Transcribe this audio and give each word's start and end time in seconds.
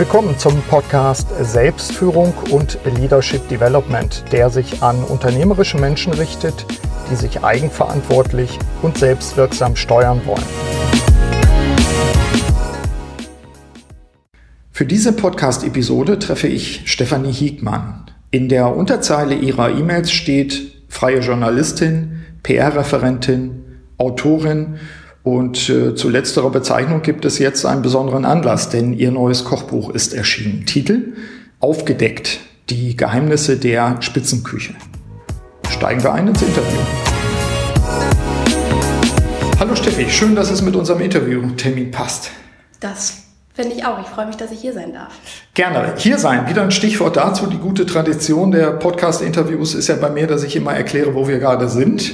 Willkommen 0.00 0.38
zum 0.38 0.62
Podcast 0.62 1.28
Selbstführung 1.42 2.32
und 2.50 2.78
Leadership 2.86 3.46
Development, 3.50 4.24
der 4.32 4.48
sich 4.48 4.82
an 4.82 5.04
unternehmerische 5.04 5.76
Menschen 5.76 6.14
richtet, 6.14 6.64
die 7.10 7.16
sich 7.16 7.44
eigenverantwortlich 7.44 8.58
und 8.80 8.96
selbstwirksam 8.96 9.76
steuern 9.76 10.22
wollen. 10.24 10.42
Für 14.70 14.86
diese 14.86 15.12
Podcast-Episode 15.12 16.18
treffe 16.18 16.48
ich 16.48 16.90
Stefanie 16.90 17.34
Hiegmann. 17.34 18.06
In 18.30 18.48
der 18.48 18.74
Unterzeile 18.74 19.34
ihrer 19.34 19.68
E-Mails 19.68 20.10
steht 20.10 20.82
freie 20.88 21.18
Journalistin, 21.18 22.24
PR-Referentin, 22.42 23.82
Autorin 23.98 24.78
und 25.22 25.68
äh, 25.68 25.94
zu 25.94 26.08
letzterer 26.08 26.50
Bezeichnung 26.50 27.02
gibt 27.02 27.24
es 27.24 27.38
jetzt 27.38 27.66
einen 27.66 27.82
besonderen 27.82 28.24
Anlass, 28.24 28.70
denn 28.70 28.94
ihr 28.94 29.10
neues 29.10 29.44
Kochbuch 29.44 29.90
ist 29.90 30.14
erschienen. 30.14 30.64
Titel 30.64 31.14
Aufgedeckt, 31.58 32.40
die 32.70 32.96
Geheimnisse 32.96 33.58
der 33.58 34.00
Spitzenküche. 34.00 34.74
Steigen 35.68 36.02
wir 36.02 36.14
ein 36.14 36.28
ins 36.28 36.40
Interview. 36.40 36.78
Hallo 39.58 39.76
Steffi, 39.76 40.08
schön, 40.08 40.34
dass 40.34 40.50
es 40.50 40.62
mit 40.62 40.74
unserem 40.74 41.02
Interviewtermin 41.02 41.90
passt. 41.90 42.30
Das 42.80 43.24
finde 43.52 43.76
ich 43.76 43.84
auch. 43.84 44.00
Ich 44.00 44.06
freue 44.06 44.26
mich, 44.26 44.36
dass 44.36 44.50
ich 44.50 44.60
hier 44.60 44.72
sein 44.72 44.94
darf. 44.94 45.12
Gerne. 45.52 45.92
Hier 45.98 46.18
sein. 46.18 46.48
Wieder 46.48 46.62
ein 46.62 46.70
Stichwort 46.70 47.18
dazu. 47.18 47.46
Die 47.46 47.58
gute 47.58 47.84
Tradition 47.84 48.52
der 48.52 48.70
Podcast-Interviews 48.70 49.74
ist 49.74 49.88
ja 49.88 49.96
bei 49.96 50.08
mir, 50.08 50.26
dass 50.26 50.44
ich 50.44 50.56
immer 50.56 50.72
erkläre, 50.72 51.14
wo 51.14 51.28
wir 51.28 51.38
gerade 51.38 51.68
sind. 51.68 52.10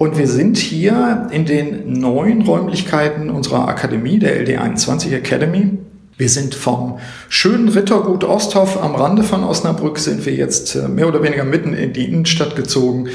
Und 0.00 0.16
wir 0.16 0.28
sind 0.28 0.56
hier 0.56 1.28
in 1.30 1.44
den 1.44 1.92
neuen 1.92 2.40
Räumlichkeiten 2.40 3.28
unserer 3.28 3.68
Akademie, 3.68 4.18
der 4.18 4.42
LD21 4.46 5.12
Academy. 5.12 5.76
Wir 6.16 6.30
sind 6.30 6.54
vom 6.54 6.98
schönen 7.28 7.68
Rittergut 7.68 8.24
Osthoff 8.24 8.82
am 8.82 8.94
Rande 8.94 9.22
von 9.22 9.44
Osnabrück, 9.44 9.98
sind 9.98 10.24
wir 10.24 10.32
jetzt 10.32 10.74
äh, 10.74 10.88
mehr 10.88 11.06
oder 11.06 11.22
weniger 11.22 11.44
mitten 11.44 11.74
in 11.74 11.92
die 11.92 12.06
Innenstadt 12.06 12.56
gezogen 12.56 13.10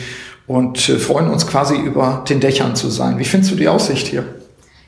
und 0.45 0.87
äh, 0.87 0.99
freuen 0.99 1.27
uns 1.31 1.47
quasi 1.47 1.75
über 1.75 2.23
den 2.29 2.39
Dächern 2.39 2.75
zu 2.75 2.91
sein. 2.91 3.17
Wie 3.17 3.25
findest 3.25 3.53
du 3.53 3.55
die 3.55 3.67
Aussicht 3.67 4.05
hier? 4.05 4.23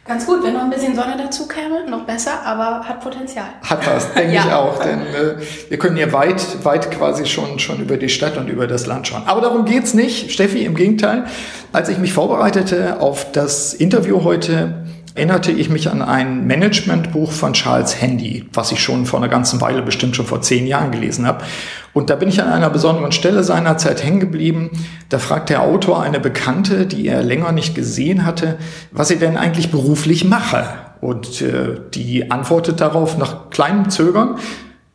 Ganz 0.07 0.25
gut, 0.25 0.41
wenn 0.41 0.53
noch 0.53 0.61
ein 0.61 0.69
bisschen 0.69 0.95
Sonne 0.95 1.15
dazu 1.17 1.47
käme, 1.47 1.89
noch 1.89 2.05
besser, 2.05 2.45
aber 2.45 2.87
hat 2.87 3.01
Potenzial. 3.01 3.47
Hat 3.61 3.85
das, 3.85 4.13
denke 4.15 4.35
ja. 4.35 4.45
ich 4.45 4.53
auch, 4.53 4.79
denn 4.79 5.01
äh, 5.01 5.35
wir 5.67 5.77
können 5.77 5.97
hier 5.97 6.13
weit, 6.13 6.63
weit 6.63 6.89
quasi 6.91 7.25
schon, 7.25 7.59
schon 7.59 7.81
über 7.81 7.97
die 7.97 8.07
Stadt 8.07 8.37
und 8.37 8.47
über 8.47 8.67
das 8.67 8.85
Land 8.85 9.07
schauen. 9.07 9.23
Aber 9.25 9.41
darum 9.41 9.65
geht's 9.65 9.93
nicht, 9.93 10.31
Steffi, 10.31 10.63
im 10.63 10.75
Gegenteil. 10.75 11.25
Als 11.73 11.89
ich 11.89 11.97
mich 11.97 12.13
vorbereitete 12.13 13.01
auf 13.01 13.33
das 13.33 13.73
Interview 13.73 14.23
heute, 14.23 14.86
erinnerte 15.17 15.51
ich 15.51 15.71
mich 15.71 15.89
an 15.89 16.03
ein 16.03 16.45
Managementbuch 16.45 17.31
von 17.31 17.53
Charles 17.53 17.99
Handy, 17.99 18.45
was 18.53 18.71
ich 18.71 18.79
schon 18.79 19.07
vor 19.07 19.17
einer 19.17 19.29
ganzen 19.29 19.59
Weile, 19.61 19.81
bestimmt 19.81 20.15
schon 20.15 20.27
vor 20.27 20.43
zehn 20.43 20.67
Jahren 20.67 20.91
gelesen 20.91 21.25
habe. 21.25 21.43
Und 21.91 22.11
da 22.11 22.15
bin 22.15 22.29
ich 22.29 22.39
an 22.39 22.49
einer 22.49 22.69
besonderen 22.69 23.11
Stelle 23.11 23.43
seiner 23.43 23.79
Zeit 23.79 24.03
hängen 24.03 24.19
geblieben. 24.19 24.69
Da 25.09 25.17
fragt 25.17 25.49
der 25.49 25.63
Autor 25.63 26.03
eine 26.03 26.19
Bekannte, 26.19 26.85
die 26.85 27.07
er 27.07 27.23
länger 27.23 27.51
nicht 27.51 27.73
gesehen 27.73 28.27
hatte, 28.27 28.59
was 28.91 29.07
sie 29.07 29.17
denn 29.17 29.37
eigentlich 29.37 29.71
beruflich 29.71 30.23
mache. 30.23 30.65
Und 31.01 31.41
äh, 31.41 31.79
die 31.95 32.29
antwortet 32.29 32.79
darauf 32.79 33.17
nach 33.17 33.49
kleinem 33.49 33.89
Zögern, 33.89 34.35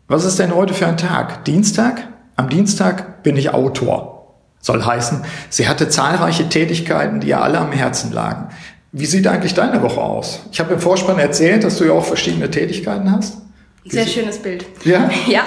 was 0.07 0.25
ist 0.25 0.39
denn 0.39 0.55
heute 0.55 0.73
für 0.73 0.87
ein 0.87 0.99
Tag? 0.99 1.45
Dienstag? 1.47 2.07
Am 2.37 2.49
Dienstag 2.49 3.25
bin 3.25 3.37
ich 3.37 3.53
Autor. 3.53 4.13
Soll 4.61 4.85
heißen, 4.85 5.25
sie 5.51 5.67
hatte 5.67 5.89
zahlreiche 5.89 6.49
Tätigkeiten, 6.49 7.19
die 7.19 7.31
ihr 7.31 7.43
alle 7.43 7.59
am 7.59 7.73
Herzen 7.73 8.13
lagen. 8.13 8.47
Wie 8.93 9.07
sieht 9.07 9.27
eigentlich 9.27 9.55
deine 9.55 9.83
Woche 9.83 10.01
aus? 10.01 10.41
Ich 10.53 10.61
habe 10.61 10.75
im 10.75 10.81
Vorspann 10.81 11.19
erzählt, 11.19 11.65
dass 11.65 11.79
du 11.79 11.85
ja 11.85 11.93
auch 11.93 12.05
verschiedene 12.05 12.51
Tätigkeiten 12.51 13.11
hast. 13.11 13.39
Sehr 13.87 14.07
schönes 14.07 14.39
Bild. 14.39 14.67
Ja? 14.85 15.11
ja. 15.27 15.43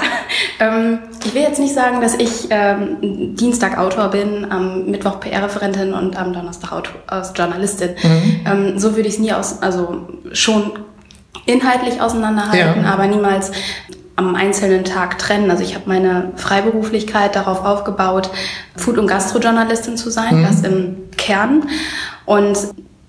Ähm, 0.59 0.99
ich 1.23 1.33
will 1.33 1.43
jetzt 1.43 1.59
nicht 1.59 1.73
sagen, 1.73 2.01
dass 2.01 2.15
ich 2.15 2.47
ähm, 2.49 3.35
Dienstag 3.35 3.77
Autor 3.77 4.09
bin, 4.09 4.51
am 4.51 4.87
Mittwoch 4.87 5.19
PR-Referentin 5.19 5.93
und 5.93 6.17
am 6.17 6.33
Donnerstag 6.33 6.71
Autor, 6.71 6.95
aus 7.07 7.33
Journalistin. 7.35 7.91
Mhm. 8.01 8.39
Ähm, 8.45 8.79
so 8.79 8.95
würde 8.95 9.07
ich 9.07 9.15
es 9.15 9.19
nie 9.19 9.31
aus, 9.31 9.61
also 9.61 10.07
schon 10.33 10.79
inhaltlich 11.45 12.01
auseinanderhalten, 12.01 12.83
ja. 12.83 12.91
aber 12.91 13.07
niemals 13.07 13.51
am 14.15 14.33
einzelnen 14.35 14.83
Tag 14.85 15.19
trennen. 15.19 15.51
Also 15.51 15.63
ich 15.63 15.75
habe 15.75 15.85
meine 15.87 16.31
Freiberuflichkeit 16.35 17.35
darauf 17.35 17.63
aufgebaut, 17.63 18.31
Food- 18.75 18.97
und 18.97 19.07
Gastrojournalistin 19.07 19.97
zu 19.97 20.09
sein, 20.09 20.39
mhm. 20.39 20.43
das 20.43 20.61
im 20.61 20.95
Kern. 21.15 21.69
Und 22.25 22.57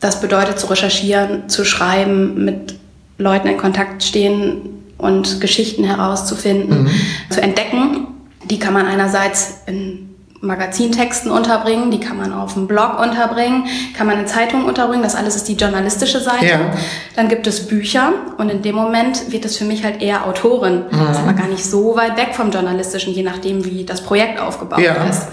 das 0.07 0.21
bedeutet 0.21 0.61
zu 0.61 0.69
recherchieren, 0.69 1.49
zu 1.49 1.65
schreiben, 1.65 2.45
mit 2.45 2.77
Leuten 3.19 3.49
in 3.49 3.57
Kontakt 3.57 4.05
stehen 4.05 4.85
und 4.99 5.41
Geschichten 5.41 5.83
herauszufinden, 5.83 6.85
mhm. 6.85 6.91
zu 7.29 7.43
entdecken. 7.43 8.07
Die 8.45 8.61
kann 8.61 8.73
man 8.73 8.87
einerseits 8.87 9.63
in 9.67 10.15
Magazintexten 10.41 11.33
unterbringen, 11.33 11.91
die 11.91 11.99
kann 11.99 12.17
man 12.17 12.33
auf 12.33 12.55
dem 12.55 12.69
Blog 12.69 13.01
unterbringen, 13.01 13.65
kann 13.97 14.07
man 14.07 14.21
in 14.21 14.29
Zeitungen 14.29 14.67
unterbringen, 14.67 15.03
das 15.03 15.17
alles 15.17 15.35
ist 15.35 15.49
die 15.49 15.55
journalistische 15.55 16.21
Seite. 16.21 16.47
Ja. 16.47 16.71
Dann 17.17 17.29
gibt 17.29 17.49
es 17.49 17.67
Bücher 17.67 18.13
und 18.39 18.49
in 18.49 18.63
dem 18.63 18.77
Moment 18.77 19.33
wird 19.33 19.45
es 19.45 19.57
für 19.57 19.65
mich 19.65 19.83
halt 19.83 20.01
eher 20.01 20.25
Autorin. 20.25 20.85
Mhm. 20.89 20.99
Das 21.09 21.17
ist 21.17 21.23
aber 21.25 21.33
gar 21.33 21.49
nicht 21.49 21.65
so 21.65 21.97
weit 21.97 22.17
weg 22.17 22.29
vom 22.33 22.53
Journalistischen, 22.53 23.13
je 23.13 23.25
nachdem, 23.25 23.65
wie 23.65 23.85
das 23.85 24.03
Projekt 24.03 24.39
aufgebaut 24.39 24.79
ja. 24.79 25.05
ist. 25.07 25.27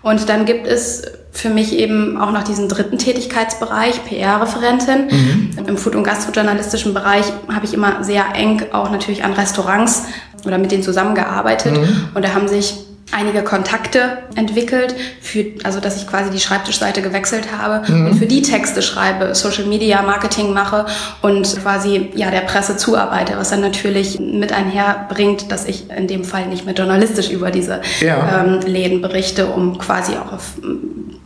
Und 0.00 0.30
dann 0.30 0.46
gibt 0.46 0.66
es 0.66 1.02
für 1.34 1.50
mich 1.50 1.76
eben 1.76 2.16
auch 2.16 2.30
noch 2.30 2.44
diesen 2.44 2.68
dritten 2.68 2.96
Tätigkeitsbereich, 2.96 4.04
PR-Referentin. 4.04 5.08
Mhm. 5.10 5.66
Im 5.66 5.76
Food- 5.76 5.96
und 5.96 6.04
Gastrojournalistischen 6.04 6.94
Bereich 6.94 7.26
habe 7.52 7.66
ich 7.66 7.74
immer 7.74 8.04
sehr 8.04 8.24
eng 8.34 8.62
auch 8.72 8.90
natürlich 8.90 9.24
an 9.24 9.32
Restaurants 9.32 10.04
oder 10.46 10.58
mit 10.58 10.70
denen 10.70 10.84
zusammengearbeitet. 10.84 11.76
Mhm. 11.76 12.08
Und 12.14 12.24
da 12.24 12.34
haben 12.34 12.46
sich 12.46 12.76
einige 13.12 13.42
Kontakte 13.42 14.18
entwickelt, 14.34 14.94
für, 15.20 15.44
also 15.62 15.80
dass 15.80 15.96
ich 15.96 16.06
quasi 16.06 16.30
die 16.30 16.40
Schreibtischseite 16.40 17.02
gewechselt 17.02 17.48
habe 17.56 17.90
mhm. 17.90 18.06
und 18.06 18.14
für 18.14 18.26
die 18.26 18.42
Texte 18.42 18.82
schreibe, 18.82 19.34
Social 19.34 19.66
Media 19.66 20.02
Marketing 20.02 20.52
mache 20.52 20.86
und 21.22 21.60
quasi 21.62 22.10
ja 22.14 22.30
der 22.30 22.40
Presse 22.40 22.76
zuarbeite, 22.76 23.36
was 23.36 23.50
dann 23.50 23.60
natürlich 23.60 24.18
mit 24.18 24.52
einherbringt, 24.52 25.52
dass 25.52 25.64
ich 25.66 25.90
in 25.90 26.08
dem 26.08 26.24
Fall 26.24 26.46
nicht 26.46 26.64
mehr 26.64 26.74
journalistisch 26.74 27.30
über 27.30 27.50
diese 27.50 27.82
ja. 28.00 28.44
ähm, 28.44 28.60
Läden 28.60 29.00
berichte, 29.02 29.46
um 29.46 29.78
quasi 29.78 30.14
auch 30.14 30.32
auf 30.32 30.54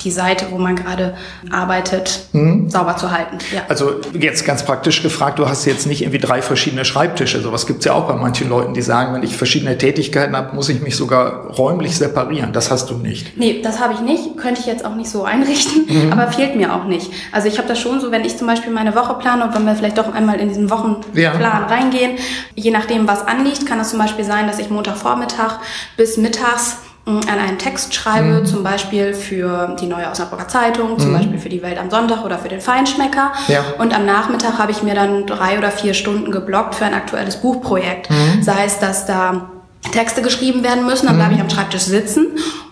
die 0.01 0.11
Seite, 0.11 0.47
wo 0.51 0.59
man 0.59 0.77
gerade 0.77 1.15
arbeitet, 1.51 2.29
mhm. 2.33 2.71
sauber 2.71 2.97
zu 2.97 3.11
halten. 3.11 3.39
Ja. 3.55 3.63
Also 3.69 4.01
jetzt 4.19 4.45
ganz 4.45 4.65
praktisch 4.65 5.03
gefragt, 5.03 5.39
du 5.39 5.49
hast 5.49 5.65
jetzt 5.65 5.87
nicht 5.87 6.03
irgendwie 6.03 6.19
drei 6.19 6.43
verschiedene 6.43 6.85
Schreibtische. 6.85 7.41
Sowas 7.41 7.67
gibt's 7.67 7.85
ja 7.85 7.95
auch 7.95 8.07
bei 8.07 8.15
manchen 8.15 8.49
Leuten, 8.49 8.75
die 8.75 8.83
sagen, 8.83 9.15
wenn 9.15 9.23
ich 9.23 9.37
verschiedene 9.37 9.77
Tätigkeiten 9.77 10.37
habe, 10.37 10.55
muss 10.55 10.69
ich 10.69 10.81
mich 10.81 10.97
sogar 10.97 11.47
räumlich 11.49 11.97
separieren. 11.97 12.53
Das 12.53 12.71
hast 12.71 12.91
du 12.91 12.95
nicht. 12.95 13.37
Nee, 13.37 13.61
das 13.63 13.81
habe 13.81 13.95
ich 13.95 14.01
nicht. 14.01 14.37
Könnte 14.37 14.61
ich 14.61 14.67
jetzt 14.67 14.85
auch 14.85 14.95
nicht 14.95 15.11
so 15.11 15.25
einrichten, 15.25 15.87
mhm. 15.89 16.13
aber 16.13 16.31
fehlt 16.31 16.57
mir 16.57 16.75
auch 16.75 16.85
nicht. 16.85 17.11
Also 17.33 17.49
ich 17.49 17.59
habe 17.59 17.69
das 17.69 17.79
schon 17.79 18.01
so, 18.01 18.11
wenn 18.11 18.25
ich 18.25 18.37
zum 18.37 18.47
Beispiel 18.47 18.73
meine 18.73 18.95
Woche 18.95 19.15
plane 19.15 19.45
und 19.45 19.55
wenn 19.55 19.65
wir 19.65 19.75
vielleicht 19.75 19.99
doch 19.99 20.13
einmal 20.15 20.39
in 20.41 20.49
diesen 20.49 20.71
Wochenplan 20.71 21.41
ja. 21.41 21.67
reingehen, 21.67 22.13
je 22.55 22.71
nachdem, 22.71 23.09
was 23.09 23.27
anliegt, 23.27 23.67
kann 23.67 23.81
es 23.81 23.91
zum 23.91 23.99
Beispiel 23.99 24.25
sein, 24.25 24.47
dass 24.47 24.59
ich 24.59 24.71
Montagvormittag 24.71 25.59
bis 25.97 26.17
mittags 26.17 26.79
an 27.17 27.39
einen 27.39 27.59
Text 27.59 27.95
schreibe, 27.95 28.41
mhm. 28.41 28.47
zum 28.47 28.63
Beispiel 28.63 29.15
für 29.15 29.77
die 29.81 29.87
Neue 29.87 30.11
Osnabrücker 30.11 30.49
Zeitung, 30.49 30.99
zum 30.99 31.11
mhm. 31.11 31.17
Beispiel 31.17 31.39
für 31.39 31.49
die 31.49 31.63
Welt 31.63 31.79
am 31.79 31.91
Sonntag 31.91 32.25
oder 32.25 32.39
für 32.39 32.49
den 32.49 32.61
Feinschmecker. 32.61 33.33
Ja. 33.49 33.65
Und 33.79 33.95
am 33.95 34.05
Nachmittag 34.05 34.59
habe 34.59 34.73
ich 34.73 34.83
mir 34.83 34.95
dann 34.95 35.27
drei 35.27 35.59
oder 35.59 35.71
vier 35.71 35.95
Stunden 35.95 36.31
geblockt 36.31 36.75
für 36.75 36.85
ein 36.85 36.95
aktuelles 36.95 37.37
Buchprojekt. 37.37 38.11
Mhm. 38.11 38.43
Sei 38.43 38.65
es, 38.65 38.79
dass 38.79 39.07
da 39.07 39.51
Texte 39.93 40.23
geschrieben 40.23 40.63
werden 40.63 40.87
müssen, 40.87 41.07
dann 41.07 41.17
bleibe 41.17 41.33
ich 41.33 41.39
mhm. 41.39 41.45
am 41.45 41.51
Schreibtisch 41.51 41.83
sitzen. 41.83 42.27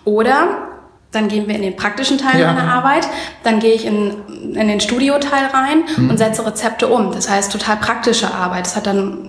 Oder 0.05 0.67
dann 1.11 1.29
gehen 1.29 1.47
wir 1.47 1.55
in 1.55 1.61
den 1.61 1.75
praktischen 1.75 2.17
Teil 2.17 2.41
ja. 2.41 2.51
meiner 2.51 2.71
Arbeit, 2.71 3.07
dann 3.43 3.59
gehe 3.59 3.73
ich 3.73 3.85
in, 3.85 4.13
in 4.53 4.67
den 4.67 4.79
Studioteil 4.81 5.45
rein 5.45 5.83
mhm. 5.97 6.09
und 6.09 6.17
setze 6.17 6.45
Rezepte 6.45 6.87
um. 6.87 7.11
Das 7.11 7.29
heißt, 7.29 7.51
total 7.51 7.77
praktische 7.77 8.33
Arbeit. 8.33 8.65
Das 8.65 8.75
hat 8.75 8.87
dann 8.87 9.26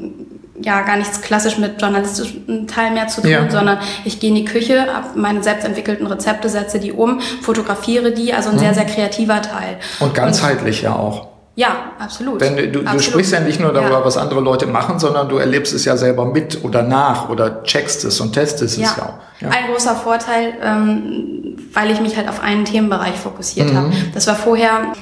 ja 0.62 0.82
gar 0.82 0.96
nichts 0.96 1.20
klassisch 1.20 1.58
mit 1.58 1.80
journalistischen 1.80 2.66
Teil 2.66 2.92
mehr 2.92 3.08
zu 3.08 3.20
tun, 3.20 3.30
ja. 3.30 3.50
sondern 3.50 3.78
ich 4.04 4.20
gehe 4.20 4.30
in 4.30 4.36
die 4.36 4.44
Küche, 4.44 4.92
habe 4.92 5.18
meine 5.18 5.42
selbstentwickelten 5.42 6.06
Rezepte, 6.06 6.48
setze 6.48 6.78
die 6.78 6.92
um, 6.92 7.20
fotografiere 7.20 8.12
die, 8.12 8.32
also 8.32 8.50
ein 8.50 8.56
mhm. 8.56 8.60
sehr, 8.60 8.74
sehr 8.74 8.86
kreativer 8.86 9.42
Teil. 9.42 9.78
Und 10.00 10.14
ganzheitlich 10.14 10.78
Und, 10.78 10.84
ja 10.84 10.96
auch. 10.96 11.28
Ja, 11.58 11.90
absolut. 11.98 12.40
Denn 12.40 12.56
du, 12.56 12.62
absolut. 12.62 12.94
du 12.94 13.00
sprichst 13.00 13.32
ja 13.32 13.40
nicht 13.40 13.58
nur 13.58 13.72
darüber, 13.72 13.98
ja. 13.98 14.04
was 14.04 14.16
andere 14.16 14.40
Leute 14.40 14.68
machen, 14.68 15.00
sondern 15.00 15.28
du 15.28 15.38
erlebst 15.38 15.74
es 15.74 15.84
ja 15.84 15.96
selber 15.96 16.24
mit 16.24 16.62
oder 16.62 16.84
nach 16.84 17.28
oder 17.30 17.64
checkst 17.64 18.04
es 18.04 18.20
und 18.20 18.32
testest 18.32 18.78
ja. 18.78 18.86
es 18.86 18.96
ja 18.96 19.02
auch. 19.02 19.14
Ja. 19.40 19.48
Ein 19.48 19.72
großer 19.72 19.96
Vorteil, 19.96 20.52
ähm, 20.62 21.56
weil 21.72 21.90
ich 21.90 22.00
mich 22.00 22.16
halt 22.16 22.28
auf 22.28 22.40
einen 22.40 22.64
Themenbereich 22.64 23.16
fokussiert 23.16 23.72
mhm. 23.72 23.76
habe. 23.76 23.92
Das 24.14 24.28
war 24.28 24.36
vorher 24.36 24.92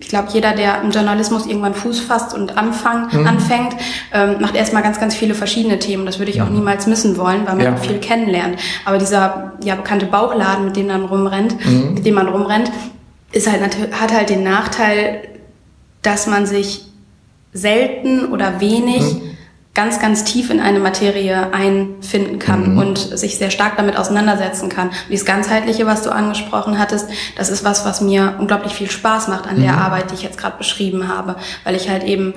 ich 0.00 0.08
glaube, 0.08 0.28
jeder, 0.32 0.52
der 0.52 0.82
im 0.82 0.90
Journalismus 0.90 1.46
irgendwann 1.46 1.74
Fuß 1.74 2.00
fasst 2.00 2.34
und 2.34 2.56
anfang, 2.56 3.08
mhm. 3.12 3.26
anfängt, 3.26 3.74
ähm, 4.12 4.36
macht 4.40 4.54
erstmal 4.54 4.82
ganz, 4.82 5.00
ganz 5.00 5.14
viele 5.14 5.34
verschiedene 5.34 5.78
Themen. 5.78 6.06
Das 6.06 6.18
würde 6.18 6.30
ich 6.30 6.40
auch 6.40 6.48
mhm. 6.48 6.56
niemals 6.56 6.86
missen 6.86 7.16
wollen, 7.16 7.46
weil 7.46 7.56
man 7.56 7.64
ja. 7.64 7.76
viel 7.76 7.98
kennenlernt. 7.98 8.58
Aber 8.84 8.98
dieser 8.98 9.52
ja 9.62 9.74
bekannte 9.74 10.06
Bauchladen, 10.06 10.66
mit 10.66 10.76
dem 10.76 10.86
man 10.86 11.04
rumrennt, 11.04 11.56
mhm. 11.66 11.94
mit 11.94 12.06
dem 12.06 12.14
man 12.14 12.28
rumrennt, 12.28 12.70
ist 13.32 13.50
halt 13.50 13.60
hat 13.92 14.12
halt 14.12 14.30
den 14.30 14.42
Nachteil, 14.42 15.22
dass 16.02 16.26
man 16.26 16.46
sich 16.46 16.86
selten 17.52 18.26
oder 18.26 18.60
wenig 18.60 19.02
mhm 19.02 19.27
ganz, 19.78 20.00
ganz 20.00 20.24
tief 20.24 20.50
in 20.50 20.58
eine 20.58 20.80
Materie 20.80 21.52
einfinden 21.52 22.40
kann 22.40 22.72
mhm. 22.72 22.78
und 22.78 22.98
sich 22.98 23.38
sehr 23.38 23.50
stark 23.50 23.76
damit 23.76 23.96
auseinandersetzen 23.96 24.68
kann. 24.68 24.88
Und 24.88 24.96
dieses 25.08 25.24
ganzheitliche, 25.24 25.86
was 25.86 26.02
du 26.02 26.10
angesprochen 26.10 26.80
hattest, 26.80 27.08
das 27.36 27.48
ist 27.48 27.64
was, 27.64 27.84
was 27.84 28.00
mir 28.00 28.34
unglaublich 28.40 28.72
viel 28.72 28.90
Spaß 28.90 29.28
macht 29.28 29.46
an 29.46 29.58
mhm. 29.58 29.62
der 29.62 29.78
Arbeit, 29.78 30.10
die 30.10 30.16
ich 30.16 30.24
jetzt 30.24 30.36
gerade 30.36 30.58
beschrieben 30.58 31.06
habe, 31.06 31.36
weil 31.62 31.76
ich 31.76 31.88
halt 31.88 32.02
eben 32.02 32.34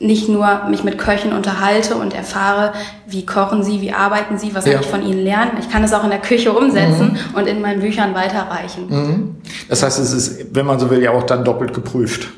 nicht 0.00 0.28
nur 0.28 0.64
mich 0.68 0.82
mit 0.82 0.98
Köchen 0.98 1.32
unterhalte 1.32 1.94
und 1.94 2.12
erfahre, 2.12 2.72
wie 3.06 3.24
kochen 3.24 3.62
sie, 3.62 3.80
wie 3.80 3.92
arbeiten 3.92 4.38
sie, 4.38 4.52
was 4.52 4.66
ja. 4.66 4.72
kann 4.72 4.80
ich 4.80 4.88
von 4.88 5.06
ihnen 5.06 5.22
lernen. 5.22 5.52
Ich 5.60 5.70
kann 5.70 5.84
es 5.84 5.92
auch 5.92 6.02
in 6.02 6.10
der 6.10 6.18
Küche 6.18 6.52
umsetzen 6.52 7.12
mhm. 7.12 7.38
und 7.38 7.46
in 7.46 7.60
meinen 7.60 7.82
Büchern 7.82 8.16
weiterreichen. 8.16 8.88
Mhm. 8.88 9.36
Das 9.68 9.84
heißt, 9.84 10.00
es 10.00 10.12
ist, 10.12 10.56
wenn 10.56 10.66
man 10.66 10.80
so 10.80 10.90
will, 10.90 11.00
ja 11.00 11.12
auch 11.12 11.22
dann 11.22 11.44
doppelt 11.44 11.72
geprüft. 11.72 12.30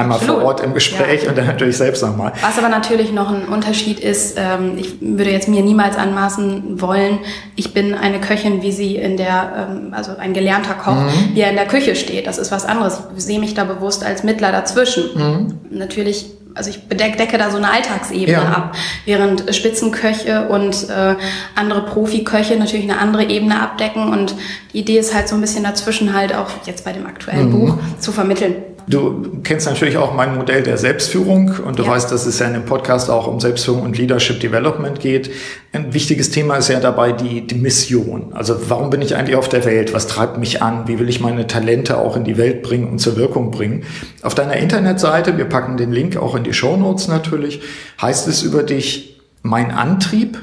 Einmal 0.00 0.18
Absolut. 0.18 0.40
vor 0.40 0.48
Ort 0.48 0.60
im 0.60 0.74
Gespräch 0.74 1.24
ja. 1.24 1.30
und 1.30 1.38
dann 1.38 1.46
natürlich 1.46 1.76
selbst 1.76 2.02
nochmal. 2.02 2.32
Was 2.42 2.58
aber 2.58 2.68
natürlich 2.68 3.12
noch 3.12 3.30
ein 3.30 3.48
Unterschied 3.48 4.00
ist, 4.00 4.36
ähm, 4.38 4.76
ich 4.76 5.00
würde 5.00 5.30
jetzt 5.30 5.48
mir 5.48 5.62
niemals 5.62 5.96
anmaßen 5.96 6.80
wollen, 6.80 7.20
ich 7.56 7.72
bin 7.74 7.94
eine 7.94 8.20
Köchin, 8.20 8.62
wie 8.62 8.72
sie 8.72 8.96
in 8.96 9.16
der, 9.16 9.68
ähm, 9.70 9.94
also 9.94 10.12
ein 10.18 10.32
gelernter 10.32 10.74
Koch, 10.74 10.94
mhm. 10.94 11.34
wie 11.34 11.40
er 11.40 11.50
in 11.50 11.56
der 11.56 11.66
Küche 11.66 11.96
steht. 11.96 12.26
Das 12.26 12.38
ist 12.38 12.50
was 12.50 12.64
anderes. 12.64 13.00
Ich 13.16 13.24
sehe 13.24 13.40
mich 13.40 13.54
da 13.54 13.64
bewusst 13.64 14.04
als 14.04 14.22
Mittler 14.22 14.52
dazwischen. 14.52 15.04
Mhm. 15.14 15.58
Natürlich 15.70 16.26
also 16.54 16.70
ich 16.70 16.88
bedecke 16.88 17.38
da 17.38 17.50
so 17.50 17.56
eine 17.56 17.70
Alltagsebene 17.70 18.32
ja. 18.32 18.42
ab, 18.42 18.76
während 19.04 19.54
Spitzenköche 19.54 20.48
und 20.48 20.88
äh, 20.88 21.16
andere 21.54 21.82
Profiköche 21.82 22.56
natürlich 22.56 22.90
eine 22.90 22.98
andere 22.98 23.24
Ebene 23.24 23.60
abdecken 23.60 24.08
und 24.12 24.34
die 24.72 24.78
Idee 24.80 24.98
ist 24.98 25.14
halt 25.14 25.28
so 25.28 25.34
ein 25.34 25.40
bisschen 25.40 25.64
dazwischen 25.64 26.14
halt 26.14 26.34
auch 26.34 26.50
jetzt 26.66 26.84
bei 26.84 26.92
dem 26.92 27.06
aktuellen 27.06 27.50
mhm. 27.50 27.52
Buch 27.52 27.78
zu 27.98 28.12
vermitteln. 28.12 28.56
Du 28.90 29.40
kennst 29.44 29.68
natürlich 29.68 29.96
auch 29.98 30.14
mein 30.14 30.36
Modell 30.36 30.64
der 30.64 30.76
Selbstführung 30.76 31.54
und 31.64 31.78
du 31.78 31.84
ja. 31.84 31.90
weißt, 31.90 32.10
dass 32.10 32.26
es 32.26 32.40
ja 32.40 32.48
in 32.48 32.54
dem 32.54 32.64
Podcast 32.64 33.08
auch 33.08 33.28
um 33.28 33.38
Selbstführung 33.38 33.82
und 33.82 33.96
Leadership 33.96 34.40
Development 34.40 34.98
geht. 34.98 35.30
Ein 35.72 35.94
wichtiges 35.94 36.30
Thema 36.30 36.56
ist 36.56 36.70
ja 36.70 36.80
dabei 36.80 37.12
die, 37.12 37.46
die 37.46 37.54
Mission. 37.54 38.32
Also 38.32 38.68
warum 38.68 38.90
bin 38.90 39.00
ich 39.00 39.14
eigentlich 39.14 39.36
auf 39.36 39.48
der 39.48 39.64
Welt? 39.64 39.94
Was 39.94 40.08
treibt 40.08 40.38
mich 40.38 40.60
an? 40.60 40.88
Wie 40.88 40.98
will 40.98 41.08
ich 41.08 41.20
meine 41.20 41.46
Talente 41.46 41.98
auch 41.98 42.16
in 42.16 42.24
die 42.24 42.36
Welt 42.36 42.64
bringen 42.64 42.90
und 42.90 42.98
zur 42.98 43.16
Wirkung 43.16 43.52
bringen? 43.52 43.84
Auf 44.22 44.34
deiner 44.34 44.56
Internetseite, 44.56 45.38
wir 45.38 45.44
packen 45.44 45.76
den 45.76 45.92
Link 45.92 46.16
auch 46.16 46.34
in 46.34 46.42
die 46.42 46.52
Show 46.52 46.76
Notes 46.76 47.06
natürlich, 47.06 47.62
heißt 48.02 48.26
es 48.26 48.42
über 48.42 48.64
dich, 48.64 49.20
mein 49.42 49.70
Antrieb, 49.70 50.36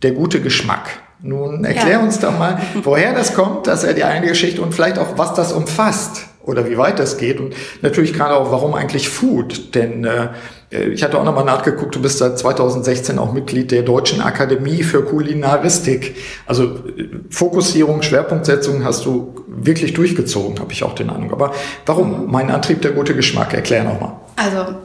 der 0.00 0.12
gute 0.12 0.40
Geschmack. 0.40 0.88
Nun 1.22 1.64
erklär 1.64 1.98
ja. 1.98 2.00
uns 2.00 2.18
doch 2.18 2.38
mal, 2.38 2.62
woher 2.82 3.12
das 3.12 3.34
kommt, 3.34 3.66
dass 3.66 3.84
er 3.84 3.92
die 3.92 4.04
eine 4.04 4.26
Geschichte 4.26 4.62
und 4.62 4.74
vielleicht 4.74 4.98
auch, 4.98 5.18
was 5.18 5.34
das 5.34 5.52
umfasst 5.52 6.29
oder 6.42 6.68
wie 6.68 6.78
weit 6.78 6.98
das 6.98 7.18
geht 7.18 7.40
und 7.40 7.54
natürlich 7.82 8.14
gerade 8.14 8.34
auch, 8.34 8.50
warum 8.50 8.74
eigentlich 8.74 9.08
Food, 9.08 9.74
denn 9.74 10.04
äh, 10.04 10.28
ich 10.70 11.02
hatte 11.02 11.18
auch 11.18 11.24
nochmal 11.24 11.44
nachgeguckt, 11.44 11.96
du 11.96 12.00
bist 12.00 12.18
seit 12.18 12.38
2016 12.38 13.18
auch 13.18 13.32
Mitglied 13.32 13.72
der 13.72 13.82
Deutschen 13.82 14.20
Akademie 14.20 14.82
für 14.84 15.04
Kulinaristik. 15.04 16.14
Also 16.46 16.64
äh, 16.64 17.08
Fokussierung, 17.28 18.02
Schwerpunktsetzung 18.02 18.84
hast 18.84 19.04
du 19.04 19.34
wirklich 19.48 19.94
durchgezogen, 19.94 20.60
habe 20.60 20.72
ich 20.72 20.84
auch 20.84 20.94
den 20.94 21.10
Eindruck. 21.10 21.32
Aber 21.32 21.52
warum 21.86 22.30
mein 22.30 22.50
Antrieb, 22.50 22.82
der 22.82 22.92
gute 22.92 23.16
Geschmack? 23.16 23.52
Erklär 23.52 23.82
nochmal. 23.82 24.12
Also 24.36 24.76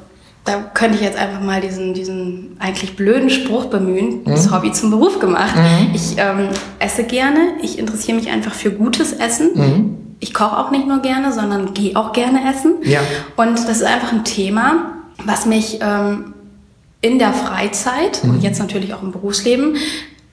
da 0.43 0.71
könnte 0.73 0.95
ich 0.95 1.01
jetzt 1.01 1.17
einfach 1.17 1.41
mal 1.41 1.61
diesen, 1.61 1.93
diesen 1.93 2.57
eigentlich 2.59 2.95
blöden 2.95 3.29
Spruch 3.29 3.65
bemühen, 3.65 4.21
mhm. 4.23 4.25
das 4.25 4.51
Hobby 4.51 4.71
zum 4.71 4.89
Beruf 4.89 5.19
gemacht. 5.19 5.55
Mhm. 5.55 5.93
Ich 5.93 6.15
ähm, 6.17 6.49
esse 6.79 7.03
gerne, 7.03 7.53
ich 7.61 7.77
interessiere 7.77 8.17
mich 8.17 8.29
einfach 8.29 8.53
für 8.53 8.71
gutes 8.71 9.13
Essen. 9.13 9.51
Mhm 9.53 10.04
ich 10.19 10.33
koche 10.33 10.57
auch 10.57 10.71
nicht 10.71 10.87
nur 10.87 10.99
gerne, 10.99 11.31
sondern 11.31 11.73
gehe 11.73 11.95
auch 11.95 12.13
gerne 12.13 12.39
essen. 12.49 12.75
Ja. 12.83 13.01
Und 13.35 13.55
das 13.55 13.69
ist 13.69 13.83
einfach 13.83 14.11
ein 14.11 14.23
Thema, 14.23 14.93
was 15.23 15.45
mich 15.45 15.79
ähm, 15.81 16.33
in 17.01 17.19
der 17.19 17.33
Freizeit 17.33 18.23
mhm. 18.23 18.31
und 18.31 18.43
jetzt 18.43 18.59
natürlich 18.59 18.93
auch 18.93 19.01
im 19.01 19.11
Berufsleben 19.11 19.77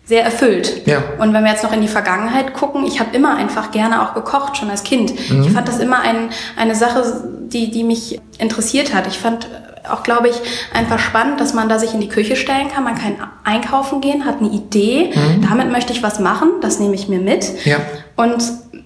sehr 0.05 0.25
erfüllt. 0.25 0.87
Ja. 0.87 1.03
Und 1.19 1.33
wenn 1.33 1.45
wir 1.45 1.51
jetzt 1.51 1.63
noch 1.63 1.73
in 1.73 1.81
die 1.81 1.89
Vergangenheit 1.89 2.55
gucken, 2.55 2.85
ich 2.87 3.01
habe 3.01 3.15
immer 3.17 3.37
einfach 3.37 3.71
gerne 3.71 4.03
auch 4.03 4.15
gekocht, 4.15 4.57
schon 4.57 4.71
als 4.71 4.83
Kind. 4.83 5.13
Mhm. 5.31 5.43
Ich 5.43 5.51
fand 5.51 5.69
das 5.69 5.79
immer 5.79 6.01
ein, 6.01 6.31
eine 6.57 6.75
Sache, 6.75 7.25
die, 7.47 7.71
die 7.71 7.85
mich 7.85 8.21
interessiert 8.39 8.95
hat. 8.95 9.07
Ich 9.07 9.19
fand 9.19 9.49
auch, 9.91 10.03
glaube 10.03 10.29
ich, 10.29 10.37
einfach 10.75 10.99
spannend, 10.99 11.41
dass 11.41 11.55
man 11.55 11.69
da 11.69 11.79
sich 11.79 11.95
in 11.95 12.01
die 12.01 12.09
Küche 12.09 12.37
stellen 12.37 12.69
kann. 12.69 12.85
Man 12.85 12.97
kann 12.97 13.17
einkaufen 13.45 14.01
gehen, 14.01 14.25
hat 14.25 14.39
eine 14.39 14.51
Idee. 14.51 15.13
Mhm. 15.15 15.47
Damit 15.49 15.71
möchte 15.71 15.93
ich 15.93 16.03
was 16.03 16.19
machen. 16.19 16.49
Das 16.61 16.79
nehme 16.79 16.95
ich 16.95 17.09
mir 17.09 17.21
mit. 17.21 17.65
Ja. 17.65 17.79
Und 18.17 18.43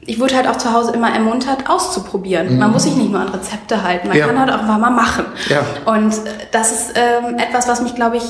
ich 0.07 0.21
wurde 0.21 0.37
halt 0.37 0.47
auch 0.47 0.57
zu 0.57 0.73
Hause 0.73 0.93
immer 0.93 1.13
ermuntert, 1.13 1.69
auszuprobieren. 1.69 2.55
Mhm. 2.55 2.59
Man 2.59 2.73
muss 2.73 2.85
sich 2.85 2.97
nicht 2.97 3.11
nur 3.11 3.21
an 3.21 3.29
Rezepte 3.29 3.83
halten, 3.83 4.09
man 4.09 4.17
ja. 4.17 4.27
kann 4.27 4.39
halt 4.39 4.51
auch 4.51 4.61
einfach 4.61 4.79
mal 4.79 4.91
machen. 4.91 5.27
Ja. 5.49 5.63
Und 5.85 6.13
äh, 6.13 6.47
das 6.53 6.73
ist 6.73 6.95
ähm, 6.95 7.39
etwas, 7.39 7.69
was 7.69 7.83
mich, 7.83 7.95
glaube 7.95 8.17
ich, 8.17 8.25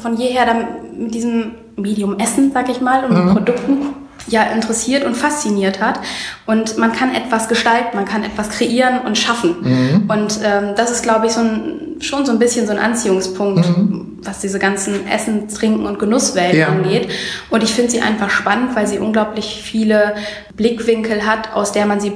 von 0.00 0.16
jeher 0.16 0.46
dann 0.46 0.66
mit 0.96 1.14
diesem 1.14 1.52
Medium 1.76 2.18
Essen, 2.18 2.52
sag 2.52 2.68
ich 2.68 2.80
mal, 2.80 3.04
und 3.04 3.24
mhm. 3.24 3.32
Produkten 3.32 3.94
ja 4.30 4.44
interessiert 4.44 5.04
und 5.04 5.16
fasziniert 5.16 5.80
hat. 5.80 6.00
Und 6.46 6.78
man 6.78 6.92
kann 6.92 7.14
etwas 7.14 7.48
gestalten, 7.48 7.96
man 7.96 8.04
kann 8.04 8.22
etwas 8.22 8.50
kreieren 8.50 9.00
und 9.04 9.18
schaffen. 9.18 9.56
Mhm. 9.60 10.10
Und 10.10 10.40
ähm, 10.44 10.74
das 10.76 10.90
ist, 10.90 11.02
glaube 11.02 11.26
ich, 11.26 11.32
so 11.32 11.40
ein, 11.40 11.96
schon 12.00 12.24
so 12.24 12.32
ein 12.32 12.38
bisschen 12.38 12.66
so 12.66 12.72
ein 12.72 12.78
Anziehungspunkt, 12.78 13.68
mhm. 13.68 14.18
was 14.22 14.40
diese 14.40 14.58
ganzen 14.58 15.06
Essen, 15.06 15.48
Trinken 15.48 15.86
und 15.86 15.98
Genusswelt 15.98 16.54
ja. 16.54 16.68
angeht. 16.68 17.10
Und 17.50 17.62
ich 17.62 17.72
finde 17.74 17.90
sie 17.90 18.00
einfach 18.00 18.30
spannend, 18.30 18.74
weil 18.74 18.86
sie 18.86 18.98
unglaublich 18.98 19.60
viele 19.62 20.14
Blickwinkel 20.54 21.26
hat, 21.26 21.52
aus 21.54 21.72
der 21.72 21.86
man 21.86 22.00
sie 22.00 22.12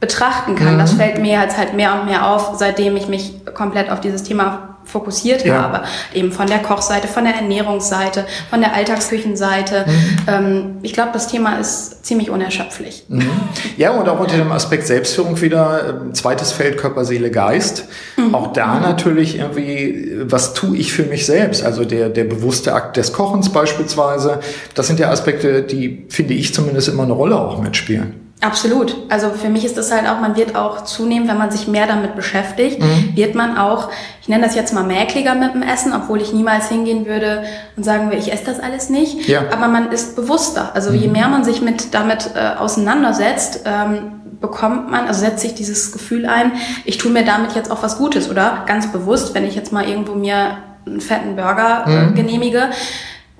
betrachten 0.00 0.56
kann. 0.56 0.74
Mhm. 0.74 0.78
Das 0.78 0.94
fällt 0.94 1.20
mir 1.20 1.40
jetzt 1.40 1.58
halt 1.58 1.74
mehr 1.74 2.00
und 2.00 2.06
mehr 2.06 2.26
auf, 2.26 2.52
seitdem 2.58 2.96
ich 2.96 3.06
mich 3.08 3.44
komplett 3.54 3.90
auf 3.90 4.00
dieses 4.00 4.22
Thema 4.22 4.69
fokussiert 4.84 5.44
ja. 5.44 5.62
habe. 5.62 5.82
Eben 6.12 6.32
von 6.32 6.46
der 6.46 6.58
Kochseite, 6.58 7.08
von 7.08 7.24
der 7.24 7.34
Ernährungsseite, 7.34 8.26
von 8.48 8.60
der 8.60 8.74
Alltagsküchenseite. 8.74 9.86
Mhm. 9.86 10.18
Ähm, 10.26 10.76
ich 10.82 10.92
glaube, 10.92 11.10
das 11.12 11.28
Thema 11.28 11.58
ist 11.58 12.04
ziemlich 12.04 12.30
unerschöpflich. 12.30 13.04
Mhm. 13.08 13.30
Ja, 13.76 13.92
und 13.92 14.08
auch 14.08 14.20
unter 14.20 14.36
dem 14.36 14.52
Aspekt 14.52 14.86
Selbstführung 14.86 15.40
wieder, 15.40 16.08
äh, 16.08 16.12
zweites 16.12 16.52
Feld 16.52 16.76
Körper, 16.76 17.04
Seele, 17.04 17.30
Geist. 17.30 17.84
Mhm. 18.16 18.34
Auch 18.34 18.52
da 18.52 18.74
mhm. 18.74 18.82
natürlich 18.82 19.38
irgendwie, 19.38 20.16
was 20.22 20.54
tue 20.54 20.76
ich 20.76 20.92
für 20.92 21.04
mich 21.04 21.26
selbst? 21.26 21.64
Also 21.64 21.84
der, 21.84 22.08
der 22.08 22.24
bewusste 22.24 22.74
Akt 22.74 22.96
des 22.96 23.12
Kochens 23.12 23.50
beispielsweise. 23.50 24.40
Das 24.74 24.86
sind 24.86 24.98
ja 24.98 25.10
Aspekte, 25.10 25.62
die, 25.62 26.06
finde 26.08 26.34
ich 26.34 26.54
zumindest, 26.54 26.88
immer 26.88 27.04
eine 27.04 27.12
Rolle 27.12 27.38
auch 27.38 27.60
mitspielen. 27.60 28.29
Absolut. 28.42 28.96
Also 29.10 29.30
für 29.30 29.50
mich 29.50 29.66
ist 29.66 29.76
das 29.76 29.92
halt 29.92 30.08
auch, 30.08 30.20
man 30.20 30.34
wird 30.34 30.56
auch 30.56 30.84
zunehmend, 30.84 31.28
wenn 31.28 31.36
man 31.36 31.50
sich 31.50 31.68
mehr 31.68 31.86
damit 31.86 32.16
beschäftigt, 32.16 32.80
mhm. 32.80 33.14
wird 33.14 33.34
man 33.34 33.58
auch, 33.58 33.90
ich 34.22 34.28
nenne 34.28 34.44
das 34.46 34.54
jetzt 34.54 34.72
mal 34.72 34.82
mäkliger 34.82 35.34
mit 35.34 35.52
dem 35.52 35.62
Essen, 35.62 35.92
obwohl 35.92 36.22
ich 36.22 36.32
niemals 36.32 36.68
hingehen 36.68 37.04
würde 37.04 37.44
und 37.76 37.84
sagen 37.84 38.06
würde, 38.06 38.16
ich 38.16 38.32
esse 38.32 38.44
das 38.46 38.58
alles 38.58 38.88
nicht. 38.88 39.28
Ja. 39.28 39.42
Aber 39.52 39.68
man 39.68 39.92
ist 39.92 40.16
bewusster. 40.16 40.70
Also 40.74 40.90
mhm. 40.90 40.96
je 40.96 41.08
mehr 41.08 41.28
man 41.28 41.44
sich 41.44 41.60
mit 41.60 41.92
damit 41.92 42.30
äh, 42.34 42.58
auseinandersetzt, 42.58 43.60
ähm, 43.66 44.12
bekommt 44.40 44.90
man, 44.90 45.06
also 45.06 45.20
setzt 45.20 45.40
sich 45.40 45.54
dieses 45.54 45.92
Gefühl 45.92 46.24
ein, 46.24 46.52
ich 46.86 46.96
tue 46.96 47.12
mir 47.12 47.26
damit 47.26 47.54
jetzt 47.54 47.70
auch 47.70 47.82
was 47.82 47.98
Gutes 47.98 48.30
oder 48.30 48.64
ganz 48.66 48.90
bewusst, 48.90 49.34
wenn 49.34 49.44
ich 49.44 49.54
jetzt 49.54 49.70
mal 49.70 49.86
irgendwo 49.86 50.14
mir 50.14 50.56
einen 50.86 51.02
fetten 51.02 51.36
Burger 51.36 51.84
äh, 51.86 51.90
mhm. 51.90 52.14
genehmige, 52.14 52.70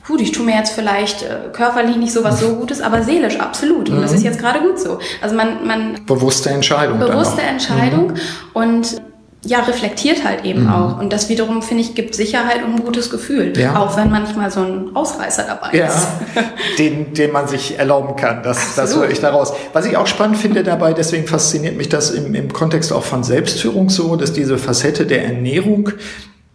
gut, 0.07 0.21
ich 0.21 0.33
tue 0.33 0.45
mir 0.45 0.57
jetzt 0.57 0.73
vielleicht 0.73 1.23
äh, 1.23 1.49
körperlich 1.53 1.97
nicht 1.97 2.13
so 2.13 2.25
was 2.25 2.41
so 2.41 2.55
Gutes, 2.57 2.81
aber 2.81 3.03
seelisch 3.03 3.39
absolut. 3.39 3.89
Und 3.89 3.99
mhm. 3.99 4.03
das 4.03 4.13
ist 4.13 4.25
jetzt 4.25 4.39
gerade 4.39 4.61
gut 4.61 4.79
so. 4.79 4.99
Also 5.21 5.37
man, 5.37 5.67
man 5.67 6.05
bewusste 6.07 6.51
Entscheidung. 6.51 6.99
Bewusste 6.99 7.43
Entscheidung 7.43 8.13
mhm. 8.13 8.19
und 8.55 9.01
ja, 9.43 9.61
reflektiert 9.61 10.23
halt 10.23 10.45
eben 10.45 10.65
mhm. 10.65 10.73
auch. 10.73 10.99
Und 10.99 11.13
das 11.13 11.31
wiederum, 11.31 11.63
finde 11.63 11.83
ich, 11.83 11.95
gibt 11.95 12.15
Sicherheit 12.15 12.63
und 12.63 12.75
ein 12.75 12.85
gutes 12.85 13.09
Gefühl. 13.09 13.57
Ja. 13.57 13.79
Auch 13.79 13.97
wenn 13.97 14.11
manchmal 14.11 14.51
so 14.51 14.61
ein 14.61 14.91
Ausreißer 14.95 15.45
dabei 15.45 15.77
ja, 15.77 15.87
ist. 15.87 16.09
den, 16.79 17.15
den 17.15 17.33
man 17.33 17.49
sich 17.49 17.79
erlauben 17.79 18.17
kann. 18.17 18.43
Das, 18.43 18.75
das 18.75 18.95
höre 18.95 19.09
ich 19.09 19.21
daraus. 19.21 19.55
Was 19.73 19.87
ich 19.87 19.97
auch 19.97 20.07
spannend 20.07 20.37
finde 20.37 20.63
dabei, 20.63 20.93
deswegen 20.93 21.27
fasziniert 21.27 21.77
mich 21.77 21.89
das 21.89 22.11
im, 22.11 22.35
im 22.35 22.53
Kontext 22.53 22.93
auch 22.93 23.05
von 23.05 23.25
Selbstführung 23.25 23.89
so, 23.89 24.17
dass 24.17 24.35
diese 24.35 24.59
Facette 24.59 25.07
der 25.07 25.25
Ernährung 25.25 25.91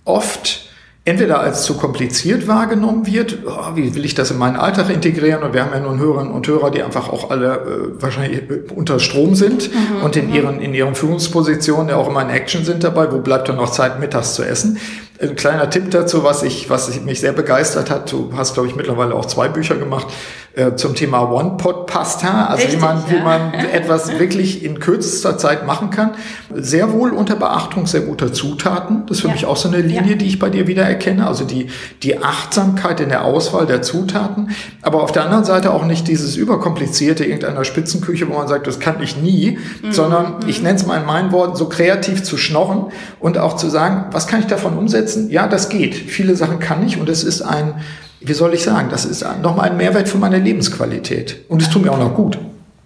oft 0.04 0.65
entweder 1.06 1.40
als 1.40 1.64
zu 1.64 1.76
kompliziert 1.76 2.48
wahrgenommen 2.48 3.06
wird, 3.06 3.38
oh, 3.46 3.76
wie 3.76 3.94
will 3.94 4.06
ich 4.06 4.16
das 4.16 4.32
in 4.32 4.40
meinen 4.40 4.56
Alltag 4.56 4.90
integrieren? 4.90 5.44
Und 5.44 5.54
wir 5.54 5.64
haben 5.64 5.72
ja 5.72 5.80
nun 5.80 6.00
Hörerinnen 6.00 6.34
und 6.34 6.48
Hörer, 6.48 6.72
die 6.72 6.82
einfach 6.82 7.10
auch 7.10 7.30
alle 7.30 7.54
äh, 7.54 8.02
wahrscheinlich 8.02 8.42
unter 8.76 9.00
Strom 9.00 9.36
sind 9.36 9.72
mhm, 9.72 10.04
und 10.04 10.16
in 10.16 10.30
mhm. 10.30 10.34
ihren, 10.34 10.60
in 10.60 10.74
ihren 10.74 10.96
Führungspositionen 10.96 11.90
ja 11.90 11.96
auch 11.98 12.10
immer 12.10 12.24
in 12.24 12.30
Action 12.30 12.66
sind 12.66 12.84
dabei. 12.84 13.12
Wo 13.12 13.20
bleibt 13.20 13.48
dann 13.48 13.58
noch 13.58 13.70
Zeit, 13.70 14.00
mittags 14.00 14.34
zu 14.34 14.44
essen? 14.44 14.80
Ein 15.22 15.36
kleiner 15.36 15.70
Tipp 15.70 15.92
dazu, 15.92 16.24
was 16.24 16.44
ich, 16.44 16.70
was 16.70 17.00
mich 17.02 17.22
sehr 17.22 17.32
begeistert 17.32 17.90
hat. 17.90 18.12
Du 18.12 18.32
hast, 18.36 18.54
glaube 18.54 18.68
ich, 18.68 18.76
mittlerweile 18.76 19.16
auch 19.16 19.26
zwei 19.26 19.48
Bücher 19.48 19.76
gemacht 19.76 20.08
äh, 20.56 20.76
zum 20.76 20.96
Thema 20.96 21.30
One-Pot-Pasta, 21.32 22.46
also 22.46 22.64
Richtig, 22.64 22.82
wie 22.82 22.86
man, 22.86 22.98
ja. 22.98 23.12
wie 23.12 23.24
man 23.24 23.54
etwas 23.54 24.18
wirklich 24.20 24.64
in 24.64 24.80
kürzester 24.80 25.38
Zeit 25.38 25.66
machen 25.66 25.90
kann. 25.90 26.12
Sehr 26.54 26.92
wohl 26.94 27.12
unter 27.12 27.36
Beachtung 27.36 27.88
sehr 27.88 28.02
guter 28.02 28.34
Zutaten. 28.34 29.06
Das 29.06 29.18
ist 29.18 29.22
für 29.22 29.28
ja. 29.28 29.34
mich 29.34 29.46
auch 29.46 29.58
so 29.58 29.68
eine 29.68 29.82
Linie, 29.82 30.12
ja. 30.12 30.16
die 30.16 30.26
ich 30.26 30.40
bei 30.40 30.50
dir 30.50 30.68
wieder 30.68 30.84
erkenne. 30.84 31.28
Also 31.28 31.46
die, 31.46 31.68
die 32.04 32.22
Achtsamkeit 32.22 33.00
in 33.00 33.10
der 33.10 33.24
Auswahl 33.24 33.66
der 33.66 33.82
Zutaten. 33.82 34.52
Aber 34.82 35.04
auf 35.04 35.12
der 35.12 35.24
anderen 35.24 35.44
Seite 35.44 35.74
auch 35.74 35.86
nicht 35.86 36.08
dieses 36.08 36.36
überkomplizierte 36.36 37.26
irgendeiner 37.26 37.66
Spitzenküche, 37.66 38.30
wo 38.30 38.34
man 38.34 38.48
sagt, 38.48 38.68
das 38.68 38.80
kann 38.80 39.02
ich 39.02 39.18
nie, 39.18 39.60
mhm. 39.82 39.92
sondern 39.92 40.38
mhm. 40.40 40.48
ich 40.48 40.62
nenne 40.62 40.76
es 40.76 40.86
mal 40.86 41.00
in 41.00 41.06
meinen 41.06 41.32
Worten, 41.32 41.56
so 41.56 41.68
kreativ 41.68 42.24
zu 42.24 42.38
schnorren 42.38 42.92
und 43.20 43.38
auch 43.38 43.56
zu 43.56 43.70
sagen, 43.70 44.06
was 44.12 44.28
kann 44.28 44.40
ich 44.40 44.48
davon 44.48 44.78
umsetzen? 44.78 45.05
Umsetzen? 45.06 45.30
Ja, 45.30 45.48
das 45.48 45.70
geht. 45.70 45.96
Viele 45.96 46.36
Sachen 46.36 46.60
kann 46.60 46.86
ich 46.86 47.00
und 47.00 47.10
es 47.10 47.24
ist 47.24 47.42
ein, 47.42 47.76
wie 48.20 48.34
soll 48.34 48.54
ich 48.54 48.64
sagen, 48.64 48.90
das 48.90 49.06
ist 49.06 49.26
nochmal 49.42 49.70
ein 49.70 49.78
Mehrwert 49.78 50.10
für 50.10 50.18
meine 50.18 50.40
Lebensqualität. 50.40 51.46
Und 51.48 51.62
es 51.62 51.70
tut 51.70 51.84
mir 51.84 51.92
auch 51.92 52.00
noch 52.00 52.16
gut. 52.16 52.38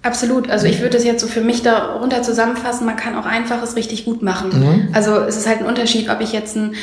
Absolut. 0.02 0.50
Also 0.50 0.66
ich 0.66 0.82
würde 0.82 0.98
es 0.98 1.04
jetzt 1.04 1.22
so 1.22 1.28
für 1.28 1.42
mich 1.42 1.62
darunter 1.62 2.22
zusammenfassen, 2.22 2.86
man 2.86 2.96
kann 2.96 3.16
auch 3.16 3.26
Einfaches 3.26 3.76
richtig 3.76 4.06
gut 4.06 4.22
machen. 4.22 4.50
Mhm. 4.58 4.90
Also 4.94 5.18
es 5.20 5.36
ist 5.36 5.48
halt 5.48 5.60
ein 5.60 5.66
Unterschied, 5.66 6.10
ob 6.10 6.22
ich 6.22 6.32
jetzt 6.32 6.56
ein 6.56 6.74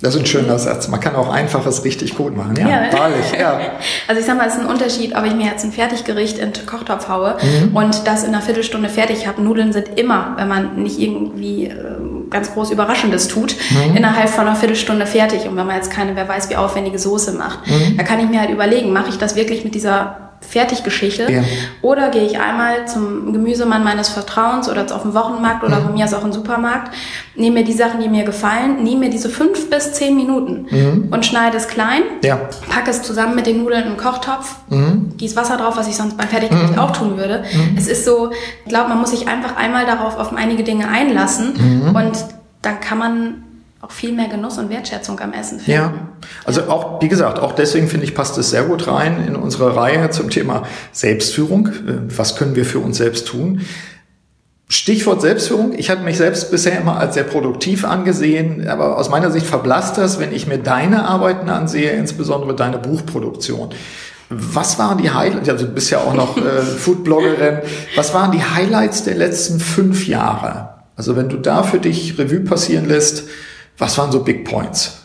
das 0.00 0.14
ist 0.14 0.20
ein 0.20 0.26
schöner 0.26 0.58
Satz. 0.58 0.88
Man 0.88 1.00
kann 1.00 1.16
auch 1.16 1.32
Einfaches 1.32 1.82
richtig 1.84 2.16
gut 2.16 2.36
machen. 2.36 2.54
Ja, 2.56 2.68
ja. 2.68 2.92
wahrlich. 2.92 3.32
Ja. 3.38 3.58
Also 4.08 4.20
ich 4.20 4.26
sag 4.26 4.36
mal, 4.36 4.46
es 4.46 4.54
ist 4.54 4.60
ein 4.60 4.66
Unterschied, 4.66 5.16
ob 5.16 5.24
ich 5.24 5.34
mir 5.34 5.46
jetzt 5.46 5.64
ein 5.64 5.72
Fertiggericht 5.72 6.38
in 6.38 6.52
den 6.52 6.66
Kochtopf 6.66 7.08
haue 7.08 7.36
mhm. 7.42 7.74
und 7.74 8.06
das 8.06 8.22
in 8.22 8.34
einer 8.34 8.42
Viertelstunde 8.42 8.88
fertig 8.88 9.26
habe. 9.26 9.42
Nudeln 9.42 9.72
sind 9.72 9.98
immer, 9.98 10.34
wenn 10.36 10.48
man 10.48 10.82
nicht 10.82 11.00
irgendwie 11.00 11.66
äh, 11.66 11.74
ganz 12.30 12.52
groß 12.52 12.70
Überraschendes 12.70 13.28
tut, 13.28 13.56
mhm. 13.70 13.96
innerhalb 13.96 14.28
von 14.28 14.46
einer 14.46 14.54
Viertelstunde 14.54 15.06
fertig. 15.06 15.48
Und 15.48 15.56
wenn 15.56 15.66
man 15.66 15.76
jetzt 15.76 15.90
keine, 15.90 16.14
wer 16.14 16.28
weiß, 16.28 16.50
wie 16.50 16.56
aufwendige 16.56 16.98
Soße 16.98 17.32
macht, 17.32 17.66
mhm. 17.66 17.96
da 17.96 18.04
kann 18.04 18.20
ich 18.20 18.28
mir 18.28 18.40
halt 18.40 18.50
überlegen, 18.50 18.92
mache 18.92 19.08
ich 19.08 19.18
das 19.18 19.34
wirklich 19.34 19.64
mit 19.64 19.74
dieser 19.74 20.25
Fertiggeschichte. 20.48 21.30
Ja. 21.30 21.42
Oder 21.82 22.10
gehe 22.10 22.24
ich 22.24 22.38
einmal 22.38 22.86
zum 22.86 23.32
Gemüsemann 23.32 23.82
meines 23.84 24.08
Vertrauens 24.08 24.68
oder 24.68 24.82
auf 24.94 25.02
den 25.02 25.14
Wochenmarkt 25.14 25.64
oder 25.64 25.80
mhm. 25.80 25.84
von 25.84 25.94
mir 25.94 26.04
aus 26.04 26.14
auch 26.14 26.24
im 26.24 26.32
Supermarkt, 26.32 26.94
nehme 27.34 27.60
mir 27.60 27.64
die 27.64 27.72
Sachen, 27.72 28.00
die 28.00 28.08
mir 28.08 28.24
gefallen, 28.24 28.82
nehme 28.82 29.06
mir 29.06 29.10
diese 29.10 29.28
fünf 29.28 29.68
bis 29.70 29.92
zehn 29.92 30.14
Minuten 30.16 30.66
mhm. 30.70 31.08
und 31.10 31.26
schneide 31.26 31.56
es 31.56 31.68
klein, 31.68 32.02
ja. 32.24 32.38
packe 32.68 32.90
es 32.90 33.02
zusammen 33.02 33.34
mit 33.34 33.46
den 33.46 33.58
Nudeln 33.58 33.82
in 33.82 33.88
einen 33.88 33.96
Kochtopf, 33.96 34.56
mhm. 34.68 35.16
gieße 35.16 35.36
Wasser 35.36 35.56
drauf, 35.56 35.76
was 35.76 35.88
ich 35.88 35.96
sonst 35.96 36.16
beim 36.16 36.28
Fertiggericht 36.28 36.72
mhm. 36.72 36.78
auch 36.78 36.92
tun 36.92 37.16
würde. 37.18 37.44
Mhm. 37.52 37.76
Es 37.76 37.88
ist 37.88 38.04
so, 38.04 38.30
ich 38.64 38.68
glaube, 38.68 38.88
man 38.88 39.00
muss 39.00 39.10
sich 39.10 39.28
einfach 39.28 39.56
einmal 39.56 39.86
darauf 39.86 40.18
auf 40.18 40.34
einige 40.34 40.62
Dinge 40.62 40.88
einlassen 40.88 41.54
mhm. 41.54 41.96
und 41.96 42.24
dann 42.62 42.80
kann 42.80 42.98
man 42.98 43.42
auch 43.80 43.90
viel 43.90 44.12
mehr 44.12 44.28
Genuss 44.28 44.58
und 44.58 44.70
Wertschätzung 44.70 45.20
am 45.20 45.32
Essen 45.32 45.60
finden. 45.60 45.70
Ja, 45.70 45.92
also 46.44 46.62
auch, 46.62 47.00
wie 47.02 47.08
gesagt, 47.08 47.38
auch 47.38 47.52
deswegen 47.52 47.88
finde 47.88 48.06
ich, 48.06 48.14
passt 48.14 48.38
es 48.38 48.50
sehr 48.50 48.64
gut 48.64 48.86
rein 48.88 49.24
in 49.26 49.36
unsere 49.36 49.76
Reihe 49.76 50.10
zum 50.10 50.30
Thema 50.30 50.62
Selbstführung. 50.92 51.68
Äh, 51.68 52.16
was 52.16 52.36
können 52.36 52.56
wir 52.56 52.64
für 52.64 52.78
uns 52.78 52.96
selbst 52.96 53.28
tun? 53.28 53.60
Stichwort 54.68 55.20
Selbstführung. 55.20 55.74
Ich 55.78 55.90
hatte 55.90 56.02
mich 56.02 56.16
selbst 56.16 56.50
bisher 56.50 56.80
immer 56.80 56.98
als 56.98 57.14
sehr 57.14 57.22
produktiv 57.22 57.84
angesehen, 57.84 58.66
aber 58.66 58.98
aus 58.98 59.10
meiner 59.10 59.30
Sicht 59.30 59.46
verblasst 59.46 59.96
das, 59.96 60.18
wenn 60.18 60.32
ich 60.32 60.48
mir 60.48 60.58
deine 60.58 61.06
Arbeiten 61.06 61.48
ansehe, 61.48 61.92
insbesondere 61.92 62.56
deine 62.56 62.78
Buchproduktion. 62.78 63.70
Was 64.28 64.76
waren 64.80 64.98
die 64.98 65.10
Highlights, 65.10 65.48
also 65.48 65.66
du 65.66 65.72
bist 65.72 65.90
ja 65.90 65.98
auch 65.98 66.14
noch 66.14 66.36
äh, 66.36 66.62
Foodbloggerin, 66.78 67.58
was 67.94 68.12
waren 68.12 68.32
die 68.32 68.42
Highlights 68.42 69.04
der 69.04 69.14
letzten 69.14 69.60
fünf 69.60 70.08
Jahre? 70.08 70.70
Also 70.96 71.14
wenn 71.14 71.28
du 71.28 71.36
da 71.36 71.62
für 71.62 71.78
dich 71.78 72.18
Revue 72.18 72.40
passieren 72.40 72.88
lässt, 72.88 73.24
was 73.78 73.96
waren 73.98 74.12
so 74.12 74.20
Big 74.20 74.44
Points? 74.44 75.02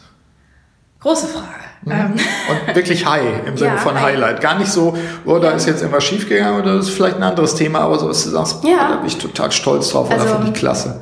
Große 1.00 1.28
Frage. 1.28 1.48
Mhm. 1.84 1.92
Ähm. 1.92 2.14
Und 2.50 2.76
wirklich 2.76 3.06
high 3.06 3.46
im 3.46 3.58
Sinne 3.58 3.72
ja, 3.76 3.78
von 3.78 3.96
high. 3.96 4.14
Highlight. 4.14 4.42
Gar 4.42 4.60
nicht 4.60 4.72
so, 4.72 4.96
oh, 5.26 5.40
da 5.40 5.52
ist 5.52 5.66
jetzt 5.68 5.82
immer 5.82 6.00
schief 6.00 6.30
gegangen 6.30 6.60
oder 6.62 6.76
das 6.78 6.90
ist 6.90 6.96
vielleicht 6.96 7.18
ein 7.18 7.24
anderes 7.24 7.56
Thema, 7.56 7.80
aber 7.80 8.00
so, 8.00 8.08
dass 8.08 8.24
du 8.24 8.30
sagst, 8.30 8.64
ja. 8.64 8.90
da 8.90 8.96
bin 8.98 9.08
ich 9.08 9.18
total 9.18 9.52
stolz 9.52 9.90
drauf 9.90 10.10
also, 10.12 10.26
oder 10.26 10.36
finde 10.36 10.52
ich 10.52 10.54
klasse. 10.54 11.02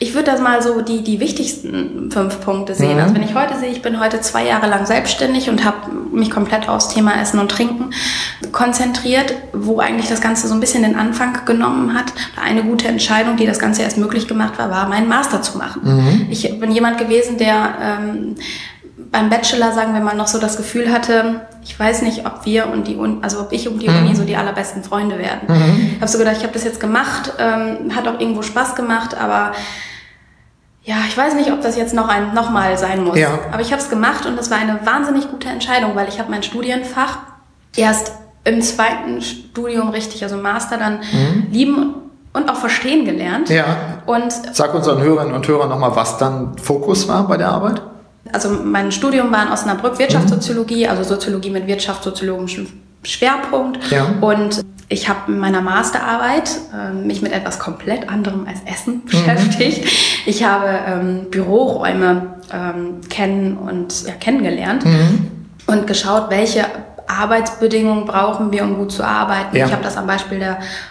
Ich 0.00 0.14
würde 0.14 0.30
das 0.30 0.40
mal 0.40 0.62
so 0.62 0.80
die, 0.80 1.02
die 1.02 1.18
wichtigsten 1.18 2.08
fünf 2.12 2.40
Punkte 2.40 2.74
sehen. 2.74 2.94
Mhm. 2.94 3.02
Also 3.02 3.14
wenn 3.16 3.22
ich 3.24 3.34
heute 3.34 3.58
sehe, 3.58 3.70
ich 3.70 3.82
bin 3.82 3.98
heute 3.98 4.20
zwei 4.20 4.46
Jahre 4.46 4.68
lang 4.68 4.86
selbstständig 4.86 5.50
und 5.50 5.64
habe 5.64 5.90
mich 6.12 6.30
komplett 6.30 6.68
aufs 6.68 6.88
Thema 6.88 7.20
Essen 7.20 7.40
und 7.40 7.50
Trinken 7.50 7.90
konzentriert, 8.52 9.34
wo 9.52 9.80
eigentlich 9.80 10.08
das 10.08 10.20
Ganze 10.20 10.46
so 10.46 10.54
ein 10.54 10.60
bisschen 10.60 10.84
den 10.84 10.94
Anfang 10.94 11.44
genommen 11.44 11.94
hat. 11.94 12.12
Eine 12.40 12.62
gute 12.62 12.86
Entscheidung, 12.86 13.36
die 13.36 13.46
das 13.46 13.58
Ganze 13.58 13.82
erst 13.82 13.98
möglich 13.98 14.28
gemacht 14.28 14.56
war, 14.58 14.70
war, 14.70 14.88
meinen 14.88 15.08
Master 15.08 15.42
zu 15.42 15.58
machen. 15.58 15.82
Mhm. 15.84 16.26
Ich 16.30 16.60
bin 16.60 16.70
jemand 16.70 16.98
gewesen, 16.98 17.36
der 17.36 17.74
ähm, 17.82 18.36
beim 19.10 19.30
Bachelor, 19.30 19.72
sagen 19.72 19.94
wir 19.94 20.00
mal, 20.00 20.14
noch 20.14 20.28
so 20.28 20.38
das 20.38 20.56
Gefühl 20.56 20.92
hatte, 20.92 21.40
ich 21.62 21.78
weiß 21.78 22.02
nicht, 22.02 22.26
ob 22.26 22.44
wir 22.44 22.68
und 22.68 22.86
die 22.86 22.96
Uni, 22.96 23.18
also 23.22 23.40
ob 23.40 23.52
ich 23.52 23.68
und 23.68 23.80
die 23.80 23.88
mhm. 23.88 23.98
Uni 23.98 24.16
so 24.16 24.24
die 24.24 24.36
allerbesten 24.36 24.84
Freunde 24.84 25.18
werden. 25.18 25.48
Mhm. 25.48 25.90
Ich 25.94 26.00
habe 26.00 26.08
so 26.08 26.18
gedacht, 26.18 26.36
ich 26.38 26.42
habe 26.42 26.52
das 26.52 26.64
jetzt 26.64 26.80
gemacht, 26.80 27.32
ähm, 27.38 27.94
hat 27.94 28.06
auch 28.06 28.20
irgendwo 28.20 28.42
Spaß 28.42 28.74
gemacht, 28.74 29.16
aber 29.18 29.52
ja, 30.82 30.96
ich 31.06 31.16
weiß 31.16 31.34
nicht, 31.34 31.52
ob 31.52 31.60
das 31.60 31.76
jetzt 31.76 31.94
noch 31.94 32.08
ein 32.08 32.34
nochmal 32.34 32.78
sein 32.78 33.04
muss. 33.04 33.18
Ja. 33.18 33.38
Aber 33.52 33.60
ich 33.60 33.72
habe 33.72 33.82
es 33.82 33.90
gemacht 33.90 34.26
und 34.26 34.36
das 34.36 34.50
war 34.50 34.58
eine 34.58 34.80
wahnsinnig 34.84 35.30
gute 35.30 35.48
Entscheidung, 35.48 35.94
weil 35.94 36.08
ich 36.08 36.18
habe 36.18 36.30
mein 36.30 36.42
Studienfach 36.42 37.18
erst 37.76 38.12
im 38.44 38.62
zweiten 38.62 39.20
Studium 39.20 39.90
richtig, 39.90 40.22
also 40.22 40.36
Master, 40.36 40.78
dann 40.78 41.00
mhm. 41.00 41.46
lieben 41.50 41.94
und 42.32 42.50
auch 42.50 42.56
verstehen 42.56 43.04
gelernt. 43.04 43.50
Ja. 43.50 43.64
Und 44.06 44.32
Sag 44.52 44.74
unseren 44.74 45.02
Hörerinnen 45.02 45.34
und 45.34 45.46
Hörern 45.46 45.68
nochmal, 45.68 45.94
was 45.94 46.18
dann 46.18 46.56
Fokus 46.58 47.08
war 47.08 47.26
bei 47.28 47.36
der 47.36 47.48
Arbeit? 47.48 47.82
Also 48.32 48.50
mein 48.50 48.92
Studium 48.92 49.32
war 49.32 49.46
in 49.46 49.52
Osnabrück 49.52 49.98
Wirtschaftssoziologie, 49.98 50.84
mhm. 50.84 50.90
also 50.90 51.02
Soziologie 51.02 51.50
mit 51.50 51.66
wirtschaftssoziologischem 51.66 52.66
Schwerpunkt. 53.02 53.90
Ja. 53.90 54.14
Und 54.20 54.64
ich 54.88 55.08
habe 55.08 55.32
in 55.32 55.38
meiner 55.38 55.60
Masterarbeit 55.60 56.50
äh, 56.74 56.92
mich 56.92 57.22
mit 57.22 57.32
etwas 57.32 57.58
komplett 57.58 58.08
anderem 58.08 58.46
als 58.46 58.60
Essen 58.64 58.94
mhm. 58.94 59.04
beschäftigt. 59.04 59.84
Ich 60.26 60.44
habe 60.44 60.68
ähm, 60.86 61.26
Büroräume 61.30 62.34
ähm, 62.52 63.00
kennen 63.08 63.56
und 63.56 64.06
ja, 64.06 64.12
kennengelernt 64.14 64.84
mhm. 64.84 65.30
und 65.66 65.86
geschaut, 65.86 66.30
welche 66.30 66.66
Arbeitsbedingungen 67.08 68.04
brauchen 68.04 68.52
wir, 68.52 68.62
um 68.62 68.76
gut 68.76 68.92
zu 68.92 69.02
arbeiten. 69.02 69.56
Ja. 69.56 69.66
Ich 69.66 69.72
habe 69.72 69.82
das 69.82 69.96
am 69.96 70.06
Beispiel 70.06 70.38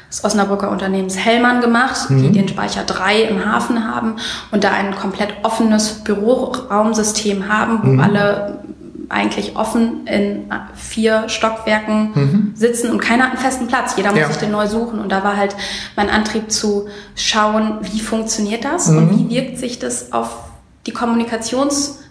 des 0.10 0.24
Osnabrücker 0.24 0.70
Unternehmens 0.70 1.18
Hellmann 1.18 1.62
gemacht, 1.62 2.10
mhm. 2.10 2.24
die 2.24 2.32
den 2.32 2.48
Speicher 2.48 2.84
3 2.84 3.22
im 3.24 3.46
Hafen 3.46 3.88
haben 3.88 4.16
und 4.52 4.64
da 4.64 4.72
ein 4.72 4.96
komplett 4.96 5.34
offenes 5.44 6.04
Büroraumsystem 6.04 7.48
haben, 7.48 7.80
wo 7.84 7.92
mhm. 7.94 8.00
alle 8.00 8.60
eigentlich 9.10 9.56
offen 9.56 10.06
in 10.06 10.52
vier 10.76 11.30
Stockwerken 11.30 12.12
mhm. 12.14 12.52
sitzen 12.56 12.92
und 12.92 13.00
keiner 13.00 13.24
hat 13.24 13.32
einen 13.32 13.40
festen 13.40 13.68
Platz. 13.68 13.94
Jeder 13.96 14.12
muss 14.12 14.20
ja. 14.20 14.28
sich 14.28 14.38
den 14.38 14.52
neu 14.52 14.68
suchen. 14.68 15.00
Und 15.00 15.12
da 15.12 15.24
war 15.24 15.38
halt 15.38 15.56
mein 15.96 16.10
Antrieb 16.10 16.52
zu 16.52 16.88
schauen, 17.16 17.78
wie 17.82 18.02
funktioniert 18.02 18.66
das 18.66 18.90
mhm. 18.90 18.98
und 18.98 19.18
wie 19.18 19.30
wirkt 19.34 19.60
sich 19.60 19.80
das 19.80 20.12
auf 20.12 20.40
die 20.88 20.92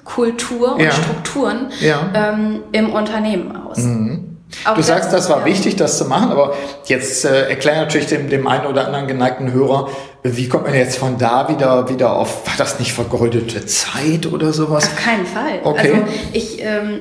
Kommunikationskultur 0.06 0.74
und 0.74 0.80
ja. 0.80 0.90
Strukturen 0.92 1.70
ja. 1.80 2.10
Ähm, 2.14 2.62
im 2.72 2.92
Unternehmen 2.92 3.54
aus. 3.56 3.78
Mhm. 3.78 4.38
du 4.74 4.82
sagst, 4.82 5.12
das 5.12 5.28
war 5.28 5.44
wichtig, 5.44 5.76
das 5.76 5.98
zu 5.98 6.06
machen, 6.06 6.30
aber 6.30 6.54
jetzt 6.86 7.24
äh, 7.24 7.48
erklär 7.48 7.76
natürlich 7.76 8.06
dem, 8.06 8.28
dem 8.28 8.46
einen 8.46 8.66
oder 8.66 8.86
anderen 8.86 9.06
geneigten 9.06 9.52
Hörer, 9.52 9.88
wie 10.22 10.48
kommt 10.48 10.64
man 10.64 10.74
jetzt 10.74 10.98
von 10.98 11.18
da 11.18 11.48
wieder, 11.48 11.88
wieder 11.88 12.12
auf, 12.12 12.46
war 12.46 12.54
das 12.56 12.78
nicht 12.78 12.92
vergeudete 12.92 13.66
Zeit 13.66 14.26
oder 14.26 14.52
sowas? 14.52 14.84
Auf 14.84 14.96
keinen 14.96 15.26
Fall. 15.26 15.60
Okay. 15.62 15.92
Also 15.92 16.12
ich, 16.32 16.62
ähm, 16.62 17.00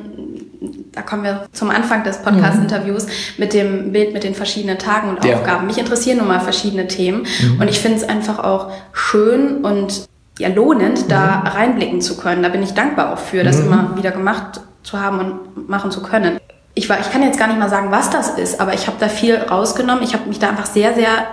da 0.91 1.01
kommen 1.01 1.23
wir 1.23 1.47
zum 1.51 1.69
Anfang 1.69 2.03
des 2.03 2.17
Podcast-Interviews 2.17 3.05
mhm. 3.05 3.11
mit 3.37 3.53
dem 3.53 3.91
Bild 3.91 4.13
mit 4.13 4.23
den 4.23 4.35
verschiedenen 4.35 4.77
Tagen 4.77 5.09
und 5.09 5.23
ja. 5.23 5.35
Aufgaben. 5.35 5.67
Mich 5.67 5.77
interessieren 5.77 6.17
nun 6.17 6.27
mal 6.27 6.39
verschiedene 6.39 6.87
Themen 6.87 7.25
mhm. 7.41 7.61
und 7.61 7.67
ich 7.67 7.79
finde 7.79 7.97
es 7.97 8.03
einfach 8.03 8.39
auch 8.39 8.71
schön 8.93 9.63
und 9.63 10.07
ja, 10.39 10.49
lohnend, 10.49 11.09
da 11.09 11.37
mhm. 11.37 11.47
reinblicken 11.47 12.01
zu 12.01 12.17
können. 12.17 12.43
Da 12.43 12.49
bin 12.49 12.63
ich 12.63 12.73
dankbar 12.73 13.13
auch 13.13 13.19
für, 13.19 13.43
das 13.43 13.57
mhm. 13.57 13.65
immer 13.65 13.97
wieder 13.97 14.11
gemacht 14.11 14.61
zu 14.83 14.99
haben 14.99 15.19
und 15.19 15.69
machen 15.69 15.91
zu 15.91 16.01
können. 16.01 16.39
Ich, 16.73 16.89
war, 16.89 16.99
ich 16.99 17.09
kann 17.11 17.23
jetzt 17.23 17.39
gar 17.39 17.47
nicht 17.47 17.59
mal 17.59 17.69
sagen, 17.69 17.91
was 17.91 18.09
das 18.09 18.29
ist, 18.37 18.59
aber 18.59 18.73
ich 18.73 18.87
habe 18.87 18.97
da 18.99 19.07
viel 19.07 19.35
rausgenommen. 19.35 20.03
Ich 20.03 20.13
habe 20.13 20.27
mich 20.27 20.39
da 20.39 20.49
einfach 20.49 20.65
sehr, 20.65 20.93
sehr 20.93 21.25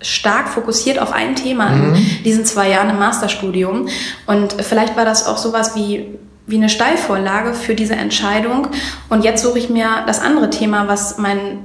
stark 0.00 0.48
fokussiert 0.48 0.98
auf 0.98 1.12
ein 1.12 1.34
Thema 1.36 1.70
mhm. 1.70 1.94
in 1.94 2.24
diesen 2.24 2.44
zwei 2.44 2.70
Jahren 2.70 2.90
im 2.90 2.98
Masterstudium. 2.98 3.88
Und 4.26 4.54
vielleicht 4.60 4.96
war 4.96 5.04
das 5.04 5.26
auch 5.26 5.36
sowas 5.36 5.74
wie, 5.74 6.18
wie 6.46 6.56
eine 6.56 6.68
Steilvorlage 6.68 7.54
für 7.54 7.74
diese 7.74 7.94
Entscheidung. 7.94 8.68
Und 9.08 9.24
jetzt 9.24 9.42
suche 9.42 9.58
ich 9.58 9.68
mir 9.68 10.04
das 10.06 10.20
andere 10.20 10.50
Thema, 10.50 10.88
was 10.88 11.18
mein 11.18 11.58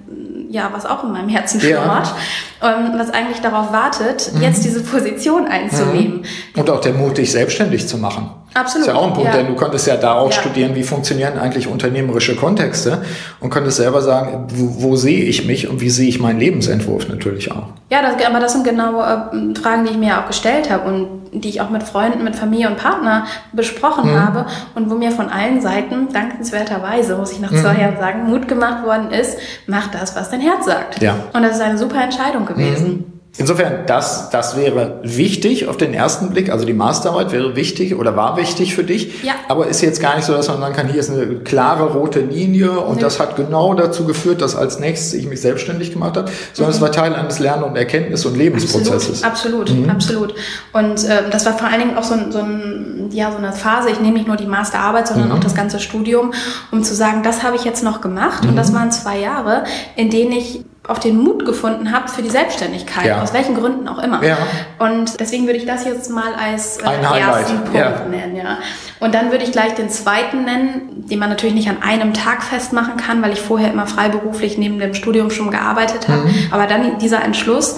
ja, 0.52 0.70
was 0.74 0.86
auch 0.86 1.04
in 1.04 1.12
meinem 1.12 1.30
Herzen 1.30 1.60
schlummert, 1.62 2.14
ja. 2.62 2.78
ähm, 2.78 2.92
was 2.98 3.10
eigentlich 3.12 3.40
darauf 3.42 3.72
wartet, 3.72 4.32
mhm. 4.34 4.42
jetzt 4.42 4.64
diese 4.64 4.84
Position 4.84 5.48
einzunehmen. 5.48 6.26
Und 6.56 6.70
auch 6.70 6.82
der 6.82 6.94
Mut, 6.94 7.18
dich 7.18 7.32
selbstständig 7.32 7.88
zu 7.88 7.98
machen. 7.98 8.30
Absolut. 8.54 8.88
Das 8.88 8.94
ist 8.94 9.00
ja 9.00 9.02
auch 9.02 9.08
ein 9.08 9.14
Punkt, 9.14 9.34
ja. 9.34 9.38
denn 9.38 9.48
du 9.48 9.56
konntest 9.56 9.88
ja 9.88 9.96
da 9.96 10.16
auch 10.16 10.32
ja. 10.32 10.42
studieren, 10.42 10.76
wie 10.76 10.84
funktionieren 10.84 11.40
eigentlich 11.40 11.68
unternehmerische 11.68 12.36
Kontexte 12.36 13.02
und 13.40 13.50
konntest 13.50 13.78
selber 13.78 14.02
sagen, 14.02 14.48
wo, 14.50 14.84
wo, 14.84 14.96
sehe 14.98 15.24
ich 15.24 15.48
mich 15.48 15.70
und 15.70 15.80
wie 15.80 15.90
sehe 15.90 16.10
ich 16.10 16.20
meinen 16.20 16.40
Lebensentwurf 16.40 17.08
natürlich 17.08 17.52
auch. 17.52 17.68
Ja, 17.90 18.02
das, 18.02 18.26
aber 18.26 18.40
das 18.40 18.52
sind 18.52 18.66
genau 18.66 19.02
äh, 19.02 19.56
Fragen, 19.56 19.86
die 19.86 19.92
ich 19.92 19.98
mir 19.98 20.20
auch 20.20 20.28
gestellt 20.28 20.70
habe 20.70 20.90
und 20.90 21.22
die 21.34 21.48
ich 21.48 21.62
auch 21.62 21.70
mit 21.70 21.84
Freunden, 21.84 22.26
mit 22.26 22.36
Familie 22.36 22.68
und 22.68 22.76
Partner 22.76 23.26
besprochen 23.54 24.12
mhm. 24.12 24.20
habe 24.20 24.46
und 24.76 24.90
wo 24.90 24.96
mir 24.96 25.12
von 25.12 25.30
allen 25.30 25.62
Seiten 25.62 26.10
dankenswerterweise, 26.12 27.16
muss 27.16 27.32
ich 27.32 27.40
nach 27.40 27.52
zwei 27.52 27.74
mhm. 27.74 27.80
Jahren 27.80 27.98
sagen, 27.98 28.30
Mut 28.30 28.50
gemacht 28.50 28.86
worden 28.86 29.12
ist, 29.12 29.38
mach 29.66 29.88
das, 29.88 30.16
was 30.18 30.30
dein 30.30 30.42
Herz 30.42 30.66
sagt. 30.66 31.02
Ja. 31.02 31.16
Und 31.32 31.44
das 31.44 31.56
ist 31.56 31.62
eine 31.62 31.78
super 31.78 32.04
Entscheidung 32.04 32.46
gewesen. 32.46 32.88
Mhm. 32.88 33.21
Insofern, 33.38 33.86
das, 33.88 34.30
das 34.30 34.58
wäre 34.58 35.00
wichtig 35.04 35.68
auf 35.68 35.78
den 35.78 35.94
ersten 35.94 36.32
Blick. 36.32 36.52
Also 36.52 36.66
die 36.66 36.74
Masterarbeit 36.74 37.32
wäre 37.32 37.56
wichtig 37.56 37.96
oder 37.96 38.18
war 38.18 38.36
wichtig 38.36 38.76
für 38.76 38.84
dich. 38.84 39.24
Ja. 39.24 39.34
Aber 39.48 39.68
ist 39.68 39.82
jetzt 39.82 40.02
gar 40.02 40.18
nicht 40.18 40.26
so, 40.26 40.34
dass 40.34 40.50
man 40.50 40.60
sagen 40.60 40.76
kann, 40.76 40.88
hier 40.90 41.00
ist 41.00 41.10
eine 41.10 41.38
klare 41.38 41.94
rote 41.94 42.20
Linie 42.20 42.72
und 42.72 42.98
nee. 42.98 43.02
das 43.02 43.22
hat 43.22 43.38
genau 43.38 43.74
dazu 43.74 44.06
geführt, 44.06 44.42
dass 44.42 44.58
als 44.58 44.80
nächstes 44.80 45.14
ich 45.14 45.28
mich 45.28 45.40
selbstständig 45.40 45.94
gemacht 45.94 46.18
habe, 46.18 46.30
sondern 46.52 46.72
mhm. 46.72 46.76
es 46.76 46.82
war 46.82 46.92
Teil 46.92 47.16
eines 47.16 47.40
Lern- 47.40 47.64
und 47.64 47.78
Erkenntnis- 47.78 48.26
und 48.26 48.36
Lebensprozesses. 48.36 49.24
Absolut, 49.24 49.62
absolut. 49.62 49.86
Mhm. 49.86 49.90
absolut. 49.90 50.36
Und 50.74 51.04
äh, 51.06 51.30
das 51.32 51.46
war 51.46 51.58
vor 51.58 51.70
allen 51.70 51.80
Dingen 51.80 51.98
auch 51.98 52.04
so, 52.04 52.16
so, 52.32 52.40
ein, 52.40 53.10
ja, 53.14 53.32
so 53.32 53.38
eine 53.38 53.54
Phase, 53.54 53.92
ich 53.92 54.02
nehme 54.02 54.16
nicht 54.16 54.28
nur 54.28 54.36
die 54.36 54.46
Masterarbeit, 54.46 55.08
sondern 55.08 55.30
mhm. 55.30 55.36
auch 55.36 55.40
das 55.40 55.56
ganze 55.56 55.80
Studium, 55.80 56.34
um 56.72 56.84
zu 56.84 56.94
sagen, 56.94 57.24
das 57.24 57.44
habe 57.44 57.56
ich 57.56 57.64
jetzt 57.64 57.82
noch 57.82 58.02
gemacht. 58.02 58.46
Und 58.46 58.58
das 58.58 58.72
mhm. 58.72 58.76
waren 58.76 58.92
zwei 58.92 59.20
Jahre, 59.20 59.64
in 59.96 60.10
denen 60.10 60.34
ich 60.34 60.66
auch 60.88 60.98
den 60.98 61.18
Mut 61.18 61.46
gefunden 61.46 61.92
habt 61.92 62.10
für 62.10 62.24
die 62.24 62.30
Selbstständigkeit, 62.30 63.06
ja. 63.06 63.22
aus 63.22 63.34
welchen 63.34 63.56
Gründen 63.56 63.88
auch 63.88 64.00
immer. 64.00 64.24
Ja. 64.24 64.38
Und 64.80 65.20
deswegen 65.20 65.46
würde 65.46 65.60
ich 65.60 65.66
das 65.66 65.86
jetzt 65.86 66.10
mal 66.10 66.34
als 66.34 66.78
äh, 66.78 66.86
ersten 66.86 67.58
Punkt 67.62 67.76
ja. 67.76 68.06
nennen. 68.10 68.36
Ja. 68.36 68.58
Und 69.00 69.14
dann 69.14 69.32
würde 69.32 69.44
ich 69.44 69.52
gleich 69.52 69.76
den 69.76 69.90
zweiten 69.90 70.44
nennen, 70.44 71.06
den 71.08 71.20
man 71.20 71.30
natürlich 71.30 71.54
nicht 71.54 71.70
an 71.70 71.84
einem 71.84 72.14
Tag 72.14 72.44
festmachen 72.44 72.98
kann, 72.98 73.22
weil 73.22 73.32
ich 73.32 73.42
vorher 73.42 73.72
immer 73.72 73.86
freiberuflich 73.86 74.58
neben 74.58 74.80
dem 74.80 74.96
Studium 74.96 75.30
schon 75.30 75.52
gearbeitet 75.52 76.08
habe. 76.08 76.24
Mhm. 76.24 76.48
Aber 76.50 76.66
dann 76.66 76.98
dieser 76.98 77.24
Entschluss, 77.24 77.78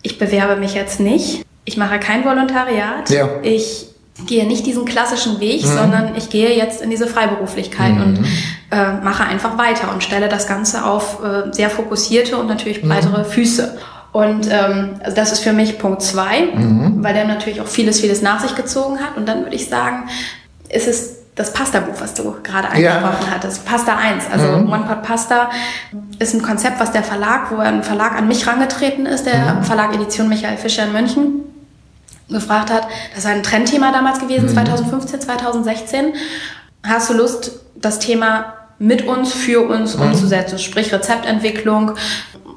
ich 0.00 0.18
bewerbe 0.18 0.56
mich 0.56 0.74
jetzt 0.74 1.00
nicht, 1.00 1.44
ich 1.66 1.76
mache 1.76 1.98
kein 1.98 2.24
Volontariat, 2.24 3.10
ich 3.42 3.93
gehe 4.26 4.46
nicht 4.46 4.64
diesen 4.64 4.84
klassischen 4.84 5.40
Weg, 5.40 5.64
mhm. 5.64 5.68
sondern 5.68 6.16
ich 6.16 6.30
gehe 6.30 6.56
jetzt 6.56 6.80
in 6.80 6.90
diese 6.90 7.06
Freiberuflichkeit 7.06 7.94
mhm. 7.94 8.02
und 8.02 8.18
äh, 8.70 8.92
mache 9.02 9.24
einfach 9.24 9.58
weiter 9.58 9.92
und 9.92 10.02
stelle 10.02 10.28
das 10.28 10.46
Ganze 10.46 10.84
auf 10.84 11.18
äh, 11.22 11.52
sehr 11.52 11.68
fokussierte 11.68 12.36
und 12.36 12.46
natürlich 12.46 12.82
mhm. 12.82 12.88
breitere 12.88 13.18
mhm. 13.20 13.24
Füße. 13.24 13.78
Und 14.12 14.48
ähm, 14.48 15.00
also 15.02 15.16
das 15.16 15.32
ist 15.32 15.40
für 15.40 15.52
mich 15.52 15.78
Punkt 15.78 16.00
zwei, 16.00 16.42
mhm. 16.54 17.02
weil 17.02 17.14
der 17.14 17.24
natürlich 17.24 17.60
auch 17.60 17.66
vieles, 17.66 18.00
vieles 18.00 18.22
nach 18.22 18.40
sich 18.40 18.54
gezogen 18.54 19.00
hat. 19.00 19.16
Und 19.16 19.26
dann 19.26 19.42
würde 19.42 19.56
ich 19.56 19.68
sagen, 19.68 20.08
ist 20.68 20.86
es 20.86 21.16
das 21.34 21.52
Pasta-Buch, 21.52 21.96
was 21.98 22.14
du 22.14 22.36
gerade 22.44 22.68
angesprochen 22.68 23.26
ja. 23.26 23.34
hattest. 23.34 23.64
Pasta 23.64 23.96
1, 23.96 24.26
also 24.30 24.46
mhm. 24.46 24.72
One 24.72 24.84
Pot 24.84 25.02
Pasta 25.02 25.50
ist 26.20 26.32
ein 26.32 26.42
Konzept, 26.42 26.78
was 26.78 26.92
der 26.92 27.02
Verlag, 27.02 27.50
wo 27.50 27.56
ein 27.56 27.82
Verlag 27.82 28.16
an 28.16 28.28
mich 28.28 28.46
rangetreten 28.46 29.06
ist, 29.06 29.26
der 29.26 29.54
mhm. 29.54 29.64
Verlag 29.64 29.92
Edition 29.92 30.28
Michael 30.28 30.58
Fischer 30.58 30.84
in 30.84 30.92
München 30.92 31.53
gefragt 32.28 32.70
hat. 32.70 32.86
Das 33.14 33.24
war 33.24 33.32
ein 33.32 33.42
Trendthema 33.42 33.92
damals 33.92 34.18
gewesen, 34.18 34.46
mhm. 34.46 34.54
2015, 34.54 35.20
2016. 35.20 36.14
Hast 36.82 37.10
du 37.10 37.14
Lust, 37.14 37.60
das 37.76 37.98
Thema 37.98 38.54
mit 38.78 39.06
uns, 39.06 39.32
für 39.32 39.66
uns 39.66 39.96
mhm. 39.96 40.02
umzusetzen? 40.02 40.58
Sprich 40.58 40.92
Rezeptentwicklung, 40.92 41.92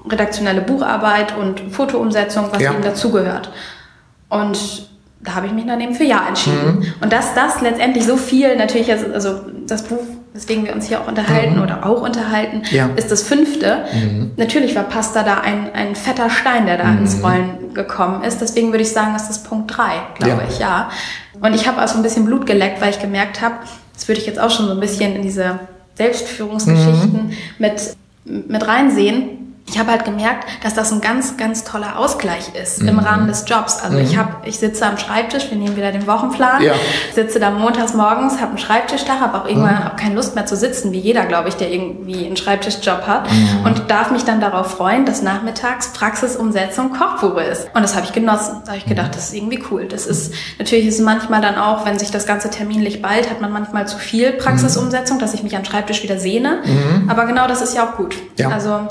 redaktionelle 0.09 0.61
Bucharbeit 0.61 1.37
und 1.37 1.61
Fotoumsetzung, 1.71 2.47
was 2.51 2.61
ja. 2.61 2.71
eben 2.71 2.81
dazugehört. 2.81 3.51
Und 4.29 4.87
da 5.21 5.35
habe 5.35 5.47
ich 5.47 5.53
mich 5.53 5.65
dann 5.65 5.81
eben 5.81 5.93
für 5.93 6.03
Ja 6.03 6.27
entschieden. 6.27 6.79
Mhm. 6.79 6.93
Und 7.01 7.11
dass 7.11 7.33
das 7.33 7.61
letztendlich 7.61 8.05
so 8.05 8.17
viel, 8.17 8.55
natürlich, 8.55 8.91
also 8.91 9.41
das 9.65 9.83
Buch, 9.83 10.03
weswegen 10.33 10.65
wir 10.65 10.73
uns 10.73 10.87
hier 10.87 11.01
auch 11.01 11.07
unterhalten 11.07 11.55
mhm. 11.55 11.63
oder 11.63 11.85
auch 11.85 12.01
unterhalten, 12.01 12.61
ja. 12.71 12.89
ist 12.95 13.11
das 13.11 13.23
fünfte. 13.23 13.85
Mhm. 13.93 14.31
Natürlich 14.37 14.75
war 14.75 14.83
Pasta 14.83 15.23
da 15.23 15.39
ein, 15.39 15.73
ein 15.73 15.95
fetter 15.95 16.29
Stein, 16.29 16.65
der 16.65 16.77
da 16.77 16.85
mhm. 16.85 16.99
ins 16.99 17.23
Rollen 17.23 17.73
gekommen 17.73 18.23
ist. 18.23 18.39
Deswegen 18.39 18.71
würde 18.71 18.83
ich 18.83 18.91
sagen, 18.91 19.15
ist 19.15 19.29
das 19.29 19.43
Punkt 19.43 19.75
drei, 19.75 19.93
glaube 20.17 20.43
ja. 20.43 20.47
ich, 20.49 20.59
ja. 20.59 20.89
Und 21.41 21.53
ich 21.53 21.67
habe 21.67 21.79
also 21.79 21.97
ein 21.97 22.03
bisschen 22.03 22.25
Blut 22.25 22.45
geleckt, 22.45 22.81
weil 22.81 22.89
ich 22.89 22.99
gemerkt 22.99 23.41
habe, 23.41 23.55
das 23.93 24.07
würde 24.07 24.21
ich 24.21 24.27
jetzt 24.27 24.39
auch 24.39 24.51
schon 24.51 24.67
so 24.67 24.73
ein 24.73 24.79
bisschen 24.79 25.15
in 25.15 25.21
diese 25.21 25.59
Selbstführungsgeschichten 25.95 27.27
mhm. 27.27 27.33
mit, 27.57 27.95
mit 28.25 28.67
reinsehen 28.67 29.36
ich 29.69 29.77
habe 29.77 29.91
halt 29.91 30.05
gemerkt, 30.05 30.47
dass 30.63 30.73
das 30.73 30.93
ein 30.93 31.01
ganz, 31.01 31.35
ganz 31.35 31.65
toller 31.65 31.99
Ausgleich 31.99 32.55
ist 32.55 32.81
mhm. 32.81 32.87
im 32.87 32.99
Rahmen 32.99 33.27
des 33.27 33.43
Jobs. 33.47 33.81
Also 33.81 33.97
mhm. 33.97 34.03
ich 34.03 34.17
habe, 34.17 34.47
ich 34.47 34.59
sitze 34.59 34.85
am 34.85 34.97
Schreibtisch, 34.97 35.49
wir 35.49 35.57
nehmen 35.57 35.75
wieder 35.75 35.91
den 35.91 36.07
Wochenplan, 36.07 36.61
ja. 36.61 36.73
sitze 37.13 37.39
da 37.39 37.51
montags 37.51 37.93
morgens, 37.93 38.39
habe 38.39 38.51
einen 38.51 38.57
Schreibtisch 38.59 39.03
da, 39.03 39.19
habe 39.19 39.37
auch 39.37 39.47
irgendwann 39.47 39.75
mhm. 39.75 39.87
auch 39.87 39.95
keine 39.97 40.15
Lust 40.15 40.35
mehr 40.35 40.45
zu 40.45 40.55
sitzen, 40.55 40.93
wie 40.93 40.99
jeder, 40.99 41.25
glaube 41.25 41.49
ich, 41.49 41.55
der 41.55 41.69
irgendwie 41.69 42.25
einen 42.25 42.37
Schreibtischjob 42.37 43.05
hat 43.07 43.29
mhm. 43.29 43.65
und 43.65 43.91
darf 43.91 44.09
mich 44.11 44.23
dann 44.23 44.39
darauf 44.39 44.71
freuen, 44.71 45.05
dass 45.05 45.21
nachmittags 45.21 45.91
Praxisumsetzung 45.91 46.93
Kochbuch 46.93 47.37
ist. 47.37 47.67
Und 47.73 47.81
das 47.81 47.93
habe 47.95 48.05
ich 48.05 48.13
genossen. 48.13 48.61
Da 48.63 48.71
habe 48.71 48.77
ich 48.77 48.85
gedacht, 48.85 49.15
das 49.15 49.25
ist 49.29 49.33
irgendwie 49.33 49.61
cool. 49.69 49.85
Das 49.85 50.05
ist 50.05 50.33
natürlich 50.57 50.87
ist 50.87 51.01
manchmal 51.01 51.41
dann 51.41 51.55
auch, 51.57 51.85
wenn 51.85 51.99
sich 51.99 52.09
das 52.09 52.25
ganze 52.25 52.49
terminlich 52.49 53.01
bald, 53.01 53.29
hat 53.29 53.41
man 53.41 53.51
manchmal 53.51 53.85
zu 53.85 53.97
viel 53.97 54.31
Praxisumsetzung, 54.31 55.19
dass 55.19 55.33
ich 55.33 55.43
mich 55.43 55.57
am 55.57 55.65
Schreibtisch 55.65 56.03
wieder 56.03 56.17
sehne. 56.17 56.61
Mhm. 56.63 57.09
Aber 57.09 57.25
genau 57.25 57.47
das 57.47 57.61
ist 57.61 57.75
ja 57.75 57.85
auch 57.85 57.97
gut. 57.97 58.15
Ja. 58.37 58.49
Also 58.49 58.87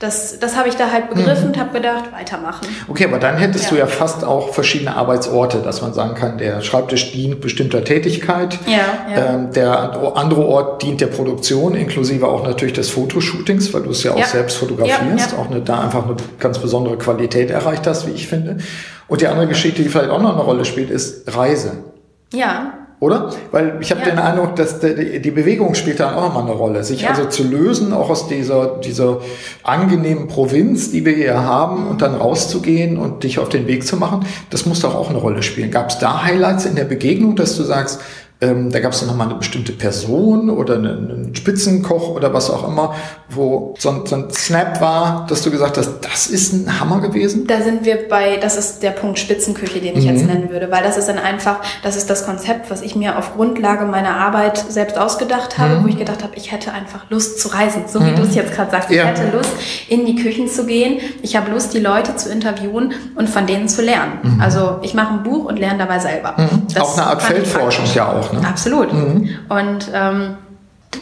das, 0.00 0.38
das 0.38 0.56
habe 0.56 0.70
ich 0.70 0.76
da 0.76 0.90
halt 0.90 1.10
begriffen 1.10 1.42
mhm. 1.42 1.48
und 1.50 1.58
habe 1.58 1.72
gedacht, 1.74 2.10
weitermachen. 2.10 2.66
Okay, 2.88 3.04
aber 3.04 3.18
dann 3.18 3.36
hättest 3.36 3.64
ja. 3.66 3.70
du 3.70 3.76
ja 3.76 3.86
fast 3.86 4.24
auch 4.24 4.54
verschiedene 4.54 4.96
Arbeitsorte, 4.96 5.58
dass 5.58 5.82
man 5.82 5.92
sagen 5.92 6.14
kann, 6.14 6.38
der 6.38 6.62
Schreibtisch 6.62 7.12
dient 7.12 7.42
bestimmter 7.42 7.84
Tätigkeit, 7.84 8.58
ja, 8.66 8.78
ja. 9.14 9.34
Ähm, 9.34 9.52
der 9.52 10.00
andere 10.14 10.46
Ort 10.46 10.82
dient 10.82 11.02
der 11.02 11.08
Produktion, 11.08 11.74
inklusive 11.74 12.26
auch 12.28 12.44
natürlich 12.44 12.72
des 12.72 12.88
Fotoshootings, 12.88 13.74
weil 13.74 13.82
du 13.82 13.90
es 13.90 14.02
ja 14.02 14.12
auch 14.12 14.24
selbst 14.24 14.56
fotografierst, 14.56 15.34
auch 15.34 15.50
eine, 15.50 15.60
da 15.60 15.82
einfach 15.82 16.04
eine 16.04 16.16
ganz 16.38 16.58
besondere 16.58 16.96
Qualität 16.96 17.50
erreicht 17.50 17.86
hast, 17.86 18.06
wie 18.06 18.12
ich 18.12 18.26
finde. 18.26 18.56
Und 19.06 19.20
die 19.20 19.26
andere 19.26 19.48
Geschichte, 19.48 19.82
die 19.82 19.90
vielleicht 19.90 20.10
auch 20.10 20.22
noch 20.22 20.32
eine 20.32 20.42
Rolle 20.42 20.64
spielt, 20.64 20.88
ist 20.88 21.36
Reise. 21.36 21.84
Ja. 22.32 22.72
Oder? 23.00 23.30
Weil 23.50 23.78
ich 23.80 23.90
habe 23.90 24.02
ja. 24.02 24.10
den 24.10 24.18
Eindruck, 24.18 24.56
dass 24.56 24.78
die 24.78 25.30
Bewegung 25.30 25.74
spielt 25.74 26.00
da 26.00 26.14
auch 26.14 26.28
nochmal 26.28 26.42
eine 26.42 26.52
Rolle. 26.52 26.84
Sich 26.84 27.02
ja. 27.02 27.08
also 27.08 27.24
zu 27.24 27.44
lösen, 27.44 27.94
auch 27.94 28.10
aus 28.10 28.28
dieser, 28.28 28.78
dieser 28.84 29.22
angenehmen 29.62 30.28
Provinz, 30.28 30.90
die 30.90 31.06
wir 31.06 31.14
hier 31.14 31.42
haben, 31.42 31.86
und 31.86 32.02
dann 32.02 32.14
rauszugehen 32.14 32.98
und 32.98 33.24
dich 33.24 33.38
auf 33.38 33.48
den 33.48 33.66
Weg 33.66 33.86
zu 33.86 33.96
machen, 33.96 34.26
das 34.50 34.66
muss 34.66 34.80
doch 34.80 34.94
auch 34.94 35.08
eine 35.08 35.18
Rolle 35.18 35.42
spielen. 35.42 35.70
Gab 35.70 35.88
es 35.88 35.98
da 35.98 36.24
Highlights 36.24 36.66
in 36.66 36.74
der 36.74 36.84
Begegnung, 36.84 37.36
dass 37.36 37.56
du 37.56 37.62
sagst, 37.62 38.02
ähm, 38.42 38.70
da 38.70 38.80
gab 38.80 38.92
es 38.92 39.00
dann 39.00 39.08
nochmal 39.08 39.26
eine 39.26 39.36
bestimmte 39.36 39.72
Person 39.72 40.48
oder 40.48 40.76
einen, 40.76 41.10
einen 41.10 41.34
Spitzenkoch 41.34 42.08
oder 42.08 42.32
was 42.32 42.48
auch 42.48 42.66
immer, 42.66 42.94
wo 43.28 43.74
so 43.78 43.90
ein, 43.90 44.06
so 44.06 44.16
ein, 44.16 44.30
Snap 44.30 44.80
war, 44.80 45.26
dass 45.28 45.42
du 45.42 45.50
gesagt 45.50 45.76
hast, 45.76 46.00
das 46.00 46.26
ist 46.26 46.54
ein 46.54 46.80
Hammer 46.80 47.00
gewesen? 47.00 47.46
Da 47.46 47.60
sind 47.60 47.84
wir 47.84 48.08
bei, 48.08 48.38
das 48.38 48.56
ist 48.56 48.82
der 48.82 48.92
Punkt 48.92 49.18
Spitzenküche, 49.18 49.80
den 49.80 49.94
ich 49.94 50.06
mhm. 50.06 50.10
jetzt 50.10 50.26
nennen 50.26 50.50
würde, 50.50 50.70
weil 50.70 50.82
das 50.82 50.96
ist 50.96 51.08
dann 51.08 51.18
einfach, 51.18 51.60
das 51.82 51.96
ist 51.96 52.08
das 52.08 52.24
Konzept, 52.24 52.70
was 52.70 52.80
ich 52.80 52.96
mir 52.96 53.18
auf 53.18 53.34
Grundlage 53.34 53.84
meiner 53.84 54.16
Arbeit 54.16 54.56
selbst 54.56 54.96
ausgedacht 54.96 55.58
habe, 55.58 55.74
mhm. 55.74 55.84
wo 55.84 55.88
ich 55.88 55.98
gedacht 55.98 56.22
habe, 56.22 56.32
ich 56.36 56.50
hätte 56.50 56.72
einfach 56.72 57.10
Lust 57.10 57.40
zu 57.40 57.48
reisen, 57.48 57.84
so 57.88 58.00
wie 58.00 58.10
mhm. 58.10 58.16
du 58.16 58.22
es 58.22 58.34
jetzt 58.34 58.54
gerade 58.54 58.70
sagst. 58.70 58.90
Ich 58.90 58.96
ja. 58.96 59.04
hätte 59.04 59.36
Lust, 59.36 59.52
in 59.88 60.06
die 60.06 60.16
Küchen 60.16 60.48
zu 60.48 60.64
gehen. 60.64 60.98
Ich 61.20 61.36
habe 61.36 61.50
Lust, 61.50 61.74
die 61.74 61.78
Leute 61.78 62.16
zu 62.16 62.30
interviewen 62.30 62.94
und 63.16 63.28
von 63.28 63.46
denen 63.46 63.68
zu 63.68 63.82
lernen. 63.82 64.18
Mhm. 64.22 64.40
Also 64.40 64.78
ich 64.80 64.94
mache 64.94 65.12
ein 65.12 65.22
Buch 65.22 65.44
und 65.44 65.58
lerne 65.58 65.80
dabei 65.80 65.98
selber. 65.98 66.36
Mhm. 66.38 66.80
Auch 66.80 66.96
eine 66.96 67.06
Art 67.06 67.20
Feldforschung 67.20 67.84
ja 67.94 68.10
auch. 68.10 68.29
Ne? 68.32 68.46
Absolut. 68.46 68.92
Mhm. 68.92 69.30
Und 69.48 69.90
ähm, 69.92 70.36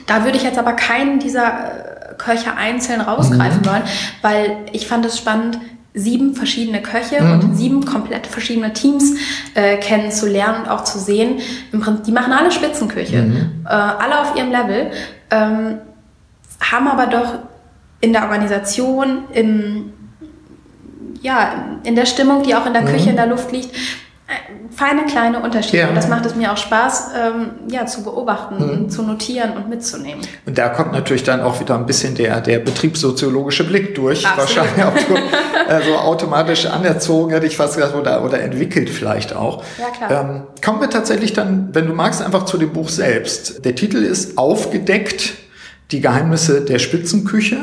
da 0.06 0.24
würde 0.24 0.36
ich 0.36 0.42
jetzt 0.42 0.58
aber 0.58 0.72
keinen 0.72 1.18
dieser 1.18 1.46
äh, 1.46 2.14
Köche 2.18 2.56
einzeln 2.56 3.00
rausgreifen 3.00 3.60
mhm. 3.60 3.66
wollen, 3.66 3.82
weil 4.22 4.56
ich 4.72 4.86
fand 4.86 5.04
es 5.06 5.18
spannend, 5.18 5.58
sieben 5.94 6.34
verschiedene 6.34 6.80
Köche 6.82 7.22
mhm. 7.22 7.32
und 7.32 7.56
sieben 7.56 7.84
komplett 7.84 8.26
verschiedene 8.26 8.72
Teams 8.72 9.14
äh, 9.54 9.76
kennenzulernen 9.78 10.62
und 10.62 10.68
auch 10.68 10.84
zu 10.84 10.98
sehen. 10.98 11.38
Im 11.72 11.80
Prinzip, 11.80 12.04
die 12.04 12.12
machen 12.12 12.32
alle 12.32 12.52
Spitzenküche, 12.52 13.22
mhm. 13.22 13.64
äh, 13.64 13.68
alle 13.68 14.20
auf 14.20 14.36
ihrem 14.36 14.50
Level, 14.50 14.90
ähm, 15.30 15.78
haben 16.60 16.88
aber 16.88 17.06
doch 17.06 17.34
in 18.00 18.12
der 18.12 18.24
Organisation, 18.24 19.24
im, 19.32 19.92
ja, 21.20 21.78
in 21.84 21.96
der 21.96 22.06
Stimmung, 22.06 22.42
die 22.42 22.54
auch 22.54 22.66
in 22.66 22.72
der 22.72 22.84
Küche 22.84 23.04
mhm. 23.04 23.10
in 23.10 23.16
der 23.16 23.26
Luft 23.26 23.50
liegt, 23.50 23.70
feine 24.70 25.06
kleine 25.06 25.40
Unterschiede. 25.40 25.78
Ja. 25.78 25.88
Und 25.88 25.94
das 25.94 26.08
macht 26.08 26.26
es 26.26 26.34
mir 26.34 26.52
auch 26.52 26.56
Spaß, 26.56 27.10
ähm, 27.16 27.50
ja, 27.70 27.86
zu 27.86 28.04
beobachten, 28.04 28.82
mhm. 28.82 28.90
zu 28.90 29.02
notieren 29.02 29.56
und 29.56 29.68
mitzunehmen. 29.68 30.22
Und 30.44 30.58
da 30.58 30.68
kommt 30.68 30.92
natürlich 30.92 31.22
dann 31.22 31.40
auch 31.40 31.60
wieder 31.60 31.76
ein 31.76 31.86
bisschen 31.86 32.14
der, 32.14 32.40
der 32.40 32.58
betriebssoziologische 32.58 33.64
Blick 33.64 33.94
durch. 33.94 34.26
Absolut. 34.26 34.56
Wahrscheinlich 34.56 34.84
auch 34.84 35.08
du, 35.08 35.72
also 35.72 35.96
automatisch 35.96 36.66
anerzogen, 36.66 37.32
hätte 37.32 37.46
ich 37.46 37.56
fast 37.56 37.76
gesagt, 37.76 37.94
oder, 37.94 38.22
oder 38.22 38.40
entwickelt 38.40 38.90
vielleicht 38.90 39.34
auch. 39.34 39.64
Ja, 39.78 40.06
klar. 40.06 40.24
Ähm, 40.24 40.42
kommen 40.62 40.80
wir 40.80 40.90
tatsächlich 40.90 41.32
dann, 41.32 41.70
wenn 41.72 41.86
du 41.86 41.94
magst, 41.94 42.20
einfach 42.20 42.44
zu 42.44 42.58
dem 42.58 42.72
Buch 42.72 42.90
selbst. 42.90 43.64
Der 43.64 43.74
Titel 43.74 43.98
ist 43.98 44.36
Aufgedeckt, 44.36 45.34
die 45.90 46.00
Geheimnisse 46.00 46.60
der 46.60 46.78
Spitzenküche. 46.78 47.56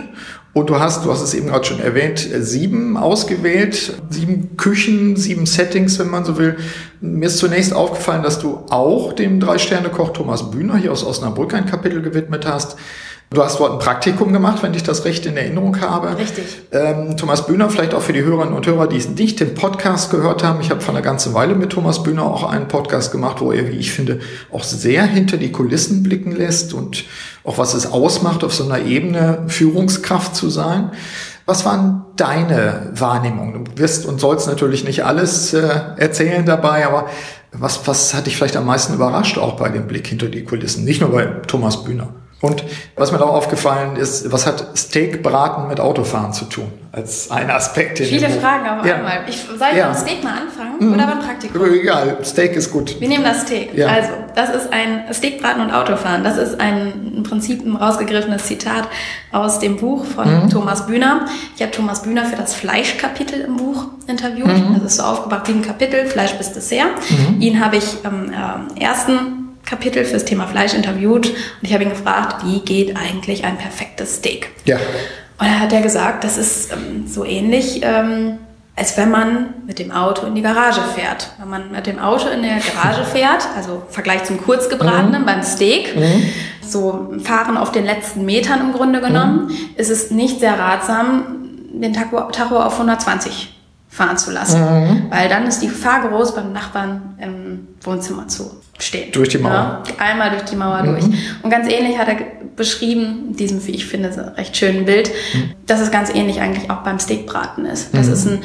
Und 0.56 0.70
du 0.70 0.80
hast, 0.80 1.04
du 1.04 1.12
hast 1.12 1.22
es 1.22 1.34
eben 1.34 1.48
gerade 1.48 1.66
schon 1.66 1.82
erwähnt, 1.82 2.18
sieben 2.18 2.96
ausgewählt, 2.96 4.00
sieben 4.10 4.56
Küchen, 4.56 5.18
sieben 5.18 5.46
Settings, 5.46 6.00
wenn 6.00 6.10
man 6.10 6.24
so 6.24 6.38
will. 6.38 6.56
Mir 7.02 7.26
ist 7.26 7.40
zunächst 7.40 7.74
aufgefallen, 7.74 8.24
dass 8.24 8.40
du 8.40 8.64
auch 8.70 9.12
dem 9.12 9.42
Drei-Sterne-Koch 9.42 10.14
Thomas 10.14 10.52
Bühner 10.52 10.78
hier 10.78 10.94
aus 10.94 11.06
Osnabrück 11.06 11.54
ein 11.54 11.66
Kapitel 11.66 12.02
gewidmet 12.02 12.48
hast. 12.48 12.78
Du 13.32 13.44
hast 13.44 13.60
dort 13.60 13.74
ein 13.74 13.80
Praktikum 13.80 14.32
gemacht, 14.32 14.62
wenn 14.62 14.74
ich 14.76 14.84
das 14.84 15.04
recht 15.04 15.26
in 15.26 15.36
Erinnerung 15.36 15.82
habe. 15.82 16.16
Richtig. 16.18 16.46
Ähm, 16.72 17.18
Thomas 17.18 17.48
Bühner, 17.48 17.70
vielleicht 17.70 17.96
auch 17.96 18.02
für 18.02 18.14
die 18.14 18.22
Hörerinnen 18.22 18.54
und 18.54 18.68
Hörer, 18.68 18.88
die 18.88 18.98
es 18.98 19.10
nicht 19.10 19.40
den 19.40 19.56
Podcast 19.56 20.12
gehört 20.12 20.44
haben. 20.44 20.62
Ich 20.62 20.70
habe 20.70 20.80
vor 20.80 20.94
einer 20.94 21.02
ganzen 21.02 21.34
Weile 21.34 21.56
mit 21.56 21.72
Thomas 21.72 22.04
Bühner 22.04 22.24
auch 22.24 22.44
einen 22.44 22.68
Podcast 22.68 23.12
gemacht, 23.12 23.42
wo 23.42 23.52
er, 23.52 23.68
wie 23.68 23.78
ich 23.78 23.92
finde, 23.92 24.20
auch 24.52 24.64
sehr 24.64 25.04
hinter 25.04 25.38
die 25.38 25.52
Kulissen 25.52 26.04
blicken 26.04 26.34
lässt 26.34 26.74
und 26.74 27.04
auch 27.44 27.58
was 27.58 27.74
es 27.74 27.92
ausmacht, 27.92 28.44
auf 28.44 28.54
so 28.54 28.64
einer 28.64 28.86
Ebene 28.86 29.44
Führungskraft 29.48 30.36
zu 30.36 30.50
sein. 30.50 30.92
Was 31.48 31.66
waren 31.66 32.06
deine 32.16 32.92
Wahrnehmungen? 32.94 33.66
Du 33.66 33.82
wirst 33.82 34.06
und 34.06 34.20
sollst 34.20 34.48
natürlich 34.48 34.84
nicht 34.84 35.04
alles 35.04 35.54
äh, 35.54 35.68
erzählen 35.98 36.46
dabei, 36.46 36.86
aber 36.86 37.08
was, 37.52 37.88
was 37.88 38.14
hat 38.14 38.28
dich 38.28 38.38
vielleicht 38.38 38.56
am 38.56 38.66
meisten 38.66 38.94
überrascht, 38.94 39.38
auch 39.40 39.56
bei 39.58 39.70
dem 39.70 39.88
Blick 39.88 40.08
hinter 40.08 40.28
die 40.28 40.44
Kulissen? 40.44 40.86
Nicht 40.86 41.02
nur 41.02 41.12
bei 41.12 41.26
Thomas 41.48 41.84
Bühner. 41.84 42.10
Und 42.46 42.64
was 42.96 43.12
mir 43.12 43.20
auch 43.22 43.34
aufgefallen 43.34 43.96
ist, 43.96 44.32
was 44.32 44.46
hat 44.46 44.68
Steakbraten 44.76 45.68
mit 45.68 45.80
Autofahren 45.80 46.32
zu 46.32 46.46
tun? 46.46 46.72
Als 46.92 47.32
ein 47.32 47.50
Aspekt. 47.50 47.98
Viele 47.98 48.30
Fragen 48.30 48.70
auf 48.70 48.86
ja. 48.86 48.96
einmal. 48.96 49.22
Ich, 49.28 49.38
soll 49.38 49.68
ich 49.72 49.78
ja. 49.78 49.88
beim 49.88 49.96
Steak 49.96 50.24
mal 50.24 50.34
anfangen 50.34 50.76
mhm. 50.80 50.94
oder 50.94 51.08
beim 51.08 51.20
Praktikum? 51.20 51.66
Egal, 51.74 52.18
Steak 52.24 52.56
ist 52.56 52.72
gut. 52.72 53.02
Wir 53.02 53.10
nehmen 53.10 53.24
das 53.24 53.42
Steak. 53.42 53.74
Ja. 53.76 53.88
Also, 53.88 54.12
das 54.36 54.50
ist 54.50 54.72
ein 54.72 55.12
Steakbraten 55.12 55.62
und 55.62 55.72
Autofahren. 55.72 56.24
Das 56.24 56.38
ist 56.38 56.60
ein 56.60 57.14
im 57.18 57.24
Prinzip 57.24 57.66
ein 57.66 57.76
rausgegriffenes 57.76 58.46
Zitat 58.46 58.88
aus 59.32 59.58
dem 59.58 59.78
Buch 59.78 60.06
von 60.06 60.44
mhm. 60.44 60.50
Thomas 60.52 60.86
Bühner. 60.86 61.26
Ich 61.56 61.64
habe 61.64 61.72
Thomas 61.72 62.04
Bühner 62.04 62.26
für 62.26 62.36
das 62.36 62.54
Fleischkapitel 62.54 63.42
im 63.42 63.58
Buch 63.58 63.88
interviewt. 64.06 64.48
Mhm. 64.48 64.76
Das 64.76 64.92
ist 64.92 64.98
so 64.98 65.04
aufgebaut, 65.04 65.48
sieben 65.48 65.64
Kapitel, 65.64 66.06
Fleisch 66.06 66.36
bis 66.36 66.54
Dessert. 66.54 66.92
Mhm. 67.10 67.42
Ihn 67.42 67.66
habe 67.66 67.78
ich 67.78 68.06
am 68.06 68.32
äh, 68.32 68.82
ersten 68.82 69.45
Kapitel 69.66 70.06
fürs 70.06 70.26
Thema 70.26 70.48
Fleisch 70.48 70.74
interviewt 70.74 71.28
und 71.28 71.36
ich 71.62 71.74
habe 71.74 71.84
ihn 71.84 71.90
gefragt, 71.90 72.46
wie 72.46 72.60
geht 72.60 72.96
eigentlich 72.96 73.44
ein 73.46 73.58
perfektes 73.58 74.18
Steak? 74.18 74.50
Ja. 74.66 74.78
Und 75.38 75.48
er 75.48 75.60
hat 75.60 75.72
ja 75.72 75.82
gesagt, 75.82 76.24
das 76.24 76.38
ist 76.38 76.72
ähm, 76.72 77.08
so 77.08 77.26
ähnlich, 77.26 77.82
ähm, 77.84 78.38
als 78.76 78.98
wenn 78.98 79.10
man 79.10 79.54
mit 79.66 79.80
dem 79.80 79.92
Auto 79.92 80.26
in 80.28 80.36
die 80.36 80.42
Garage 80.42 80.82
fährt. 80.96 81.32
Wenn 81.40 81.50
man 81.50 81.72
mit 81.72 81.88
dem 81.88 82.00
Auto 82.00 82.30
in 82.30 82.42
der 82.42 82.58
Garage 82.58 83.04
fährt, 83.12 83.48
also 83.56 83.84
im 83.88 83.94
Vergleich 83.94 84.24
zum 84.26 84.38
kurzgebratenen 84.38 85.22
mhm. 85.22 85.26
beim 85.26 85.44
Steak, 85.44 85.96
mhm. 85.96 86.30
so 86.62 87.14
fahren 87.24 87.58
auf 87.58 87.72
den 87.72 87.86
letzten 87.86 88.26
Metern 88.26 88.62
im 88.62 88.74
Grunde 88.74 89.02
genommen, 89.02 89.48
mhm. 89.48 89.70
ist 89.76 89.90
es 89.90 90.12
nicht 90.12 90.40
sehr 90.40 90.58
ratsam, 90.58 91.50
den 91.74 91.94
Tacho, 91.94 92.22
Tacho 92.32 92.58
auf 92.58 92.74
120 92.74 93.55
fahren 93.96 94.18
zu 94.18 94.32
lassen. 94.32 94.60
Mhm. 94.60 95.04
Weil 95.10 95.30
dann 95.30 95.48
ist 95.48 95.62
die 95.62 95.68
Gefahr 95.68 96.08
groß, 96.08 96.36
beim 96.36 96.52
Nachbarn 96.52 97.16
im 97.18 97.68
Wohnzimmer 97.82 98.28
zu 98.28 98.62
stehen. 98.78 99.12
Durch 99.14 99.30
die 99.30 99.38
Mauer. 99.38 99.52
Ja, 99.52 99.84
einmal 100.00 100.32
durch 100.32 100.44
die 100.44 100.58
Mauer 100.58 100.84
mhm. 100.84 100.86
durch. 100.88 101.06
Und 101.42 101.50
ganz 101.50 101.72
ähnlich 101.72 101.98
hat 101.98 102.10
er 102.10 102.18
beschrieben, 102.58 103.36
diesem, 103.38 103.66
wie 103.66 103.72
ich 103.72 103.86
finde, 103.86 104.34
recht 104.36 104.58
schönen 104.58 104.86
Bild, 104.86 105.12
mhm. 105.34 105.52
dass 105.66 105.80
es 105.80 105.92
ganz 105.92 106.14
ähnlich 106.14 106.42
eigentlich 106.42 106.70
auch 106.70 106.84
beim 106.84 107.00
Steakbraten 107.00 107.66
ist. 107.66 107.94
Das 107.94 108.08
mhm. 108.08 108.14
ist 108.14 108.26
ein 108.28 108.44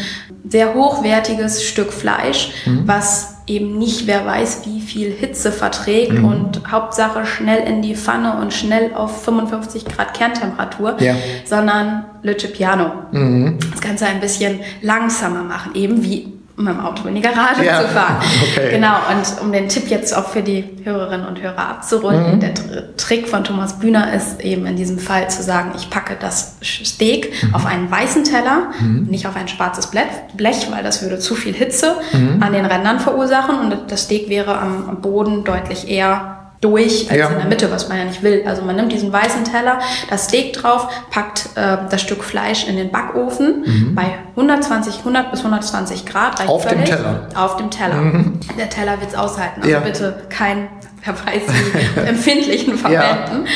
sehr 0.49 0.75
hochwertiges 0.75 1.65
Stück 1.65 1.93
Fleisch, 1.93 2.53
mhm. 2.67 2.83
was 2.87 3.35
eben 3.51 3.79
nicht 3.79 4.07
wer 4.07 4.25
weiß, 4.25 4.63
wie 4.67 4.81
viel 4.81 5.11
Hitze 5.11 5.51
verträgt 5.51 6.13
mhm. 6.13 6.25
und 6.25 6.71
Hauptsache 6.71 7.27
schnell 7.27 7.67
in 7.69 7.83
die 7.83 7.97
Pfanne 7.97 8.41
und 8.41 8.55
schnell 8.55 8.95
auf 8.95 9.25
55 9.25 9.85
Grad 9.85 10.15
Kerntemperatur, 10.15 10.97
ja. 11.01 11.17
sondern 11.45 12.05
Lütche 12.23 12.49
Piano. 12.49 12.93
Mhm. 13.11 13.59
Das 13.71 13.81
Ganze 13.81 14.07
ein 14.07 14.21
bisschen 14.21 14.61
langsamer 14.83 15.43
machen, 15.43 15.75
eben 15.75 16.05
wie 16.05 16.40
mit 16.57 16.69
dem 16.69 16.81
Auto 16.81 17.09
in 17.09 17.15
die 17.15 17.21
Garage 17.21 17.65
ja. 17.65 17.83
zu 17.83 17.89
fahren. 17.89 18.17
Okay. 18.51 18.71
Genau, 18.73 18.95
und 19.11 19.43
um 19.43 19.53
den 19.53 19.69
Tipp 19.69 19.89
jetzt 19.89 20.17
auch 20.17 20.29
für 20.29 20.43
die 20.43 20.65
Hörerinnen 20.83 21.27
und 21.27 21.41
Hörer 21.41 21.69
abzurunden, 21.69 22.37
mhm. 22.37 22.41
der 22.41 22.97
Trick 22.97 23.29
von 23.29 23.45
Thomas 23.45 23.79
Bühner 23.79 24.13
ist 24.13 24.41
eben 24.41 24.67
in 24.67 24.77
diesem 24.77 24.99
Fall 24.99 25.31
zu 25.31 25.43
sagen, 25.43 25.73
ich 25.77 25.89
packe 25.89 26.17
das 26.19 26.57
Steak 26.63 27.33
mhm. 27.43 27.55
auf 27.55 27.67
einen 27.67 27.91
weißen 27.91 28.25
Teller, 28.25 28.71
mhm. 28.81 29.07
nicht 29.09 29.27
auf 29.27 29.37
ein 29.37 29.47
schwarzes 29.47 29.89
Blech, 29.89 30.71
weil 30.71 30.83
das 30.83 31.03
würde 31.03 31.19
zu 31.19 31.35
viel 31.35 31.55
Hitze 31.55 31.95
mhm. 32.13 32.43
an 32.43 32.53
den 32.53 32.67
Rändern 32.67 32.99
verursachen 32.99 33.59
und 33.59 33.91
das 33.91 34.05
Steak 34.05 34.29
wäre 34.29 34.59
am 34.59 35.01
Boden 35.01 35.45
deutlich 35.45 35.89
eher 35.89 36.40
durch 36.61 37.11
als 37.11 37.19
ja. 37.19 37.29
in 37.29 37.39
der 37.39 37.47
Mitte, 37.47 37.71
was 37.71 37.89
man 37.89 37.99
ja 37.99 38.05
nicht 38.05 38.23
will. 38.23 38.45
Also 38.47 38.63
man 38.63 38.77
nimmt 38.77 38.93
diesen 38.93 39.13
weißen 39.13 39.45
Teller, 39.45 39.79
das 40.11 40.27
Steak 40.27 40.53
drauf, 40.53 40.89
packt 41.11 41.51
äh, 41.55 41.79
das 41.91 42.03
Stück 42.03 42.23
Fleisch 42.23 42.67
in 42.67 42.77
den 42.77 42.91
Backofen 42.91 43.65
mhm. 43.65 43.95
bei 43.95 44.19
120, 44.37 44.99
100 44.99 45.31
bis 45.31 45.41
120 45.41 46.05
Grad. 46.05 46.47
Auf 46.47 46.65
völlig. 46.65 46.85
dem 46.85 46.97
Teller. 46.97 47.29
Auf 47.35 47.57
dem 47.57 47.71
Teller. 47.71 47.95
Mhm. 47.95 48.41
Der 48.59 48.69
Teller 48.69 49.01
wird's 49.01 49.15
aushalten. 49.15 49.63
Also 49.63 49.73
ja. 49.73 49.81
bitte 49.81 50.23
kein, 50.29 50.69
wer 51.03 51.15
weiß 51.15 51.43
empfindlichen 52.07 52.77
verwenden. 52.77 53.47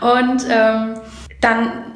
Ja. 0.00 0.18
Und 0.18 0.44
ähm, 0.50 0.94
dann 1.40 1.87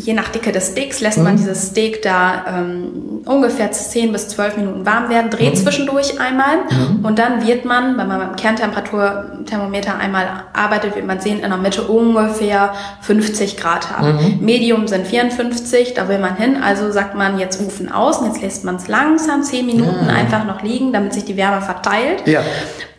je 0.00 0.14
nach 0.14 0.28
Dicke 0.28 0.52
des 0.52 0.68
Steaks 0.68 1.00
lässt 1.00 1.18
mhm. 1.18 1.24
man 1.24 1.36
dieses 1.36 1.68
Steak 1.68 2.02
da 2.02 2.44
ähm, 2.48 3.22
ungefähr 3.26 3.70
10 3.70 4.12
bis 4.12 4.28
12 4.28 4.56
Minuten 4.56 4.86
warm 4.86 5.08
werden, 5.08 5.30
dreht 5.30 5.54
mhm. 5.54 5.56
zwischendurch 5.56 6.20
einmal 6.20 6.56
mhm. 6.70 7.04
und 7.04 7.18
dann 7.18 7.46
wird 7.46 7.64
man, 7.64 7.98
wenn 7.98 8.08
man 8.08 8.18
beim 8.18 8.36
Kerntemperaturthermometer 8.36 9.96
einmal 9.98 10.44
arbeitet, 10.52 10.96
wird 10.96 11.06
man 11.06 11.20
sehen, 11.20 11.40
in 11.40 11.50
der 11.50 11.58
Mitte 11.58 11.82
ungefähr 11.82 12.72
50 13.02 13.56
Grad 13.56 13.90
haben. 13.90 14.14
Mhm. 14.14 14.44
Medium 14.44 14.88
sind 14.88 15.06
54, 15.06 15.94
da 15.94 16.08
will 16.08 16.18
man 16.18 16.36
hin, 16.36 16.56
also 16.62 16.90
sagt 16.90 17.14
man 17.14 17.38
jetzt 17.38 17.60
Ofen 17.60 17.90
aus 17.90 18.18
und 18.18 18.26
jetzt 18.26 18.42
lässt 18.42 18.64
man 18.64 18.76
es 18.76 18.88
langsam 18.88 19.42
10 19.42 19.66
Minuten 19.66 20.08
ah. 20.08 20.14
einfach 20.14 20.44
noch 20.44 20.62
liegen, 20.62 20.92
damit 20.92 21.12
sich 21.12 21.24
die 21.24 21.36
Wärme 21.36 21.60
verteilt. 21.60 22.26
Ja 22.26 22.42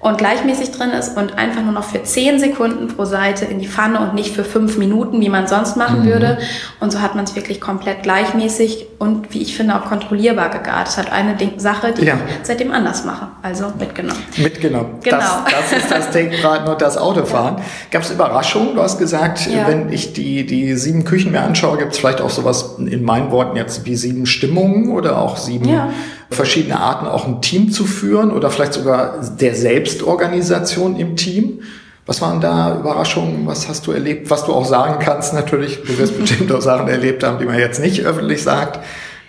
und 0.01 0.17
gleichmäßig 0.17 0.71
drin 0.71 0.89
ist 0.91 1.15
und 1.15 1.37
einfach 1.37 1.61
nur 1.61 1.73
noch 1.73 1.83
für 1.83 2.01
10 2.01 2.39
Sekunden 2.39 2.87
pro 2.87 3.05
Seite 3.05 3.45
in 3.45 3.59
die 3.59 3.67
Pfanne 3.67 3.99
und 3.99 4.15
nicht 4.15 4.35
für 4.35 4.43
5 4.43 4.77
Minuten, 4.77 5.21
wie 5.21 5.29
man 5.29 5.47
sonst 5.47 5.77
machen 5.77 6.01
mhm. 6.01 6.05
würde. 6.05 6.37
Und 6.79 6.91
so 6.91 7.01
hat 7.01 7.13
man 7.15 7.23
es 7.25 7.35
wirklich 7.35 7.61
komplett 7.61 8.01
gleichmäßig 8.01 8.87
und 8.97 9.31
wie 9.33 9.43
ich 9.43 9.55
finde 9.55 9.75
auch 9.75 9.85
kontrollierbar 9.85 10.49
gegart. 10.49 10.87
Das 10.87 10.97
hat 10.97 11.11
eine 11.11 11.37
Sache, 11.57 11.93
die 11.93 12.05
ja. 12.05 12.15
ich 12.15 12.47
seitdem 12.47 12.71
anders 12.71 13.05
mache. 13.05 13.27
Also 13.43 13.71
mitgenommen. 13.77 14.21
Mitgenommen. 14.37 14.95
Genau. 15.03 15.17
Das, 15.17 15.69
das 15.71 15.83
ist 15.83 15.91
das 15.91 16.05
Steakbraten 16.07 16.67
und 16.67 16.81
das 16.81 16.97
Autofahren. 16.97 17.41
Ja. 17.61 17.63
Gab 17.91 18.03
es 18.03 18.11
Überraschungen? 18.11 18.75
Du 18.75 18.81
hast 18.81 18.97
gesagt, 18.97 19.47
ja. 19.47 19.67
wenn 19.67 19.91
ich 19.91 20.13
die, 20.13 20.45
die 20.45 20.75
sieben 20.75 21.05
Küchen 21.05 21.31
mir 21.31 21.41
anschaue, 21.41 21.77
gibt 21.77 21.93
es 21.93 21.99
vielleicht 21.99 22.21
auch 22.21 22.29
sowas 22.29 22.75
in 22.77 23.03
meinen 23.03 23.31
Worten 23.31 23.57
jetzt 23.57 23.85
wie 23.85 23.95
sieben 23.95 24.25
Stimmungen 24.25 24.91
oder 24.91 25.19
auch 25.19 25.37
sieben 25.37 25.67
ja 25.67 25.89
verschiedene 26.31 26.79
Arten, 26.79 27.05
auch 27.05 27.27
ein 27.27 27.41
Team 27.41 27.71
zu 27.71 27.85
führen 27.85 28.31
oder 28.31 28.49
vielleicht 28.49 28.73
sogar 28.73 29.19
der 29.39 29.53
Selbstorganisation 29.53 30.95
im 30.95 31.15
Team. 31.15 31.61
Was 32.05 32.21
waren 32.21 32.41
da 32.41 32.79
Überraschungen? 32.79 33.45
Was 33.45 33.67
hast 33.67 33.85
du 33.85 33.91
erlebt? 33.91 34.29
Was 34.29 34.45
du 34.45 34.53
auch 34.53 34.65
sagen 34.65 34.97
kannst, 34.99 35.33
natürlich. 35.33 35.81
Du 35.83 35.97
wirst 35.97 36.19
bestimmt 36.19 36.51
auch 36.51 36.61
Sachen 36.61 36.87
erlebt 36.87 37.23
haben, 37.23 37.37
die 37.37 37.45
man 37.45 37.59
jetzt 37.59 37.79
nicht 37.79 38.03
öffentlich 38.03 38.41
sagt. 38.41 38.79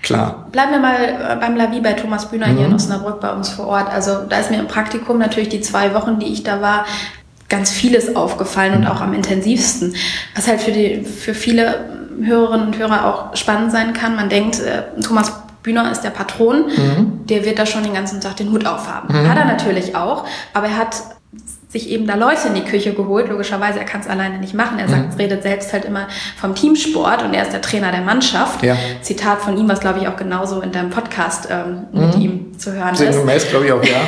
Klar. 0.03 0.49
Bleiben 0.51 0.73
wir 0.73 0.81
mal 0.81 0.97
äh, 0.97 1.37
beim 1.41 1.55
Lavi 1.55 1.81
bei 1.81 1.93
Thomas 1.93 2.29
Bühner 2.29 2.49
mhm. 2.49 2.57
hier 2.57 2.67
in 2.67 2.75
Osnabrück 2.75 3.21
bei 3.21 3.33
uns 3.33 3.51
vor 3.51 3.67
Ort. 3.67 3.88
Also 3.88 4.25
da 4.29 4.38
ist 4.38 4.51
mir 4.51 4.59
im 4.59 4.67
Praktikum 4.67 5.19
natürlich 5.19 5.49
die 5.49 5.61
zwei 5.61 5.95
Wochen, 5.95 6.19
die 6.19 6.27
ich 6.27 6.43
da 6.43 6.61
war, 6.61 6.87
ganz 7.49 7.71
vieles 7.71 8.17
aufgefallen 8.17 8.75
und 8.75 8.81
mhm. 8.81 8.87
auch 8.88 9.01
am 9.01 9.12
intensivsten. 9.12 9.95
Was 10.35 10.49
halt 10.49 10.61
für, 10.61 10.73
die, 10.73 11.05
für 11.05 11.35
viele 11.35 12.03
Hörerinnen 12.21 12.67
und 12.69 12.79
Hörer 12.79 13.07
auch 13.07 13.37
spannend 13.37 13.71
sein 13.73 13.93
kann. 13.93 14.17
Man 14.17 14.29
denkt, 14.29 14.61
äh, 14.61 15.01
Thomas 15.03 15.42
Bühner 15.62 15.90
ist 15.90 16.03
der 16.03 16.11
Patron, 16.11 16.66
mhm. 16.66 17.27
der 17.27 17.44
wird 17.44 17.59
da 17.59 17.66
schon 17.66 17.83
den 17.85 17.94
ganzen 17.94 18.20
Tag 18.20 18.37
den 18.37 18.51
Hut 18.51 18.66
aufhaben. 18.66 19.09
Mhm. 19.09 19.29
Hat 19.29 19.38
er 19.38 19.44
natürlich 19.44 19.94
auch, 19.94 20.25
aber 20.53 20.66
er 20.66 20.77
hat 20.77 20.96
sich 21.68 21.88
eben 21.88 22.07
da 22.07 22.16
Leute 22.16 22.48
in 22.48 22.55
die 22.55 22.64
Küche 22.64 22.92
geholt. 22.92 23.31
Logischerweise, 23.31 23.79
er 23.79 23.87
kann 23.87 24.03
es 24.03 24.07
alleine 24.07 24.38
nicht 24.38 24.53
machen. 24.53 24.79
Er 24.79 24.88
sagt, 24.88 25.14
mhm. 25.14 25.16
redet 25.16 25.42
selbst 25.42 25.72
halt 25.72 25.87
immer 25.87 26.07
vom 26.38 26.55
Teamsport 26.55 27.22
und 27.22 27.33
er 27.33 27.44
ist 27.44 27.53
der 27.53 27.62
Trainer 27.62 27.90
der 27.90 28.03
Mannschaft. 28.03 28.62
Ja. 28.62 28.77
Zitat 29.01 29.40
von 29.40 29.57
ihm, 29.57 29.68
was 29.68 29.81
glaube 29.81 30.01
ich 30.01 30.09
auch 30.09 30.16
genauso 30.16 30.61
in 30.61 30.70
deinem 30.70 30.90
Podcast 30.90 31.48
ähm, 31.51 31.87
mit 31.92 32.14
mhm. 32.16 32.20
ihm 32.20 32.59
zu 32.59 32.72
hören 32.72 32.94
Singen 32.94 33.27
ist. 33.29 33.48
Glaube 33.48 33.66
ich 33.66 33.72
auch, 33.72 33.83
ja. 33.83 34.01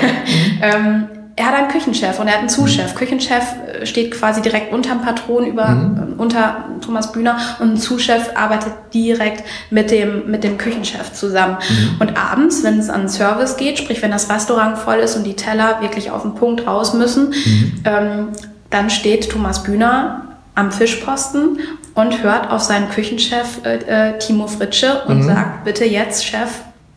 ähm, 0.63 1.09
er 1.37 1.47
hat 1.47 1.55
einen 1.55 1.69
Küchenchef 1.69 2.21
und 2.21 2.29
er 2.29 2.35
hat 2.35 2.41
einen 2.41 2.49
Zuschef. 2.49 2.93
Mhm. 2.93 2.97
Küchenchef 2.97 3.45
äh, 3.67 3.87
steht 3.87 4.13
quasi 4.13 4.41
direkt 4.41 4.73
unterm 4.73 5.03
Patron 5.03 5.47
über, 5.47 5.69
mhm. 5.69 6.15
äh, 6.17 6.23
unter 6.23 6.65
Thomas 6.81 7.13
Bühner 7.13 7.39
und 7.59 7.75
ein 7.75 7.77
Zuschef 7.77 8.31
arbeitet 8.37 8.73
direkt 8.93 9.43
mit 9.71 9.91
dem, 9.91 10.31
mit 10.31 10.45
dem 10.45 10.59
Küchenchef 10.59 11.13
zusammen. 11.13 11.57
Mhm. 11.69 11.97
Und 12.01 12.17
abends, 12.17 12.63
wenn 12.63 12.79
es 12.79 12.89
an 12.89 13.09
Service 13.09 13.57
geht, 13.57 13.79
sprich 13.79 14.01
wenn 14.03 14.13
das 14.13 14.31
Restaurant 14.31 14.79
voll 14.79 14.99
ist 14.99 15.17
und 15.17 15.25
die 15.25 15.35
Teller 15.35 15.81
wirklich 15.81 16.11
auf 16.11 16.23
den 16.23 16.35
Punkt 16.35 16.67
raus 16.67 16.95
müssen, 16.95 17.31
mhm. 17.31 17.83
ähm, 17.85 18.29
dann 18.71 18.91
steht 18.91 19.31
Thomas 19.31 19.63
Bühner 19.63 20.37
am 20.55 20.71
Fischposten 20.71 21.59
und 21.95 22.23
hört 22.23 22.51
auf 22.51 22.63
seinen 22.63 22.91
Küchenchef 22.91 23.61
äh, 23.65 24.11
äh, 24.11 24.19
Timo 24.19 24.47
Fritsche 24.47 25.03
und 25.07 25.19
mhm. 25.19 25.23
sagt, 25.25 25.65
bitte 25.65 25.85
jetzt, 25.85 26.25
Chef, 26.25 26.51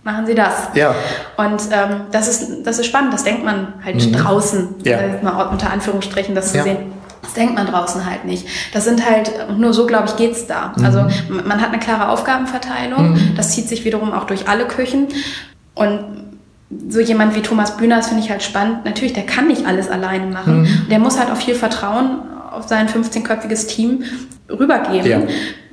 machen 0.08 0.26
Sie 0.26 0.34
das. 0.34 0.70
Ja. 0.74 0.96
Und 1.36 1.62
ähm, 1.72 2.02
das, 2.12 2.28
ist, 2.30 2.66
das 2.66 2.80
ist 2.80 2.86
spannend, 2.86 3.14
das 3.14 3.26
denkt 3.26 3.44
man 3.44 3.74
halt 3.84 4.04
mhm. 4.04 4.14
draußen, 4.14 4.76
ja. 4.84 4.98
äh, 4.98 5.22
mal 5.22 5.44
unter 5.48 5.70
Anführungsstrichen 5.70 6.34
das 6.34 6.52
zu 6.52 6.58
ja. 6.58 6.64
sehen. 6.64 6.78
Das 7.22 7.34
denkt 7.34 7.56
man 7.56 7.68
draußen 7.68 8.10
halt 8.10 8.24
nicht. 8.24 8.48
Das 8.74 8.86
sind 8.86 9.08
halt, 9.08 9.32
nur 9.58 9.74
so, 9.74 9.86
glaube 9.86 10.06
ich, 10.08 10.16
geht's 10.16 10.48
da. 10.48 10.74
Mhm. 10.78 10.86
Also 10.86 11.06
man 11.30 11.62
hat 11.62 11.70
eine 11.70 11.80
klare 11.80 12.08
Aufgabenverteilung, 12.08 13.12
mhm. 13.12 13.34
das 13.36 13.52
zieht 13.52 13.68
sich 13.68 13.84
wiederum 13.84 14.14
auch 14.14 14.24
durch 14.24 14.48
alle 14.48 14.66
Küchen. 14.66 15.10
Und 15.76 16.00
so 16.88 17.02
jemand 17.02 17.36
wie 17.36 17.42
Thomas 17.42 17.76
Bühner, 17.76 17.98
das 17.98 18.08
finde 18.08 18.24
ich 18.24 18.30
halt 18.30 18.44
spannend. 18.44 18.86
Natürlich, 18.86 19.12
der 19.12 19.26
kann 19.26 19.48
nicht 19.48 19.66
alles 19.68 19.90
alleine 19.90 20.28
machen. 20.28 20.62
Mhm. 20.62 20.88
Der 20.90 21.00
muss 21.00 21.20
halt 21.20 21.30
auch 21.32 21.38
viel 21.38 21.56
Vertrauen 21.56 22.22
auf 22.50 22.70
sein 22.70 22.88
15-köpfiges 22.88 23.68
Team 23.68 24.04
rübergeben. 24.50 25.06
Ja 25.06 25.20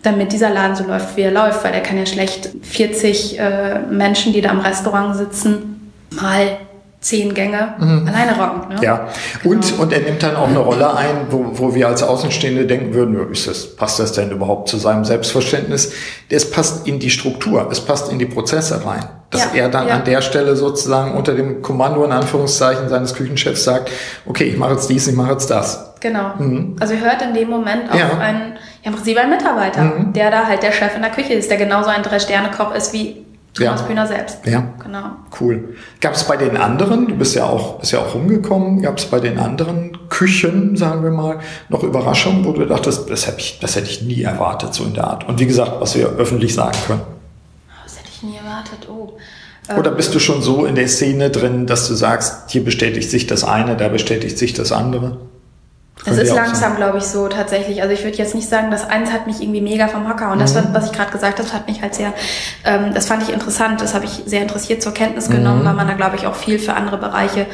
damit 0.04 0.32
dieser 0.32 0.50
Laden 0.50 0.76
so 0.76 0.84
läuft, 0.84 1.16
wie 1.16 1.22
er 1.22 1.32
läuft, 1.32 1.64
weil 1.64 1.72
er 1.72 1.80
kann 1.80 1.98
ja 1.98 2.06
schlecht 2.06 2.50
40 2.62 3.38
äh, 3.38 3.78
Menschen, 3.90 4.32
die 4.32 4.42
da 4.42 4.50
im 4.50 4.60
Restaurant 4.60 5.16
sitzen, 5.16 5.92
mal 6.10 6.58
zehn 7.04 7.34
Gänge 7.34 7.74
mhm. 7.78 8.08
alleine 8.08 8.34
rocken. 8.36 8.74
Ne? 8.74 8.76
Ja, 8.82 9.08
genau. 9.42 9.54
und, 9.54 9.78
und 9.78 9.92
er 9.92 10.00
nimmt 10.00 10.22
dann 10.22 10.36
auch 10.36 10.48
eine 10.48 10.58
Rolle 10.58 10.96
ein, 10.96 11.26
wo, 11.28 11.50
wo 11.52 11.74
wir 11.74 11.86
als 11.86 12.02
Außenstehende 12.02 12.66
denken 12.66 12.94
würden, 12.94 13.30
ist 13.30 13.46
das, 13.46 13.76
passt 13.76 14.00
das 14.00 14.12
denn 14.12 14.30
überhaupt 14.30 14.68
zu 14.70 14.78
seinem 14.78 15.04
Selbstverständnis? 15.04 15.92
Es 16.30 16.50
passt 16.50 16.86
in 16.88 16.98
die 16.98 17.10
Struktur, 17.10 17.68
es 17.70 17.80
passt 17.80 18.10
in 18.10 18.18
die 18.18 18.24
Prozesse 18.24 18.84
rein. 18.86 19.04
Dass 19.28 19.52
ja, 19.52 19.62
er 19.62 19.68
dann 19.68 19.88
ja. 19.88 19.96
an 19.96 20.04
der 20.04 20.22
Stelle 20.22 20.56
sozusagen 20.56 21.14
unter 21.14 21.34
dem 21.34 21.60
Kommando 21.60 22.04
in 22.04 22.12
Anführungszeichen 22.12 22.88
seines 22.88 23.14
Küchenchefs 23.14 23.64
sagt, 23.64 23.90
okay, 24.26 24.44
ich 24.44 24.56
mache 24.56 24.72
jetzt 24.72 24.88
dies, 24.88 25.06
ich 25.06 25.14
mache 25.14 25.32
jetzt 25.32 25.50
das. 25.50 25.94
Genau. 26.00 26.32
Mhm. 26.38 26.76
Also 26.80 26.94
hört 26.94 27.20
in 27.20 27.34
dem 27.34 27.50
Moment 27.50 27.90
auf 27.90 27.98
ja. 27.98 28.16
einen, 28.18 28.52
ja, 28.52 28.90
im 28.90 28.94
Prinzip 28.94 29.18
einen 29.18 29.30
Mitarbeiter, 29.30 29.82
mhm. 29.82 30.12
der 30.12 30.30
da 30.30 30.46
halt 30.46 30.62
der 30.62 30.72
Chef 30.72 30.94
in 30.94 31.02
der 31.02 31.10
Küche 31.10 31.34
ist, 31.34 31.50
der 31.50 31.58
genauso 31.58 31.90
ein 31.90 32.02
Drei-Sterne-Koch 32.02 32.74
ist 32.74 32.92
wie 32.92 33.23
Thomas 33.54 33.82
ja. 33.82 33.86
Bühner 33.86 34.06
selbst. 34.06 34.44
Ja. 34.46 34.74
Genau. 34.82 35.10
Cool. 35.40 35.76
Gab 36.00 36.14
es 36.14 36.24
bei 36.24 36.36
den 36.36 36.56
anderen, 36.56 37.06
du 37.06 37.14
bist 37.14 37.36
ja 37.36 37.44
auch, 37.44 37.78
bist 37.78 37.92
ja 37.92 38.00
auch 38.00 38.14
rumgekommen, 38.14 38.82
gab 38.82 38.98
es 38.98 39.06
bei 39.06 39.20
den 39.20 39.38
anderen 39.38 39.96
Küchen, 40.08 40.76
sagen 40.76 41.04
wir 41.04 41.10
mal, 41.10 41.38
noch 41.68 41.84
Überraschungen, 41.84 42.44
wo 42.44 42.52
du 42.52 42.66
dachtest, 42.66 43.08
das 43.08 43.28
hätte 43.28 43.38
ich, 43.38 43.60
das 43.60 43.76
hätte 43.76 43.88
ich 43.88 44.02
nie 44.02 44.22
erwartet, 44.22 44.74
so 44.74 44.84
in 44.84 44.94
der 44.94 45.04
Art. 45.04 45.28
Und 45.28 45.38
wie 45.38 45.46
gesagt, 45.46 45.72
was 45.78 45.94
wir 45.94 46.08
öffentlich 46.08 46.52
sagen 46.52 46.76
können. 46.86 47.02
Das 47.84 47.96
hätte 47.96 48.08
ich 48.12 48.22
nie 48.24 48.36
erwartet, 48.36 48.88
oh. 48.88 49.16
Oder 49.78 49.92
bist 49.92 50.14
du 50.14 50.18
schon 50.18 50.42
so 50.42 50.66
in 50.66 50.74
der 50.74 50.88
Szene 50.88 51.30
drin, 51.30 51.66
dass 51.66 51.88
du 51.88 51.94
sagst, 51.94 52.50
hier 52.50 52.62
bestätigt 52.62 53.08
sich 53.08 53.26
das 53.26 53.44
eine, 53.44 53.76
da 53.76 53.88
bestätigt 53.88 54.36
sich 54.36 54.52
das 54.52 54.72
andere? 54.72 55.16
Das 56.04 56.18
ist 56.18 56.34
langsam, 56.34 56.76
glaube 56.76 56.98
ich, 56.98 57.04
so 57.04 57.28
tatsächlich. 57.28 57.80
Also 57.80 57.94
ich 57.94 58.02
würde 58.04 58.16
jetzt 58.18 58.34
nicht 58.34 58.48
sagen, 58.48 58.70
das 58.70 58.88
eins 58.88 59.12
hat 59.12 59.26
mich 59.26 59.40
irgendwie 59.40 59.60
mega 59.60 59.88
vom 59.88 60.08
Hocker. 60.08 60.30
Und 60.30 60.38
mhm. 60.38 60.40
das, 60.40 60.56
was 60.72 60.86
ich 60.86 60.92
gerade 60.92 61.12
gesagt 61.12 61.38
habe, 61.38 61.52
hat 61.52 61.68
mich 61.68 61.82
halt 61.82 61.94
sehr, 61.94 62.12
ähm, 62.64 62.92
das 62.92 63.06
fand 63.06 63.22
ich 63.22 63.32
interessant. 63.32 63.80
Das 63.80 63.94
habe 63.94 64.04
ich 64.04 64.22
sehr 64.26 64.42
interessiert 64.42 64.82
zur 64.82 64.92
Kenntnis 64.92 65.30
genommen, 65.30 65.62
mhm. 65.62 65.66
weil 65.66 65.74
man 65.74 65.86
da, 65.86 65.94
glaube 65.94 66.16
ich, 66.16 66.26
auch 66.26 66.34
viel 66.34 66.58
für 66.58 66.74
andere 66.74 66.98
Bereiche 66.98 67.46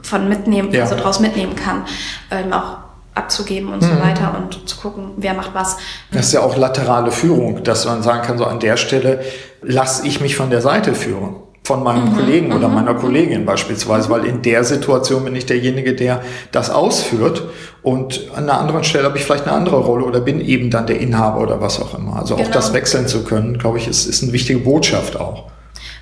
von 0.00 0.28
mitnehmen, 0.28 0.72
ja. 0.72 0.82
also 0.82 0.96
draus 0.96 1.20
mitnehmen 1.20 1.56
kann. 1.56 1.84
Ähm, 2.30 2.52
auch 2.52 2.78
abzugeben 3.14 3.70
und 3.72 3.82
mhm. 3.82 3.86
so 3.86 4.00
weiter 4.00 4.34
und 4.38 4.68
zu 4.68 4.76
gucken, 4.78 5.10
wer 5.16 5.34
macht 5.34 5.52
was. 5.52 5.76
Das 6.12 6.26
ist 6.26 6.32
ja 6.32 6.40
auch 6.40 6.56
laterale 6.56 7.10
Führung, 7.10 7.62
dass 7.62 7.84
man 7.84 8.02
sagen 8.02 8.22
kann, 8.22 8.38
so 8.38 8.46
an 8.46 8.58
der 8.58 8.78
Stelle 8.78 9.22
lasse 9.60 10.06
ich 10.06 10.20
mich 10.20 10.34
von 10.34 10.48
der 10.48 10.62
Seite 10.62 10.94
führen 10.94 11.36
von 11.64 11.84
meinem 11.84 12.10
mhm, 12.10 12.16
Kollegen 12.16 12.52
oder 12.52 12.68
mhm. 12.68 12.74
meiner 12.74 12.94
Kollegin 12.94 13.46
beispielsweise, 13.46 14.10
weil 14.10 14.24
in 14.24 14.42
der 14.42 14.64
Situation 14.64 15.24
bin 15.24 15.36
ich 15.36 15.46
derjenige, 15.46 15.94
der 15.94 16.22
das 16.50 16.70
ausführt 16.70 17.44
und 17.82 18.28
an 18.34 18.44
einer 18.44 18.58
anderen 18.58 18.84
Stelle 18.84 19.04
habe 19.04 19.18
ich 19.18 19.24
vielleicht 19.24 19.46
eine 19.46 19.56
andere 19.56 19.78
Rolle 19.78 20.04
oder 20.04 20.20
bin 20.20 20.40
eben 20.40 20.70
dann 20.70 20.86
der 20.86 20.98
Inhaber 21.00 21.40
oder 21.40 21.60
was 21.60 21.80
auch 21.80 21.96
immer. 21.96 22.16
Also 22.16 22.36
genau. 22.36 22.48
auch 22.48 22.52
das 22.52 22.72
wechseln 22.72 23.06
zu 23.06 23.24
können, 23.24 23.58
glaube 23.58 23.78
ich, 23.78 23.86
ist, 23.86 24.06
ist 24.06 24.22
eine 24.22 24.32
wichtige 24.32 24.58
Botschaft 24.58 25.18
auch. 25.18 25.50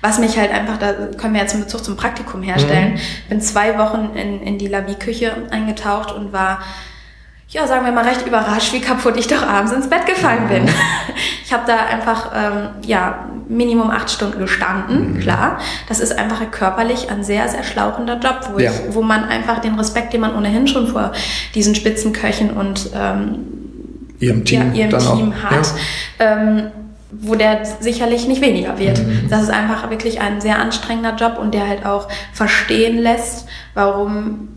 Was 0.01 0.17
mich 0.17 0.35
halt 0.37 0.51
einfach, 0.51 0.77
da 0.79 0.93
können 1.15 1.35
wir 1.35 1.41
jetzt 1.41 1.53
einen 1.53 1.63
Bezug 1.63 1.83
zum 1.83 1.95
Praktikum 1.95 2.41
herstellen, 2.41 2.93
mhm. 2.93 3.29
bin 3.29 3.41
zwei 3.41 3.77
Wochen 3.77 4.15
in, 4.15 4.41
in 4.41 4.57
die 4.57 4.67
Labi-Küche 4.67 5.31
eingetaucht 5.51 6.11
und 6.11 6.33
war 6.33 6.59
ja, 7.51 7.67
sagen 7.67 7.85
wir 7.85 7.91
mal, 7.91 8.05
recht 8.05 8.25
überrascht, 8.25 8.71
wie 8.73 8.79
kaputt 8.79 9.17
ich 9.17 9.27
doch 9.27 9.45
abends 9.45 9.73
ins 9.73 9.89
Bett 9.89 10.05
gefallen 10.05 10.47
bin. 10.47 10.69
Ich 11.43 11.53
habe 11.53 11.63
da 11.67 11.85
einfach, 11.85 12.31
ähm, 12.33 12.69
ja, 12.87 13.25
Minimum 13.49 13.89
acht 13.89 14.09
Stunden 14.09 14.39
gestanden, 14.39 15.15
mhm. 15.15 15.19
klar. 15.19 15.59
Das 15.89 15.99
ist 15.99 16.17
einfach 16.17 16.49
körperlich 16.49 17.11
ein 17.11 17.25
sehr, 17.25 17.49
sehr 17.49 17.63
schlauchender 17.63 18.17
Job, 18.19 18.51
wo, 18.53 18.59
ja. 18.59 18.71
ich, 18.71 18.95
wo 18.95 19.01
man 19.01 19.25
einfach 19.25 19.59
den 19.59 19.75
Respekt, 19.75 20.13
den 20.13 20.21
man 20.21 20.33
ohnehin 20.33 20.69
schon 20.69 20.87
vor 20.87 21.11
diesen 21.53 21.75
Spitzenköchen 21.75 22.51
und 22.51 22.91
ähm, 22.95 23.39
ihrem 24.21 24.45
Team, 24.45 24.73
ja, 24.73 24.85
ihrem 24.87 24.99
Team 24.99 25.33
auch. 25.33 25.51
hat, 25.51 25.73
ja. 26.19 26.37
ähm, 26.37 26.71
wo 27.11 27.35
der 27.35 27.65
sicherlich 27.81 28.29
nicht 28.29 28.41
weniger 28.41 28.79
wird. 28.79 29.05
Mhm. 29.05 29.27
Das 29.29 29.43
ist 29.43 29.49
einfach 29.49 29.89
wirklich 29.89 30.21
ein 30.21 30.39
sehr 30.39 30.57
anstrengender 30.57 31.17
Job 31.17 31.37
und 31.37 31.53
der 31.53 31.67
halt 31.67 31.85
auch 31.85 32.07
verstehen 32.31 32.97
lässt, 32.97 33.45
warum 33.73 34.47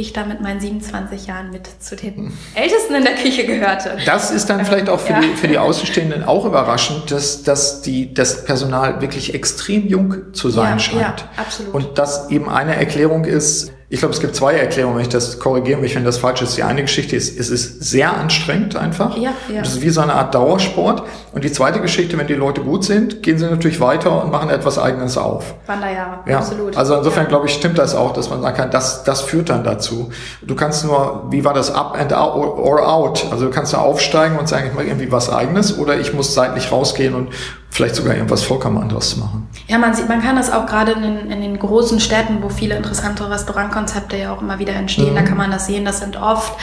ich 0.00 0.12
da 0.12 0.24
mit 0.24 0.40
meinen 0.40 0.60
27 0.60 1.26
Jahren 1.26 1.50
mit 1.50 1.68
zu 1.80 1.96
den 1.96 2.32
Ältesten 2.54 2.94
in 2.94 3.04
der 3.04 3.14
Küche 3.14 3.46
gehörte. 3.46 3.96
Das 4.04 4.30
ist 4.30 4.50
dann 4.50 4.64
vielleicht 4.64 4.88
auch 4.88 5.00
für, 5.00 5.12
ja. 5.12 5.20
die, 5.20 5.34
für 5.36 5.48
die 5.48 5.58
Außenstehenden 5.58 6.24
auch 6.24 6.44
überraschend, 6.44 7.10
dass, 7.10 7.42
dass 7.42 7.82
die, 7.82 8.12
das 8.12 8.44
Personal 8.44 9.00
wirklich 9.00 9.34
extrem 9.34 9.86
jung 9.86 10.32
zu 10.32 10.50
sein 10.50 10.72
ja, 10.72 10.78
scheint. 10.78 11.00
Ja, 11.00 11.16
absolut. 11.36 11.74
Und 11.74 11.98
das 11.98 12.30
eben 12.30 12.48
eine 12.48 12.76
Erklärung 12.76 13.24
ist, 13.24 13.72
ich 13.92 13.98
glaube, 13.98 14.14
es 14.14 14.20
gibt 14.20 14.36
zwei 14.36 14.54
Erklärungen, 14.54 14.94
wenn 14.94 15.02
ich 15.02 15.08
das 15.08 15.40
korrigiere 15.40 15.80
mich, 15.80 15.96
wenn 15.96 16.04
das 16.04 16.16
falsch 16.16 16.42
ist. 16.42 16.56
Die 16.56 16.62
eine 16.62 16.82
Geschichte 16.82 17.16
ist, 17.16 17.36
es 17.36 17.50
ist 17.50 17.82
sehr 17.82 18.16
anstrengend 18.16 18.76
einfach. 18.76 19.16
Ja, 19.16 19.32
ja. 19.52 19.62
Das 19.62 19.70
ist 19.70 19.82
wie 19.82 19.90
so 19.90 20.00
eine 20.00 20.14
Art 20.14 20.32
Dauersport. 20.32 21.02
Und 21.32 21.42
die 21.42 21.50
zweite 21.50 21.80
Geschichte, 21.80 22.16
wenn 22.16 22.28
die 22.28 22.34
Leute 22.34 22.60
gut 22.60 22.84
sind, 22.84 23.20
gehen 23.24 23.36
sie 23.36 23.46
natürlich 23.46 23.80
weiter 23.80 24.22
und 24.22 24.30
machen 24.30 24.48
etwas 24.48 24.78
Eigenes 24.78 25.18
auf. 25.18 25.54
Wanderjahre, 25.66 26.20
ja. 26.24 26.38
absolut. 26.38 26.76
Also 26.76 26.94
insofern, 26.94 27.24
ja. 27.24 27.30
glaube 27.30 27.48
ich, 27.48 27.52
stimmt 27.52 27.78
das 27.78 27.96
auch, 27.96 28.12
dass 28.12 28.30
man 28.30 28.40
sagen 28.42 28.56
kann, 28.56 28.70
das, 28.70 29.02
das 29.02 29.22
führt 29.22 29.50
dann 29.50 29.64
dazu. 29.64 30.10
Du 30.40 30.54
kannst 30.54 30.84
nur, 30.84 31.26
wie 31.30 31.44
war 31.44 31.52
das, 31.52 31.74
up 31.74 31.98
and 31.98 32.12
out 32.12 32.36
or 32.36 32.86
out? 32.86 33.26
Also 33.32 33.46
du 33.46 33.50
kannst 33.50 33.72
da 33.72 33.78
aufsteigen 33.78 34.38
und 34.38 34.48
sagen, 34.48 34.68
ich 34.68 34.72
mache 34.72 34.86
irgendwie 34.86 35.10
was 35.10 35.32
Eigenes 35.32 35.76
oder 35.76 35.98
ich 35.98 36.14
muss 36.14 36.32
seitlich 36.32 36.70
rausgehen 36.70 37.16
und 37.16 37.30
vielleicht 37.70 37.94
sogar 37.94 38.14
irgendwas 38.14 38.42
vollkommen 38.42 38.78
anderes 38.78 39.16
machen. 39.16 39.48
Ja, 39.68 39.78
man 39.78 39.94
sieht, 39.94 40.08
man 40.08 40.20
kann 40.20 40.36
das 40.36 40.50
auch 40.50 40.66
gerade 40.66 40.92
in 40.92 41.02
den, 41.02 41.30
in 41.30 41.40
den 41.40 41.58
großen 41.58 42.00
Städten, 42.00 42.42
wo 42.42 42.48
viele 42.48 42.76
interessante 42.76 43.30
Restaurantkonzepte 43.30 44.16
ja 44.16 44.32
auch 44.32 44.42
immer 44.42 44.58
wieder 44.58 44.74
entstehen, 44.74 45.12
mhm. 45.12 45.14
da 45.16 45.22
kann 45.22 45.36
man 45.36 45.50
das 45.50 45.66
sehen. 45.66 45.84
Das 45.84 46.00
sind 46.00 46.20
oft, 46.20 46.54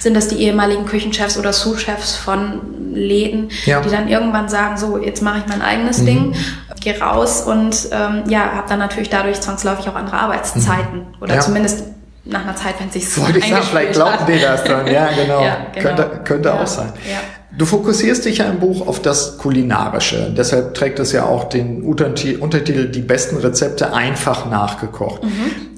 sind 0.00 0.14
das 0.14 0.28
die 0.28 0.36
ehemaligen 0.36 0.84
Küchenchefs 0.84 1.38
oder 1.38 1.52
Sous-Chefs 1.52 2.16
von 2.16 2.60
Läden, 2.92 3.50
ja. 3.64 3.80
die 3.80 3.90
dann 3.90 4.08
irgendwann 4.08 4.48
sagen, 4.48 4.76
so, 4.76 4.98
jetzt 4.98 5.22
mache 5.22 5.38
ich 5.38 5.46
mein 5.46 5.62
eigenes 5.62 6.00
mhm. 6.00 6.06
Ding, 6.06 6.34
gehe 6.80 7.00
raus 7.00 7.42
und 7.42 7.88
ähm, 7.92 8.24
ja, 8.28 8.52
habe 8.54 8.68
dann 8.68 8.78
natürlich 8.78 9.10
dadurch 9.10 9.40
zwangsläufig 9.40 9.88
auch 9.88 9.94
andere 9.94 10.18
Arbeitszeiten 10.18 10.98
mhm. 10.98 11.14
oder 11.20 11.36
ja. 11.36 11.40
zumindest 11.40 11.84
nach 12.24 12.42
einer 12.42 12.56
Zeit, 12.56 12.74
wenn 12.80 12.88
es 12.88 12.94
sich 12.94 13.10
so 13.10 13.22
Wollte 13.22 13.38
ich 13.38 13.48
sagen, 13.48 13.66
vielleicht 13.70 13.92
glauben 13.92 14.26
die 14.26 14.40
das 14.40 14.64
dann. 14.64 14.86
Ja, 14.86 15.08
genau. 15.16 15.42
ja, 15.42 15.66
genau. 15.72 15.88
Könnte, 15.88 16.20
könnte 16.24 16.54
auch 16.54 16.66
sein. 16.66 16.92
Ja. 17.08 17.18
Du 17.58 17.64
fokussierst 17.64 18.26
dich 18.26 18.38
ja 18.38 18.46
im 18.46 18.60
Buch 18.60 18.86
auf 18.86 19.00
das 19.00 19.38
Kulinarische. 19.38 20.32
Deshalb 20.36 20.74
trägt 20.74 20.98
es 20.98 21.12
ja 21.12 21.24
auch 21.24 21.44
den 21.44 21.82
Untertitel 21.82 22.88
Die 22.88 23.00
besten 23.00 23.36
Rezepte 23.38 23.94
einfach 23.94 24.50
nachgekocht. 24.50 25.24
Mhm. 25.24 25.30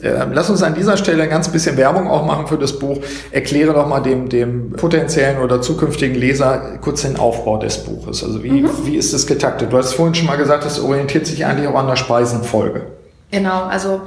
Ähm, 0.02 0.30
lass 0.32 0.50
uns 0.50 0.62
an 0.62 0.74
dieser 0.74 0.96
Stelle 0.96 1.22
ein 1.22 1.30
ganz 1.30 1.48
bisschen 1.48 1.76
Werbung 1.76 2.08
auch 2.08 2.24
machen 2.24 2.48
für 2.48 2.58
das 2.58 2.80
Buch. 2.80 2.98
Erkläre 3.30 3.74
doch 3.74 3.86
mal 3.86 4.00
dem, 4.00 4.28
dem 4.28 4.72
potenziellen 4.72 5.38
oder 5.38 5.62
zukünftigen 5.62 6.16
Leser 6.16 6.78
kurz 6.80 7.02
den 7.02 7.16
Aufbau 7.16 7.58
des 7.58 7.78
Buches. 7.84 8.24
Also 8.24 8.42
wie, 8.42 8.62
mhm. 8.62 8.70
wie 8.84 8.96
ist 8.96 9.12
es 9.12 9.28
getaktet? 9.28 9.72
Du 9.72 9.78
hast 9.78 9.92
vorhin 9.92 10.16
schon 10.16 10.26
mal 10.26 10.36
gesagt, 10.36 10.64
es 10.64 10.80
orientiert 10.80 11.26
sich 11.26 11.46
eigentlich 11.46 11.68
auch 11.68 11.76
an 11.76 11.86
der 11.86 11.96
Speisenfolge. 11.96 12.86
Genau, 13.30 13.64
also 13.64 14.00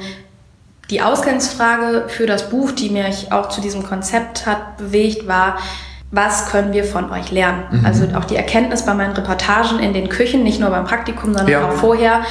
die 0.90 1.02
Ausgangsfrage 1.02 2.06
für 2.08 2.26
das 2.26 2.50
Buch, 2.50 2.72
die 2.72 2.90
mich 2.90 3.32
auch 3.32 3.48
zu 3.48 3.62
diesem 3.62 3.84
Konzept 3.84 4.46
hat 4.46 4.78
bewegt, 4.78 5.26
war, 5.26 5.58
was 6.12 6.50
können 6.52 6.74
wir 6.74 6.84
von 6.84 7.10
euch 7.12 7.32
lernen? 7.32 7.64
Mhm. 7.72 7.86
Also 7.86 8.06
auch 8.16 8.26
die 8.26 8.36
Erkenntnis 8.36 8.86
bei 8.86 8.94
meinen 8.94 9.14
Reportagen 9.14 9.80
in 9.80 9.94
den 9.94 10.10
Küchen, 10.10 10.44
nicht 10.44 10.60
nur 10.60 10.70
beim 10.70 10.86
Praktikum, 10.86 11.34
sondern 11.34 11.48
ja. 11.48 11.70
auch 11.70 11.74
vorher, 11.74 12.22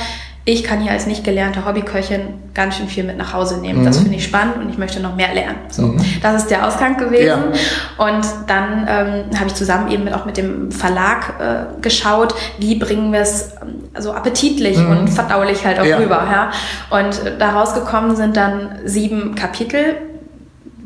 ich 0.46 0.64
kann 0.64 0.80
hier 0.80 0.92
als 0.92 1.06
nicht 1.06 1.22
gelernte 1.22 1.66
Hobbyköchin 1.66 2.20
ganz 2.54 2.76
schön 2.76 2.88
viel 2.88 3.04
mit 3.04 3.16
nach 3.16 3.34
Hause 3.34 3.60
nehmen. 3.60 3.80
Mhm. 3.80 3.84
Das 3.84 3.98
finde 3.98 4.16
ich 4.16 4.24
spannend 4.24 4.56
und 4.56 4.70
ich 4.70 4.78
möchte 4.78 5.00
noch 5.00 5.14
mehr 5.14 5.32
lernen. 5.34 5.58
So, 5.68 5.82
mhm. 5.82 6.00
Das 6.22 6.42
ist 6.42 6.50
der 6.50 6.66
Ausgang 6.66 6.96
gewesen. 6.96 7.26
Ja. 7.26 8.06
Und 8.06 8.26
dann 8.46 8.86
ähm, 8.88 9.38
habe 9.38 9.46
ich 9.46 9.54
zusammen 9.54 9.90
eben 9.90 10.04
mit, 10.04 10.14
auch 10.14 10.24
mit 10.24 10.36
dem 10.38 10.72
Verlag 10.72 11.34
äh, 11.38 11.80
geschaut, 11.82 12.34
wie 12.58 12.76
bringen 12.76 13.12
wir 13.12 13.20
es 13.20 13.52
ähm, 13.62 13.84
so 13.98 14.12
appetitlich 14.12 14.78
mhm. 14.78 14.90
und 14.90 15.08
verdaulich 15.08 15.64
halt 15.64 15.78
auch 15.78 15.84
ja. 15.84 15.98
rüber. 15.98 16.26
Ja? 16.30 16.50
Und 16.88 17.24
äh, 17.24 17.38
daraus 17.38 17.74
gekommen 17.74 18.16
sind 18.16 18.36
dann 18.36 18.78
sieben 18.84 19.34
Kapitel 19.34 19.96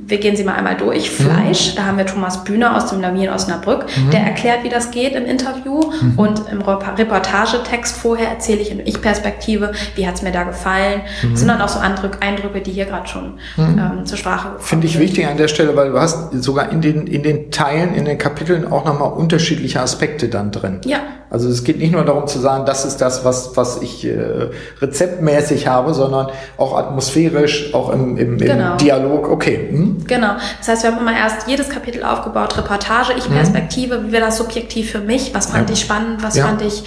wir 0.06 0.18
gehen 0.18 0.36
sie 0.36 0.44
mal 0.44 0.54
einmal 0.54 0.76
durch. 0.76 1.10
Mhm. 1.10 1.24
Fleisch, 1.24 1.72
mhm. 1.72 1.76
da 1.76 1.84
haben 1.86 1.98
wir 1.98 2.06
Thomas 2.06 2.44
Bühner 2.44 2.76
aus 2.76 2.90
dem 2.90 3.00
Navieren 3.00 3.34
Osnabrück, 3.34 3.86
mhm. 3.96 4.10
der 4.10 4.20
erklärt, 4.20 4.64
wie 4.64 4.68
das 4.68 4.90
geht 4.90 5.14
im 5.14 5.24
Interview. 5.24 5.80
Mhm. 5.80 6.14
Und 6.16 6.42
im 6.50 6.60
Reportagetext 6.62 7.96
vorher 7.96 8.28
erzähle 8.28 8.60
ich 8.60 8.70
in 8.70 8.80
Ich-Perspektive, 8.80 9.72
wie 9.94 10.06
hat 10.06 10.14
es 10.14 10.22
mir 10.22 10.32
da 10.32 10.44
gefallen. 10.44 11.02
Mhm. 11.22 11.30
Das 11.30 11.40
sind 11.40 11.48
dann 11.48 11.60
auch 11.60 11.68
so 11.68 11.78
Eindrücke, 11.78 12.20
Eindrücke 12.20 12.60
die 12.60 12.72
hier 12.72 12.84
gerade 12.86 13.08
schon 13.08 13.34
mhm. 13.56 13.78
ähm, 13.78 14.06
zur 14.06 14.18
Sprache 14.18 14.48
kommen. 14.48 14.60
Finde 14.60 14.86
ich 14.86 14.98
wichtig 14.98 15.26
an 15.26 15.36
der 15.36 15.48
Stelle, 15.48 15.76
weil 15.76 15.90
du 15.90 15.98
hast 15.98 16.32
sogar 16.42 16.70
in 16.70 16.80
den, 16.80 17.06
in 17.06 17.22
den 17.22 17.50
Teilen, 17.50 17.94
in 17.94 18.04
den 18.04 18.18
Kapiteln 18.18 18.70
auch 18.70 18.84
nochmal 18.84 19.12
unterschiedliche 19.12 19.80
Aspekte 19.80 20.28
dann 20.28 20.50
drin. 20.50 20.80
Ja. 20.84 21.00
Also 21.30 21.48
es 21.48 21.64
geht 21.64 21.78
nicht 21.78 21.90
nur 21.90 22.04
darum 22.04 22.28
zu 22.28 22.38
sagen, 22.38 22.64
das 22.64 22.84
ist 22.84 22.98
das, 22.98 23.24
was, 23.24 23.56
was 23.56 23.82
ich 23.82 24.06
äh, 24.06 24.50
rezeptmäßig 24.80 25.66
habe, 25.66 25.92
sondern 25.92 26.28
auch 26.58 26.78
atmosphärisch, 26.78 27.74
auch 27.74 27.90
im, 27.92 28.16
im, 28.16 28.38
genau. 28.38 28.72
im 28.72 28.78
Dialog. 28.78 29.28
Okay. 29.28 29.68
Hm? 29.70 29.93
Genau. 30.06 30.34
Das 30.58 30.68
heißt, 30.68 30.82
wir 30.82 30.92
haben 30.92 30.98
immer 30.98 31.16
erst 31.16 31.48
jedes 31.48 31.68
Kapitel 31.68 32.02
aufgebaut, 32.04 32.56
Reportage, 32.56 33.14
Ich-Perspektive, 33.16 33.98
mhm. 33.98 34.08
wie 34.08 34.12
wäre 34.12 34.26
das 34.26 34.38
subjektiv 34.38 34.90
für 34.90 35.00
mich, 35.00 35.34
was 35.34 35.46
fand 35.46 35.68
ja. 35.68 35.74
ich 35.74 35.80
spannend, 35.80 36.22
was 36.22 36.36
ja. 36.36 36.46
fand 36.46 36.62
ich 36.62 36.84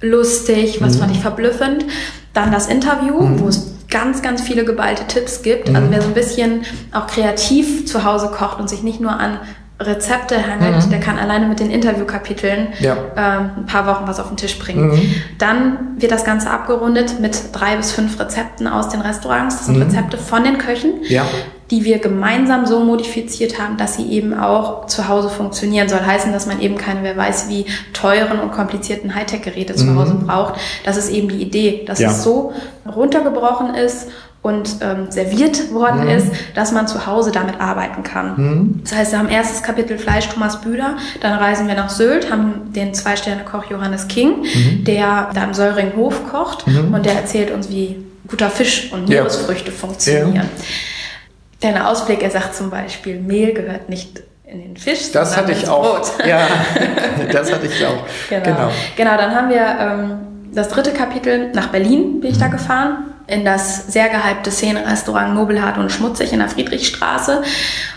lustig, 0.00 0.80
was 0.80 0.96
mhm. 0.96 1.00
fand 1.00 1.12
ich 1.12 1.20
verblüffend. 1.20 1.84
Dann 2.32 2.50
das 2.50 2.66
Interview, 2.66 3.20
mhm. 3.20 3.40
wo 3.40 3.48
es 3.48 3.72
ganz, 3.90 4.22
ganz 4.22 4.42
viele 4.42 4.64
geballte 4.64 5.06
Tipps 5.06 5.42
gibt. 5.42 5.68
Also 5.68 5.82
mhm. 5.82 5.90
wer 5.90 6.02
so 6.02 6.08
ein 6.08 6.14
bisschen 6.14 6.62
auch 6.92 7.06
kreativ 7.06 7.86
zu 7.86 8.04
Hause 8.04 8.28
kocht 8.28 8.58
und 8.58 8.68
sich 8.68 8.82
nicht 8.82 9.00
nur 9.00 9.12
an 9.12 9.38
Rezepte 9.86 10.46
hangelt, 10.46 10.86
mhm. 10.86 10.90
der 10.90 11.00
kann 11.00 11.18
alleine 11.18 11.46
mit 11.46 11.60
den 11.60 11.70
Interviewkapiteln 11.70 12.68
ja. 12.80 12.96
ähm, 13.16 13.50
ein 13.58 13.66
paar 13.66 13.86
Wochen 13.86 14.06
was 14.06 14.20
auf 14.20 14.28
den 14.28 14.36
Tisch 14.36 14.58
bringen. 14.58 14.90
Mhm. 14.90 15.14
Dann 15.38 15.78
wird 15.98 16.12
das 16.12 16.24
Ganze 16.24 16.50
abgerundet 16.50 17.20
mit 17.20 17.36
drei 17.52 17.76
bis 17.76 17.92
fünf 17.92 18.18
Rezepten 18.18 18.66
aus 18.66 18.88
den 18.88 19.00
Restaurants. 19.00 19.58
Das 19.58 19.66
sind 19.66 19.76
mhm. 19.76 19.82
Rezepte 19.82 20.18
von 20.18 20.44
den 20.44 20.58
Köchen, 20.58 20.94
ja. 21.08 21.24
die 21.70 21.84
wir 21.84 21.98
gemeinsam 21.98 22.66
so 22.66 22.80
modifiziert 22.80 23.60
haben, 23.60 23.76
dass 23.76 23.96
sie 23.96 24.08
eben 24.10 24.34
auch 24.38 24.86
zu 24.86 25.08
Hause 25.08 25.28
funktionieren. 25.28 25.88
Soll 25.88 26.00
heißen, 26.00 26.32
dass 26.32 26.46
man 26.46 26.60
eben 26.60 26.76
keine, 26.76 27.02
wer 27.02 27.16
weiß, 27.16 27.48
wie 27.48 27.66
teuren 27.92 28.40
und 28.40 28.52
komplizierten 28.52 29.14
Hightech-Geräte 29.14 29.74
zu 29.74 29.86
mhm. 29.86 29.98
Hause 29.98 30.14
braucht. 30.14 30.54
Das 30.84 30.96
ist 30.96 31.10
eben 31.10 31.28
die 31.28 31.42
Idee, 31.42 31.84
dass 31.86 31.98
ja. 31.98 32.10
es 32.10 32.22
so 32.22 32.52
runtergebrochen 32.86 33.74
ist 33.74 34.08
und 34.42 34.76
ähm, 34.80 35.10
serviert 35.10 35.72
worden 35.72 36.02
mhm. 36.02 36.10
ist, 36.10 36.26
dass 36.54 36.72
man 36.72 36.88
zu 36.88 37.06
Hause 37.06 37.30
damit 37.30 37.60
arbeiten 37.60 38.02
kann. 38.02 38.34
Mhm. 38.36 38.80
Das 38.82 38.94
heißt, 38.94 39.12
wir 39.12 39.20
haben 39.20 39.28
erstes 39.28 39.62
Kapitel 39.62 39.98
Fleisch 39.98 40.28
Thomas 40.28 40.60
Bühler, 40.60 40.96
dann 41.20 41.38
reisen 41.38 41.68
wir 41.68 41.76
nach 41.76 41.88
Sylt, 41.88 42.30
haben 42.30 42.72
den 42.72 42.92
Zwei-Sterne-Koch 42.92 43.70
Johannes 43.70 44.08
King, 44.08 44.42
mhm. 44.42 44.84
der 44.84 45.30
da 45.32 45.44
im 45.44 45.54
Säurigen 45.54 45.94
Hof 45.96 46.28
kocht 46.28 46.66
mhm. 46.66 46.92
und 46.92 47.06
der 47.06 47.14
erzählt 47.14 47.52
uns, 47.52 47.70
wie 47.70 48.04
guter 48.26 48.50
Fisch 48.50 48.92
und 48.92 49.08
Meeresfrüchte 49.08 49.70
ja. 49.70 49.76
funktionieren. 49.76 50.34
Ja. 50.34 51.70
Der 51.70 51.88
Ausblick, 51.88 52.22
er 52.24 52.30
sagt 52.30 52.56
zum 52.56 52.70
Beispiel, 52.70 53.20
Mehl 53.20 53.54
gehört 53.54 53.88
nicht 53.88 54.24
in 54.44 54.60
den 54.60 54.76
Fisch. 54.76 55.12
Das 55.12 55.36
hatte 55.36 55.52
ich 55.52 55.68
auch. 55.68 56.00
Brot. 56.00 56.26
Ja, 56.26 56.48
das 57.32 57.52
hatte 57.52 57.66
ich 57.66 57.86
auch. 57.86 58.04
Genau. 58.28 58.44
Genau, 58.44 58.70
genau 58.96 59.16
dann 59.16 59.34
haben 59.34 59.48
wir 59.50 59.76
ähm, 59.78 60.18
das 60.52 60.68
dritte 60.68 60.90
Kapitel. 60.90 61.52
Nach 61.52 61.68
Berlin 61.68 62.20
bin 62.20 62.32
ich 62.32 62.38
da 62.38 62.48
mhm. 62.48 62.52
gefahren 62.52 63.11
in 63.26 63.44
das 63.44 63.86
sehr 63.86 64.08
gehypte 64.08 64.50
Szenenrestaurant 64.50 65.34
Nobelhart 65.34 65.78
und 65.78 65.90
Schmutzig 65.90 66.32
in 66.32 66.40
der 66.40 66.48
Friedrichstraße 66.48 67.42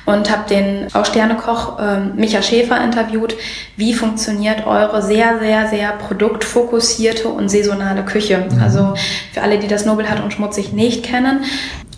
und 0.06 0.30
habe 0.30 0.48
den 0.50 0.88
auch 0.94 1.06
Sternekoch 1.06 1.80
äh, 1.80 2.00
Micha 2.00 2.42
Schäfer 2.42 2.84
interviewt. 2.84 3.36
Wie 3.76 3.94
funktioniert 3.94 4.66
eure 4.68 5.02
sehr, 5.02 5.40
sehr, 5.40 5.68
sehr 5.68 5.92
produktfokussierte 5.94 7.28
und 7.28 7.50
saisonale 7.50 8.04
Küche? 8.04 8.48
Mhm. 8.50 8.62
Also 8.62 8.94
für 9.34 9.42
alle, 9.42 9.60
die 9.60 9.68
das 9.68 9.86
Nobelhart 9.86 10.24
und 10.24 10.34
Schmutzig 10.34 10.74
nicht 10.74 11.04
kennen, 11.04 11.44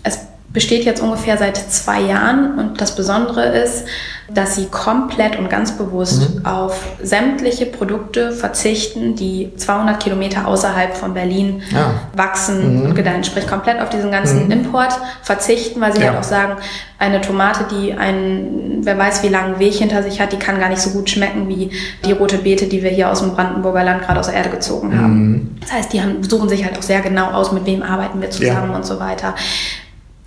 es 0.02 0.20
besteht 0.52 0.84
jetzt 0.84 1.02
ungefähr 1.02 1.36
seit 1.36 1.56
zwei 1.56 2.00
Jahren 2.00 2.58
und 2.58 2.80
das 2.80 2.96
Besondere 2.96 3.44
ist, 3.44 3.84
dass 4.30 4.56
sie 4.56 4.66
komplett 4.66 5.38
und 5.38 5.48
ganz 5.48 5.72
bewusst 5.72 6.36
mhm. 6.36 6.46
auf 6.46 6.78
sämtliche 7.02 7.66
Produkte 7.66 8.32
verzichten, 8.32 9.14
die 9.14 9.52
200 9.56 10.02
Kilometer 10.02 10.46
außerhalb 10.46 10.96
von 10.96 11.14
Berlin 11.14 11.62
ja. 11.70 11.92
wachsen 12.14 12.80
mhm. 12.80 12.82
und 12.86 12.94
gedeihen. 12.94 13.24
Sprich, 13.24 13.46
komplett 13.46 13.80
auf 13.80 13.88
diesen 13.88 14.10
ganzen 14.10 14.46
mhm. 14.46 14.50
Import 14.50 14.98
verzichten, 15.22 15.80
weil 15.80 15.94
sie 15.94 16.02
ja. 16.02 16.08
halt 16.08 16.18
auch 16.18 16.24
sagen, 16.24 16.56
eine 16.98 17.20
Tomate, 17.20 17.64
die 17.70 17.94
einen, 17.94 18.80
wer 18.84 18.98
weiß 18.98 19.22
wie 19.22 19.28
langen 19.28 19.58
Weg 19.58 19.74
hinter 19.74 20.02
sich 20.02 20.20
hat, 20.20 20.32
die 20.32 20.38
kann 20.38 20.58
gar 20.58 20.68
nicht 20.68 20.82
so 20.82 20.90
gut 20.90 21.08
schmecken 21.08 21.48
wie 21.48 21.70
die 22.04 22.12
rote 22.12 22.38
Beete, 22.38 22.66
die 22.66 22.82
wir 22.82 22.90
hier 22.90 23.10
aus 23.10 23.20
dem 23.20 23.34
Brandenburger 23.34 23.84
Land 23.84 24.02
gerade 24.02 24.20
aus 24.20 24.26
der 24.26 24.36
Erde 24.36 24.50
gezogen 24.50 24.98
haben. 24.98 25.30
Mhm. 25.30 25.56
Das 25.60 25.72
heißt, 25.72 25.92
die 25.92 26.02
haben, 26.02 26.22
suchen 26.22 26.48
sich 26.48 26.64
halt 26.64 26.76
auch 26.76 26.82
sehr 26.82 27.00
genau 27.00 27.30
aus, 27.30 27.52
mit 27.52 27.64
wem 27.66 27.82
arbeiten 27.82 28.20
wir 28.20 28.30
zusammen 28.30 28.70
ja. 28.70 28.76
und 28.76 28.84
so 28.84 28.98
weiter 28.98 29.34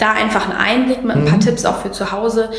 da 0.02 0.14
einfach 0.14 0.50
einen 0.50 0.58
Einblick 0.58 1.04
mit 1.04 1.16
ein 1.16 1.26
paar 1.26 1.36
mhm. 1.36 1.42
Tipps 1.42 1.66
auch 1.66 1.78
für 1.78 1.92
zu 1.92 2.12
Hause. 2.12 2.50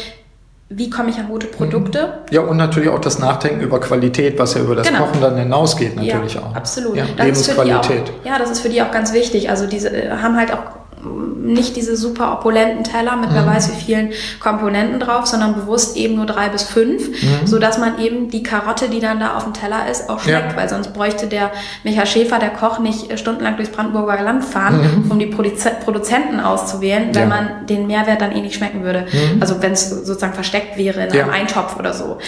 Wie 0.69 0.89
komme 0.89 1.11
ich 1.11 1.19
an 1.19 1.29
gute 1.29 1.49
Produkte? 1.49 2.21
Ja, 2.31 2.43
und 2.43 2.57
natürlich 2.57 2.89
auch 2.89 3.01
das 3.01 3.19
Nachdenken 3.19 3.61
über 3.61 3.79
Qualität, 3.79 4.39
was 4.39 4.55
ja 4.55 4.63
über 4.63 4.75
das 4.75 4.87
genau. 4.87 5.05
Kochen 5.05 5.21
dann 5.21 5.37
hinausgeht, 5.37 5.97
natürlich 5.97 6.35
ja, 6.35 6.41
auch. 6.41 6.55
Absolut. 6.55 6.97
Ja, 6.97 7.05
Lebensqualität. 7.19 8.11
Auch, 8.11 8.27
ja, 8.27 8.39
das 8.39 8.51
ist 8.51 8.61
für 8.61 8.71
die 8.71 8.81
auch 8.81 8.91
ganz 8.91 9.13
wichtig. 9.13 9.51
Also 9.51 9.67
diese 9.67 9.91
äh, 9.91 10.11
haben 10.11 10.37
halt 10.37 10.53
auch 10.53 10.63
nicht 11.05 11.77
diese 11.77 11.97
super 11.97 12.33
opulenten 12.33 12.85
Teller 12.85 13.17
mit 13.17 13.31
mhm. 13.31 13.35
wer 13.35 13.47
weiß 13.47 13.73
wie 13.73 13.81
vielen 13.85 14.13
Komponenten 14.41 15.01
drauf, 15.01 15.27
sondern 15.27 15.55
bewusst 15.55 15.97
eben 15.97 16.17
nur 16.17 16.27
drei 16.27 16.49
bis 16.49 16.63
fünf, 16.63 17.09
mhm. 17.09 17.47
so 17.47 17.59
dass 17.59 17.79
man 17.79 17.99
eben 17.99 18.31
die 18.31 18.43
Karotte, 18.43 18.89
die 18.89 19.01
dann 19.01 19.21
da 19.21 19.37
auf 19.37 19.45
dem 19.45 19.53
Teller 19.53 19.89
ist, 19.91 20.09
auch 20.09 20.21
schmeckt, 20.21 20.53
ja. 20.53 20.57
weil 20.57 20.69
sonst 20.69 20.93
bräuchte 20.93 21.27
der 21.27 21.51
Michael 21.85 22.07
Schäfer, 22.07 22.39
der 22.39 22.51
Koch, 22.51 22.79
nicht 22.79 23.19
stundenlang 23.19 23.57
durchs 23.57 23.73
Brandenburger 23.73 24.23
Land 24.23 24.45
fahren, 24.45 25.05
mhm. 25.05 25.11
um 25.11 25.19
die 25.19 25.27
Produz 25.27 25.67
Produzenten 25.85 26.41
auszuwählen, 26.41 27.15
wenn 27.15 27.23
ja. 27.23 27.29
man 27.29 27.67
den 27.67 27.87
Mehrwert 27.87 28.21
dann 28.21 28.33
eh 28.33 28.41
nicht 28.41 28.55
schmecken 28.55 28.85
würde. 28.85 29.07
Mhm. 29.13 29.41
Also 29.41 29.63
wenn 29.63 29.73
es 29.73 29.91
sozusagen 29.91 30.35
versteckt 30.35 30.77
wäre 30.77 31.07
in 31.07 31.15
ja. 31.15 31.25
einem 31.25 31.33
Eintopf 31.33 31.79
oder 31.79 31.93
so. 31.93 32.19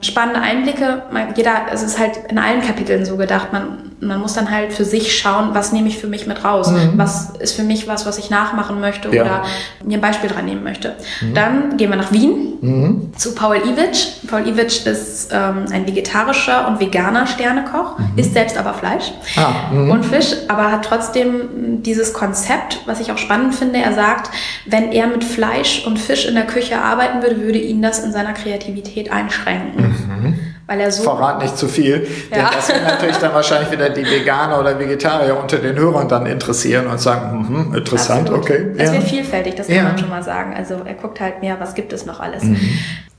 Spannende 0.00 0.40
Einblicke, 0.40 1.02
man, 1.10 1.34
jeder, 1.36 1.66
es 1.72 1.82
ist 1.82 1.98
halt 1.98 2.18
in 2.28 2.38
allen 2.38 2.60
Kapiteln 2.60 3.04
so 3.04 3.16
gedacht, 3.16 3.52
man, 3.52 3.88
man 4.00 4.20
muss 4.20 4.34
dann 4.34 4.50
halt 4.50 4.72
für 4.72 4.84
sich 4.84 5.18
schauen, 5.18 5.50
was 5.54 5.72
nehme 5.72 5.88
ich 5.88 5.98
für 5.98 6.06
mich 6.06 6.26
mit 6.26 6.44
raus, 6.44 6.70
mhm. 6.70 6.92
was 6.96 7.30
ist 7.40 7.56
für 7.56 7.64
mich 7.64 7.88
was, 7.88 8.06
was 8.06 8.18
ich 8.18 8.30
nachmachen 8.30 8.80
möchte 8.80 9.08
ja. 9.14 9.22
oder 9.22 9.42
mir 9.84 9.98
ein 9.98 10.00
Beispiel 10.00 10.30
dran 10.30 10.44
nehmen 10.44 10.62
möchte. 10.62 10.94
Mhm. 11.20 11.34
Dann 11.34 11.76
gehen 11.76 11.90
wir 11.90 11.96
nach 11.96 12.12
Wien 12.12 12.58
mhm. 12.60 13.12
zu 13.16 13.34
Paul 13.34 13.56
Iwitsch. 13.56 14.06
Paul 14.28 14.46
Iwitsch 14.46 14.86
ist 14.86 15.30
ähm, 15.32 15.66
ein 15.72 15.86
vegetarischer 15.86 16.68
und 16.68 16.80
veganer 16.80 17.26
Sternekoch, 17.26 17.98
mhm. 17.98 18.06
isst 18.16 18.34
selbst 18.34 18.56
aber 18.56 18.74
Fleisch 18.74 19.12
ah, 19.36 19.72
mhm. 19.72 19.90
und 19.90 20.04
Fisch, 20.04 20.32
aber 20.48 20.70
hat 20.70 20.84
trotzdem 20.84 21.82
dieses 21.82 22.12
Konzept, 22.12 22.80
was 22.86 23.00
ich 23.00 23.10
auch 23.10 23.18
spannend 23.18 23.54
finde. 23.54 23.80
Er 23.80 23.94
sagt, 23.94 24.30
wenn 24.66 24.92
er 24.92 25.08
mit 25.08 25.24
Fleisch 25.24 25.84
und 25.86 25.98
Fisch 25.98 26.26
in 26.26 26.34
der 26.34 26.46
Küche 26.46 26.80
arbeiten 26.80 27.22
würde, 27.22 27.40
würde 27.40 27.58
ihn 27.58 27.82
das 27.82 27.98
in 27.98 28.12
seiner 28.12 28.32
Kreativität 28.32 29.10
einschränken. 29.10 29.87
Mhm. 29.88 30.38
Weil 30.66 30.80
er 30.80 30.92
so 30.92 31.02
Verrat 31.02 31.40
nicht 31.40 31.56
zu 31.56 31.66
viel, 31.66 32.06
denn 32.30 32.40
ja. 32.40 32.50
das 32.54 32.68
wird 32.68 32.82
natürlich 32.82 33.16
dann 33.16 33.32
wahrscheinlich 33.32 33.70
wieder 33.70 33.88
die 33.88 34.04
Veganer 34.04 34.60
oder 34.60 34.78
Vegetarier 34.78 35.38
unter 35.40 35.56
den 35.56 35.76
Hörern 35.76 36.08
dann 36.08 36.26
interessieren 36.26 36.86
und 36.88 37.00
sagen, 37.00 37.48
hm, 37.48 37.74
interessant, 37.74 38.28
Absolut. 38.28 38.44
okay. 38.44 38.66
Es 38.76 38.88
ja. 38.90 38.92
wird 38.92 39.04
vielfältig, 39.04 39.54
das 39.54 39.66
kann 39.66 39.76
ja. 39.76 39.82
man 39.84 39.98
schon 39.98 40.10
mal 40.10 40.22
sagen. 40.22 40.54
Also 40.54 40.74
er 40.84 40.94
guckt 40.94 41.20
halt 41.20 41.40
mehr, 41.40 41.58
was 41.58 41.74
gibt 41.74 41.94
es 41.94 42.04
noch 42.04 42.20
alles. 42.20 42.42
Mhm. 42.42 42.58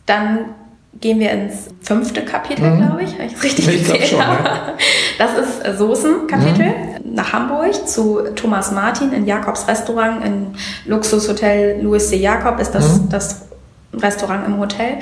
Dann 0.06 0.46
gehen 1.02 1.20
wir 1.20 1.32
ins 1.32 1.70
fünfte 1.82 2.24
Kapitel, 2.24 2.70
mhm. 2.70 2.86
glaube 2.86 3.04
ich, 3.04 3.18
wenn 3.18 3.28
ich 3.28 3.34
es 3.34 3.44
richtig 3.44 3.68
ich 3.68 3.88
gezählt 3.88 4.08
schon, 4.08 4.26
habe. 4.26 4.44
Ja. 4.44 4.74
Das 5.18 5.32
ist 5.38 5.78
Soßenkapitel 5.78 6.66
mhm. 6.66 7.14
nach 7.14 7.34
Hamburg 7.34 7.88
zu 7.88 8.20
Thomas 8.36 8.72
Martin 8.72 9.12
in 9.14 9.26
Jakobs 9.26 9.68
Restaurant 9.68 10.26
im 10.26 10.48
Luxushotel 10.86 11.82
Louis 11.82 12.10
C. 12.10 12.18
Jakob 12.18 12.60
ist 12.60 12.72
das, 12.72 13.00
mhm. 13.00 13.10
das 13.10 13.49
Restaurant 14.00 14.46
im 14.48 14.60
Hotel. 14.60 14.98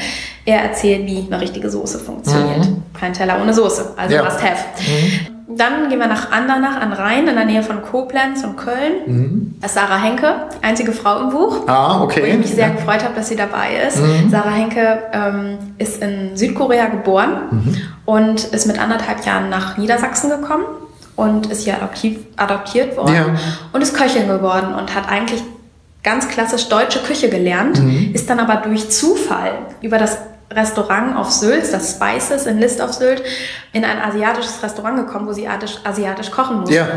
Er 0.45 0.61
erzählt, 0.61 1.05
wie 1.05 1.25
eine 1.25 1.41
richtige 1.41 1.69
Soße 1.69 1.99
funktioniert. 1.99 2.65
Mhm. 2.65 2.83
Kein 2.97 3.13
Teller 3.13 3.39
ohne 3.41 3.53
Soße, 3.53 3.93
also 3.97 4.15
ja. 4.15 4.23
must 4.23 4.41
have. 4.41 4.63
Mhm. 4.79 5.37
Dann 5.57 5.89
gehen 5.89 5.99
wir 5.99 6.07
nach 6.07 6.31
Andernach 6.31 6.79
an 6.81 6.91
Rhein, 6.91 7.27
in 7.27 7.35
der 7.35 7.45
Nähe 7.45 7.63
von 7.63 7.81
Koblenz 7.81 8.43
und 8.43 8.57
Köln. 8.57 8.93
Mhm. 9.05 9.55
Das 9.61 9.71
ist 9.71 9.75
Sarah 9.75 9.97
Henke, 9.97 10.33
einzige 10.61 10.91
Frau 10.91 11.21
im 11.21 11.29
Buch. 11.29 11.67
Ah, 11.67 12.01
okay. 12.01 12.21
Wo 12.21 12.25
ich 12.25 12.37
mich 12.37 12.51
sehr 12.51 12.67
ja. 12.67 12.73
gefreut 12.73 13.03
habe, 13.03 13.15
dass 13.15 13.29
sie 13.29 13.37
dabei 13.37 13.77
ist. 13.87 13.97
Mhm. 13.97 14.29
Sarah 14.29 14.51
Henke 14.51 14.99
ähm, 15.13 15.57
ist 15.77 16.01
in 16.01 16.35
Südkorea 16.35 16.87
geboren 16.87 17.37
mhm. 17.49 17.77
und 18.05 18.43
ist 18.43 18.67
mit 18.67 18.79
anderthalb 18.79 19.25
Jahren 19.25 19.49
nach 19.49 19.77
Niedersachsen 19.77 20.29
gekommen 20.29 20.65
und 21.15 21.47
ist 21.47 21.63
hier 21.63 21.75
adoptiv, 21.75 22.19
adoptiert 22.35 22.95
worden 22.95 23.15
ja. 23.15 23.25
und 23.73 23.81
ist 23.81 23.95
Köchin 23.95 24.27
geworden 24.27 24.73
und 24.75 24.93
hat 24.93 25.09
eigentlich 25.09 25.43
ganz 26.07 26.29
klassisch 26.29 26.69
deutsche 26.69 26.99
Küche 26.99 27.29
gelernt, 27.29 27.83
mhm. 27.83 28.11
ist 28.13 28.29
dann 28.29 28.39
aber 28.39 28.61
durch 28.61 28.89
Zufall 28.89 29.51
über 29.81 29.97
das 29.97 30.19
Restaurant 30.49 31.17
auf 31.17 31.29
Sylt, 31.29 31.73
das 31.73 31.91
Spices 31.91 32.45
in 32.45 32.59
List 32.59 32.81
auf 32.81 32.93
Sylt, 32.93 33.21
in 33.73 33.83
ein 33.83 33.99
asiatisches 33.99 34.63
Restaurant 34.63 34.95
gekommen, 34.95 35.27
wo 35.27 35.33
sie 35.33 35.49
asiatisch, 35.49 35.79
asiatisch 35.83 36.31
kochen 36.31 36.61
musste. 36.61 36.75
Ja. 36.75 36.87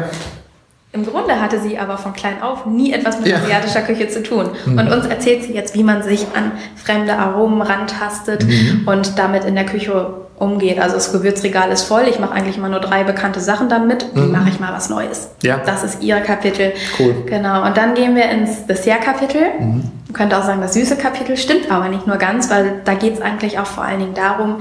Im 0.92 1.04
Grunde 1.04 1.40
hatte 1.40 1.58
sie 1.60 1.76
aber 1.76 1.98
von 1.98 2.12
klein 2.12 2.40
auf 2.40 2.66
nie 2.66 2.92
etwas 2.92 3.18
mit 3.18 3.26
ja. 3.26 3.38
asiatischer 3.38 3.82
Küche 3.82 4.08
zu 4.08 4.22
tun. 4.22 4.50
Mhm. 4.64 4.78
Und 4.78 4.92
uns 4.92 5.06
erzählt 5.06 5.42
sie 5.42 5.54
jetzt, 5.54 5.74
wie 5.74 5.82
man 5.82 6.04
sich 6.04 6.28
an 6.36 6.52
fremde 6.76 7.18
Aromen 7.18 7.62
rantastet 7.62 8.44
mhm. 8.44 8.86
und 8.86 9.18
damit 9.18 9.44
in 9.44 9.56
der 9.56 9.66
Küche 9.66 10.14
umgeht. 10.40 10.80
Also 10.80 10.94
das 10.94 11.12
Gewürzregal 11.12 11.70
ist 11.70 11.82
voll. 11.82 12.04
Ich 12.08 12.18
mache 12.18 12.32
eigentlich 12.32 12.56
immer 12.56 12.70
nur 12.70 12.80
drei 12.80 13.04
bekannte 13.04 13.40
Sachen 13.40 13.68
damit. 13.68 14.06
Wie 14.14 14.20
mhm. 14.20 14.32
mache 14.32 14.48
ich 14.48 14.58
mal 14.58 14.72
was 14.72 14.88
Neues? 14.88 15.30
Ja. 15.42 15.60
Das 15.64 15.84
ist 15.84 16.02
ihr 16.02 16.18
Kapitel. 16.20 16.72
Cool. 16.98 17.14
Genau. 17.26 17.64
Und 17.64 17.76
dann 17.76 17.94
gehen 17.94 18.16
wir 18.16 18.28
ins 18.30 18.66
Dessert-Kapitel. 18.66 19.42
Mhm. 19.58 19.90
Man 20.06 20.12
könnte 20.14 20.38
auch 20.38 20.42
sagen, 20.42 20.60
das 20.60 20.74
süße 20.74 20.96
Kapitel 20.96 21.36
stimmt 21.36 21.70
aber 21.70 21.88
nicht 21.88 22.06
nur 22.06 22.16
ganz, 22.16 22.50
weil 22.50 22.80
da 22.84 22.94
geht 22.94 23.14
es 23.14 23.20
eigentlich 23.20 23.58
auch 23.58 23.66
vor 23.66 23.84
allen 23.84 24.00
Dingen 24.00 24.14
darum, 24.14 24.56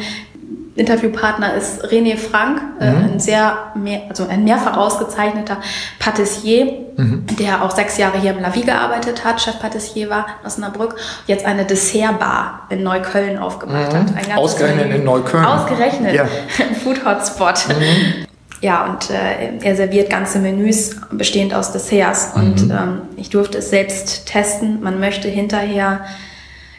Interviewpartner 0.75 1.55
ist 1.55 1.83
René 1.85 2.15
Frank, 2.17 2.61
äh, 2.79 2.91
mhm. 2.91 3.03
ein 3.03 3.19
sehr, 3.19 3.71
mehr, 3.75 4.03
also 4.09 4.27
ein 4.27 4.43
mehrfach 4.43 4.77
ausgezeichneter 4.77 5.57
Patissier, 5.99 6.65
mhm. 6.95 7.25
der 7.39 7.63
auch 7.63 7.71
sechs 7.71 7.97
Jahre 7.97 8.19
hier 8.19 8.31
im 8.31 8.41
La 8.41 8.53
Vie 8.53 8.63
gearbeitet 8.63 9.25
hat, 9.25 9.41
Chef-Patissier 9.41 10.09
war 10.09 10.25
in 10.41 10.47
Osnabrück, 10.47 10.95
jetzt 11.27 11.45
eine 11.45 11.65
Dessertbar 11.65 12.67
in 12.69 12.83
Neukölln 12.83 13.37
aufgemacht 13.37 13.93
mhm. 13.93 14.15
hat. 14.15 14.37
ausgerechnet 14.37 14.95
in 14.95 15.03
Neukölln. 15.03 15.45
Ausgerechnet, 15.45 16.13
ja. 16.13 16.25
Food 16.83 17.05
Hotspot. 17.05 17.67
Mhm. 17.67 18.25
Ja, 18.61 18.85
und 18.85 19.09
äh, 19.09 19.57
er 19.61 19.75
serviert 19.75 20.09
ganze 20.09 20.39
Menüs 20.39 20.97
bestehend 21.11 21.53
aus 21.53 21.71
Desserts. 21.71 22.31
Und 22.35 22.65
mhm. 22.65 22.71
ähm, 22.71 23.01
ich 23.15 23.29
durfte 23.29 23.59
es 23.59 23.69
selbst 23.69 24.25
testen. 24.25 24.81
Man 24.81 24.99
möchte 24.99 25.29
hinterher 25.29 26.01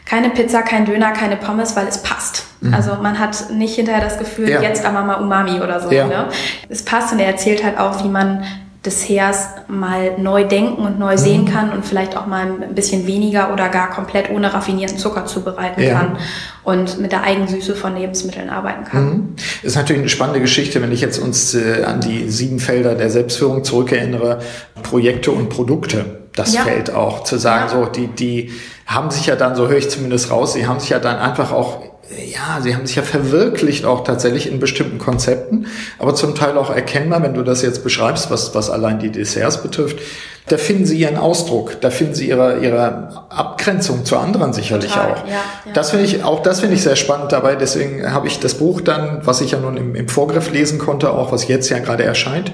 keine 0.05 0.29
Pizza, 0.29 0.61
kein 0.61 0.85
Döner, 0.85 1.11
keine 1.11 1.37
Pommes, 1.37 1.75
weil 1.75 1.87
es 1.87 2.03
passt. 2.03 2.45
Mhm. 2.61 2.73
Also 2.73 2.95
man 3.01 3.19
hat 3.19 3.49
nicht 3.51 3.75
hinterher 3.75 4.03
das 4.03 4.17
Gefühl, 4.17 4.49
ja. 4.49 4.61
jetzt 4.61 4.85
aber 4.85 5.01
mal 5.01 5.15
Umami 5.15 5.61
oder 5.61 5.79
so. 5.79 5.91
Ja. 5.91 6.07
Ne? 6.07 6.27
Es 6.69 6.83
passt 6.83 7.11
und 7.11 7.19
er 7.19 7.27
erzählt 7.27 7.63
halt 7.63 7.77
auch, 7.77 8.03
wie 8.03 8.09
man 8.09 8.43
Desserts 8.85 9.47
mal 9.67 10.17
neu 10.17 10.43
denken 10.43 10.83
und 10.83 10.97
neu 10.97 11.13
mhm. 11.13 11.17
sehen 11.17 11.45
kann 11.45 11.71
und 11.71 11.85
vielleicht 11.85 12.17
auch 12.17 12.25
mal 12.25 12.47
ein 12.47 12.73
bisschen 12.73 13.05
weniger 13.05 13.53
oder 13.53 13.69
gar 13.69 13.91
komplett 13.91 14.31
ohne 14.31 14.51
raffinierten 14.51 14.97
Zucker 14.97 15.27
zubereiten 15.27 15.83
ja. 15.83 15.99
kann. 15.99 16.17
und 16.63 16.99
mit 16.99 17.11
der 17.11 17.21
Eigensüße 17.23 17.75
von 17.75 17.95
Lebensmitteln 17.95 18.49
arbeiten 18.49 18.85
kann. 18.85 19.05
Mhm. 19.05 19.35
Ist 19.61 19.75
natürlich 19.75 20.01
eine 20.01 20.09
spannende 20.09 20.41
Geschichte, 20.41 20.81
wenn 20.81 20.91
ich 20.91 21.01
jetzt 21.01 21.19
uns 21.19 21.53
äh, 21.53 21.83
an 21.83 22.01
die 22.01 22.27
sieben 22.29 22.59
Felder 22.59 22.95
der 22.95 23.11
Selbstführung 23.11 23.63
zurückerinnere, 23.63 24.39
Projekte 24.81 25.29
und 25.29 25.49
Produkte. 25.49 26.21
Das 26.35 26.53
ja. 26.53 26.61
fällt 26.61 26.91
auch 26.91 27.23
zu 27.23 27.37
sagen, 27.37 27.65
ja. 27.67 27.69
so 27.69 27.85
die 27.85 28.07
die 28.07 28.51
haben 28.87 29.11
sich 29.11 29.27
ja 29.27 29.35
dann, 29.35 29.55
so 29.55 29.67
höre 29.67 29.77
ich 29.77 29.91
zumindest 29.91 30.31
raus, 30.31 30.53
sie 30.53 30.65
haben 30.65 30.79
sich 30.79 30.89
ja 30.89 30.99
dann 30.99 31.17
einfach 31.17 31.51
auch 31.51 31.90
ja, 32.17 32.59
sie 32.61 32.75
haben 32.75 32.85
sich 32.85 32.95
ja 32.95 33.03
verwirklicht 33.03 33.85
auch 33.85 34.03
tatsächlich 34.03 34.51
in 34.51 34.59
bestimmten 34.59 34.97
Konzepten, 34.97 35.67
aber 35.99 36.15
zum 36.15 36.35
Teil 36.35 36.57
auch 36.57 36.69
erkennbar, 36.69 37.21
wenn 37.23 37.33
du 37.33 37.43
das 37.43 37.61
jetzt 37.61 37.83
beschreibst, 37.83 38.29
was, 38.29 38.53
was 38.55 38.69
allein 38.69 38.99
die 38.99 39.11
Desserts 39.11 39.61
betrifft, 39.61 39.99
da 40.47 40.57
finden 40.57 40.85
sie 40.85 40.97
ihren 40.97 41.17
Ausdruck, 41.17 41.79
da 41.81 41.89
finden 41.89 42.15
sie 42.15 42.27
ihre, 42.27 42.59
ihre 42.59 43.25
Abgrenzung 43.29 44.05
zu 44.05 44.17
anderen 44.17 44.53
sicherlich 44.53 44.91
Total, 44.91 45.11
auch. 45.11 45.27
Ja, 45.27 45.33
ja. 45.33 45.73
Das 45.73 45.91
finde 45.91 46.05
ich, 46.05 46.23
auch 46.23 46.41
das 46.41 46.59
finde 46.59 46.75
ich 46.75 46.83
sehr 46.83 46.95
spannend 46.95 47.31
dabei. 47.31 47.55
Deswegen 47.55 48.11
habe 48.11 48.27
ich 48.27 48.39
das 48.39 48.55
Buch 48.55 48.81
dann, 48.81 49.21
was 49.23 49.41
ich 49.41 49.51
ja 49.51 49.59
nun 49.59 49.77
im, 49.77 49.95
im 49.95 50.09
Vorgriff 50.09 50.51
lesen 50.51 50.79
konnte, 50.79 51.11
auch 51.13 51.31
was 51.31 51.47
jetzt 51.47 51.69
ja 51.69 51.79
gerade 51.79 52.03
erscheint, 52.03 52.51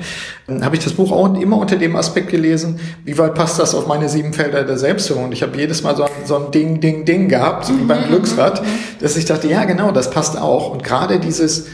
habe 0.61 0.75
ich 0.75 0.83
das 0.83 0.93
Buch 0.93 1.11
auch 1.11 1.33
immer 1.39 1.57
unter 1.57 1.77
dem 1.77 1.95
Aspekt 1.95 2.29
gelesen, 2.29 2.79
wie 3.03 3.17
weit 3.17 3.35
passt 3.35 3.59
das 3.59 3.73
auf 3.73 3.87
meine 3.87 4.09
sieben 4.09 4.33
Felder 4.33 4.63
der 4.63 4.77
Selbstführung? 4.77 5.25
Und 5.25 5.31
ich 5.31 5.41
habe 5.41 5.57
jedes 5.57 5.81
Mal 5.81 5.95
so 5.95 6.03
ein, 6.03 6.09
so 6.25 6.35
ein 6.35 6.51
Ding, 6.51 6.79
Ding, 6.79 7.05
Ding 7.05 7.29
gehabt, 7.29 7.65
so 7.65 7.73
wie 7.77 7.83
beim 7.83 8.03
mhm, 8.03 8.07
Glücksrad, 8.09 8.61
mhm, 8.61 8.67
mhm. 8.67 8.73
dass 9.01 9.17
ich 9.17 9.25
dachte, 9.25 9.47
ja 9.47 9.63
genau, 9.63 9.91
das 9.91 10.09
passt 10.09 10.37
auch. 10.37 10.71
Und 10.71 10.83
gerade 10.83 11.19
dieses, 11.19 11.67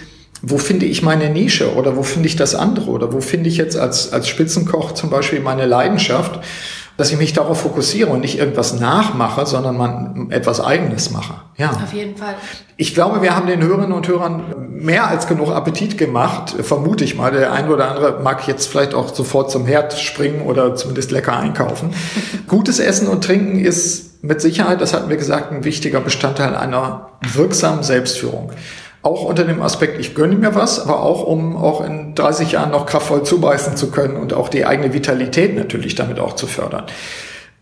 wo 0.46 0.58
finde 0.58 0.86
ich 0.86 1.02
meine 1.02 1.30
Nische 1.30 1.74
oder 1.74 1.96
wo 1.96 2.04
finde 2.04 2.28
ich 2.28 2.36
das 2.36 2.54
andere 2.54 2.91
oder 2.91 3.14
wo 3.14 3.22
finde 3.22 3.48
ich 3.48 3.56
jetzt 3.56 3.78
als, 3.78 4.12
als 4.12 4.28
Spitzenkoch 4.28 4.91
zum 4.91 5.10
Beispiel 5.10 5.39
meine 5.39 5.66
Leidenschaft, 5.66 6.41
dass 6.98 7.12
ich 7.12 7.18
mich 7.18 7.32
darauf 7.32 7.62
fokussiere 7.62 8.10
und 8.10 8.20
nicht 8.20 8.38
irgendwas 8.38 8.78
nachmache, 8.78 9.46
sondern 9.46 9.78
man 9.78 10.28
etwas 10.32 10.60
Eigenes 10.60 11.12
mache. 11.12 11.36
Ja. 11.56 11.72
Auf 11.72 11.94
jeden 11.94 12.18
Fall. 12.18 12.36
Ich 12.76 12.94
glaube, 12.94 13.22
wir 13.22 13.36
haben 13.36 13.48
den 13.48 13.64
Hörerinnen 13.64 13.94
und 13.94 14.08
Hörern 14.10 14.68
mehr 14.70 15.08
als 15.08 15.28
genug 15.28 15.50
Appetit 15.50 15.98
gemacht, 15.98 16.54
vermute 16.62 17.06
ich 17.06 17.16
mal. 17.16 17.32
Der 17.32 17.54
eine 17.54 17.72
oder 17.72 17.89
andere 17.89 18.20
mag 18.22 18.46
jetzt 18.46 18.68
vielleicht 18.68 18.94
auch 18.94 19.16
sofort 19.16 19.50
zum 19.50 19.66
Herd 19.66 19.94
springen 19.94 20.41
oder 20.41 20.76
zumindest 20.76 21.12
lecker 21.12 21.38
einkaufen. 21.38 21.91
Gutes 22.48 22.80
Essen 22.80 23.08
und 23.08 23.24
Trinken 23.24 23.60
ist 23.60 24.22
mit 24.24 24.41
Sicherheit, 24.41 24.82
das 24.82 24.94
hatten 24.94 25.10
wir 25.10 25.18
gesagt, 25.18 25.52
ein 25.52 25.64
wichtiger 25.64 26.02
Bestandteil 26.02 26.56
einer 26.56 27.10
wirksamen 27.34 27.84
Selbstführung. 27.84 28.52
Auch 29.04 29.26
unter 29.26 29.43
dem 29.43 29.62
Aspekt, 29.62 29.99
ich 29.99 30.16
gönne 30.16 30.36
mir 30.36 30.56
was, 30.56 30.80
aber 30.80 31.04
auch 31.04 31.24
um 31.24 31.58
auch 31.58 31.86
in 31.86 32.16
30 32.16 32.54
Jahren 32.54 32.72
noch 32.72 32.86
kraftvoll 32.86 33.24
zubeißen 33.24 33.76
zu 33.76 33.91
können 33.91 34.16
und 34.16 34.34
auch 34.34 34.47
die 34.47 34.66
eigene 34.66 34.93
Vitalität 34.93 35.58
natürlich 35.58 35.95
damit 35.95 36.20
auch 36.20 36.36
zu 36.36 36.47
fördern. 36.47 36.86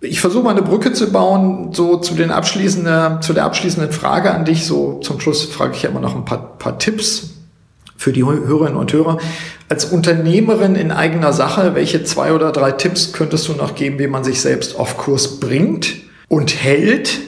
Ich 0.01 0.21
versuche 0.21 0.43
mal 0.43 0.51
eine 0.51 0.61
Brücke 0.61 0.93
zu 0.93 1.11
bauen, 1.11 1.73
so 1.73 1.97
zu 1.97 2.13
den 2.13 2.29
abschließenden, 2.29 3.23
zu 3.23 3.33
der 3.33 3.45
abschließenden 3.45 3.91
Frage 3.91 4.31
an 4.31 4.45
dich. 4.45 4.65
So 4.65 4.99
zum 4.99 5.19
Schluss 5.19 5.45
frage 5.45 5.73
ich 5.75 5.81
ja 5.81 5.89
immer 5.89 5.99
noch 5.99 6.15
ein 6.15 6.25
paar, 6.25 6.57
paar 6.59 6.77
Tipps 6.77 7.31
für 7.97 8.13
die 8.13 8.23
Hörerinnen 8.23 8.77
und 8.77 8.93
Hörer. 8.93 9.17
Als 9.67 9.85
Unternehmerin 9.85 10.75
in 10.75 10.91
eigener 10.91 11.33
Sache, 11.33 11.73
welche 11.73 12.03
zwei 12.03 12.33
oder 12.33 12.51
drei 12.51 12.71
Tipps 12.71 13.13
könntest 13.13 13.47
du 13.47 13.53
noch 13.53 13.73
geben, 13.73 13.97
wie 13.97 14.07
man 14.07 14.23
sich 14.23 14.41
selbst 14.41 14.77
auf 14.79 14.97
Kurs 14.97 15.39
bringt 15.39 15.93
und 16.27 16.55
hält? 16.55 17.19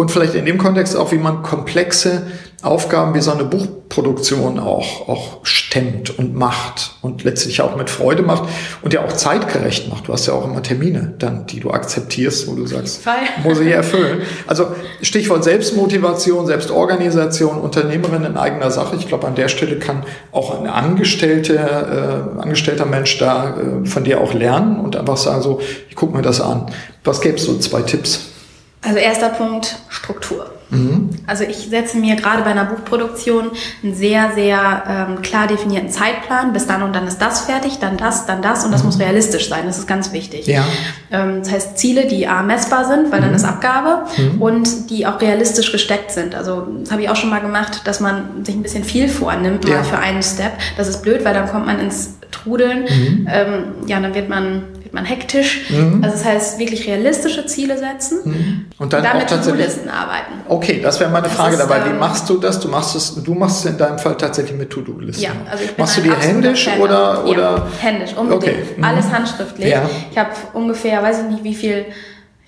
Und 0.00 0.10
vielleicht 0.10 0.34
in 0.34 0.46
dem 0.46 0.56
Kontext 0.56 0.96
auch, 0.96 1.12
wie 1.12 1.18
man 1.18 1.42
komplexe 1.42 2.22
Aufgaben 2.62 3.14
wie 3.14 3.20
so 3.20 3.32
eine 3.32 3.44
Buchproduktion 3.44 4.58
auch, 4.58 5.10
auch 5.10 5.40
stemmt 5.42 6.18
und 6.18 6.34
macht 6.34 6.92
und 7.02 7.22
letztlich 7.22 7.60
auch 7.60 7.76
mit 7.76 7.90
Freude 7.90 8.22
macht 8.22 8.44
und 8.80 8.94
ja 8.94 9.04
auch 9.04 9.12
zeitgerecht 9.12 9.90
macht. 9.90 10.08
Du 10.08 10.14
hast 10.14 10.26
ja 10.26 10.32
auch 10.32 10.46
immer 10.46 10.62
Termine 10.62 11.12
dann, 11.18 11.44
die 11.44 11.60
du 11.60 11.70
akzeptierst, 11.70 12.48
wo 12.48 12.54
du 12.54 12.66
sagst, 12.66 13.02
muss 13.44 13.60
ich 13.60 13.72
erfüllen. 13.72 14.22
Also 14.46 14.68
Stichwort 15.02 15.44
Selbstmotivation, 15.44 16.46
Selbstorganisation, 16.46 17.58
Unternehmerin 17.58 18.24
in 18.24 18.38
eigener 18.38 18.70
Sache. 18.70 18.96
Ich 18.96 19.06
glaube, 19.06 19.26
an 19.26 19.34
der 19.34 19.48
Stelle 19.48 19.78
kann 19.78 20.04
auch 20.32 20.58
ein 20.58 20.66
Angestellte, 20.66 21.56
äh, 21.56 22.40
angestellter 22.40 22.86
Mensch 22.86 23.18
da 23.18 23.54
äh, 23.54 23.86
von 23.86 24.04
dir 24.04 24.22
auch 24.22 24.32
lernen 24.32 24.80
und 24.80 24.96
einfach 24.96 25.18
sagen 25.18 25.42
so, 25.42 25.60
ich 25.90 25.94
guck 25.94 26.14
mir 26.14 26.22
das 26.22 26.40
an. 26.40 26.70
Was 27.04 27.20
gäbe 27.20 27.36
es 27.36 27.44
so 27.44 27.58
zwei 27.58 27.82
Tipps? 27.82 28.29
Also 28.82 28.98
erster 28.98 29.28
Punkt, 29.28 29.76
Struktur. 29.88 30.50
Mhm. 30.70 31.10
Also 31.26 31.44
ich 31.44 31.68
setze 31.68 31.98
mir 31.98 32.16
gerade 32.16 32.42
bei 32.42 32.50
einer 32.50 32.64
Buchproduktion 32.64 33.50
einen 33.82 33.94
sehr, 33.94 34.32
sehr 34.34 34.82
ähm, 34.88 35.22
klar 35.22 35.46
definierten 35.46 35.90
Zeitplan. 35.90 36.52
Bis 36.52 36.66
dann 36.66 36.82
und 36.82 36.94
dann 36.94 37.06
ist 37.06 37.18
das 37.18 37.42
fertig, 37.42 37.78
dann 37.78 37.98
das, 37.98 38.24
dann 38.24 38.40
das 38.40 38.64
und 38.64 38.72
das 38.72 38.80
mhm. 38.80 38.86
muss 38.86 38.98
realistisch 38.98 39.50
sein. 39.50 39.66
Das 39.66 39.78
ist 39.78 39.86
ganz 39.86 40.12
wichtig. 40.12 40.46
Ja. 40.46 40.64
Ähm, 41.10 41.40
das 41.40 41.50
heißt 41.50 41.78
Ziele, 41.78 42.06
die 42.06 42.26
A 42.26 42.42
messbar 42.42 42.86
sind, 42.86 43.12
weil 43.12 43.20
mhm. 43.20 43.24
dann 43.24 43.34
ist 43.34 43.44
Abgabe 43.44 44.06
mhm. 44.16 44.40
und 44.40 44.90
die 44.90 45.06
auch 45.06 45.20
realistisch 45.20 45.72
gesteckt 45.72 46.12
sind. 46.12 46.34
Also 46.34 46.66
das 46.80 46.90
habe 46.90 47.02
ich 47.02 47.10
auch 47.10 47.16
schon 47.16 47.30
mal 47.30 47.40
gemacht, 47.40 47.82
dass 47.84 48.00
man 48.00 48.44
sich 48.46 48.54
ein 48.54 48.62
bisschen 48.62 48.84
viel 48.84 49.08
vornimmt 49.08 49.64
mal 49.64 49.74
ja. 49.74 49.82
für 49.82 49.98
einen 49.98 50.22
Step. 50.22 50.52
Das 50.78 50.88
ist 50.88 51.02
blöd, 51.02 51.24
weil 51.24 51.34
dann 51.34 51.48
kommt 51.48 51.66
man 51.66 51.78
ins 51.80 52.14
Trudeln. 52.30 52.84
Mhm. 52.84 53.28
Ähm, 53.30 53.64
ja, 53.86 54.00
dann 54.00 54.14
wird 54.14 54.30
man 54.30 54.62
wird 54.90 54.94
man 54.94 55.04
hektisch. 55.04 55.70
Mhm. 55.70 56.02
Also 56.02 56.16
das 56.16 56.24
heißt, 56.24 56.58
wirklich 56.58 56.86
realistische 56.86 57.46
Ziele 57.46 57.78
setzen 57.78 58.18
mhm. 58.24 58.66
und 58.78 58.92
dann, 58.92 59.02
dann 59.02 59.18
mit 59.18 59.28
To-Do-Listen 59.28 59.88
arbeiten. 59.88 60.32
Okay, 60.48 60.80
das 60.82 60.98
wäre 60.98 61.10
meine 61.10 61.28
das 61.28 61.36
Frage 61.36 61.54
ist, 61.54 61.60
dabei. 61.60 61.84
Wie 61.84 61.90
ähm, 61.90 61.98
machst 61.98 62.28
du 62.28 62.38
das? 62.38 62.58
Du 62.58 62.68
machst 62.68 62.96
es, 62.96 63.22
du 63.22 63.34
machst 63.34 63.64
es 63.64 63.70
in 63.70 63.78
deinem 63.78 63.98
Fall 63.98 64.16
tatsächlich 64.16 64.58
mit 64.58 64.70
To-Do-Listen. 64.70 65.22
Ja, 65.22 65.30
also 65.50 65.64
ich 65.64 65.70
bin 65.70 65.84
machst 65.84 65.96
du 65.96 66.02
die 66.02 66.12
händisch 66.12 66.64
Fan 66.64 66.80
oder, 66.80 67.24
oder? 67.24 67.42
Ja, 67.42 67.66
händisch, 67.80 68.14
unbedingt. 68.16 68.42
Okay. 68.44 68.62
Mhm. 68.76 68.84
Alles 68.84 69.10
handschriftlich. 69.10 69.68
Ja. 69.68 69.88
Ich 70.10 70.18
habe 70.18 70.30
ungefähr, 70.54 71.02
weiß 71.02 71.20
ich 71.20 71.30
nicht, 71.30 71.44
wie 71.44 71.54
viel 71.54 71.86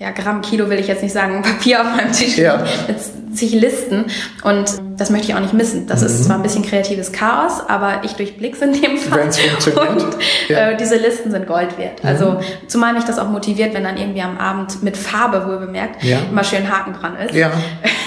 ja, 0.02 0.10
Gramm, 0.10 0.42
Kilo 0.42 0.68
will 0.68 0.80
ich 0.80 0.88
jetzt 0.88 1.02
nicht 1.02 1.12
sagen, 1.12 1.42
Papier 1.42 1.80
auf 1.80 1.96
meinem 1.96 2.12
Tisch 2.12 2.36
ja. 2.36 2.64
mit 2.88 2.96
sich 3.36 3.52
Listen. 3.52 4.06
Und 4.42 4.82
das 4.96 5.10
möchte 5.10 5.28
ich 5.28 5.34
auch 5.34 5.40
nicht 5.40 5.54
missen. 5.54 5.86
Das 5.86 6.00
mhm. 6.00 6.06
ist 6.06 6.24
zwar 6.24 6.36
ein 6.36 6.42
bisschen 6.42 6.64
kreatives 6.64 7.12
Chaos, 7.12 7.62
aber 7.68 8.00
ich 8.02 8.12
durchblick's 8.14 8.60
in 8.60 8.72
dem 8.72 8.98
Fall. 8.98 9.20
Wenn's 9.20 9.38
funktioniert. 9.38 10.02
Und 10.02 10.16
ja. 10.48 10.70
äh, 10.70 10.76
diese 10.76 10.96
Listen 10.96 11.30
sind 11.30 11.46
Gold 11.46 11.78
wert. 11.78 12.02
Mhm. 12.02 12.08
Also 12.08 12.40
zumal 12.66 12.94
mich 12.94 13.04
das 13.04 13.18
auch 13.18 13.28
motiviert, 13.28 13.74
wenn 13.74 13.84
dann 13.84 13.96
irgendwie 13.96 14.22
am 14.22 14.36
Abend 14.38 14.82
mit 14.82 14.96
Farbe 14.96 15.46
wohl 15.46 15.58
bemerkt 15.58 16.02
ja. 16.02 16.18
immer 16.30 16.44
schön 16.44 16.68
Haken 16.70 16.94
dran 16.94 17.16
ist. 17.16 17.34
Ja. 17.34 17.52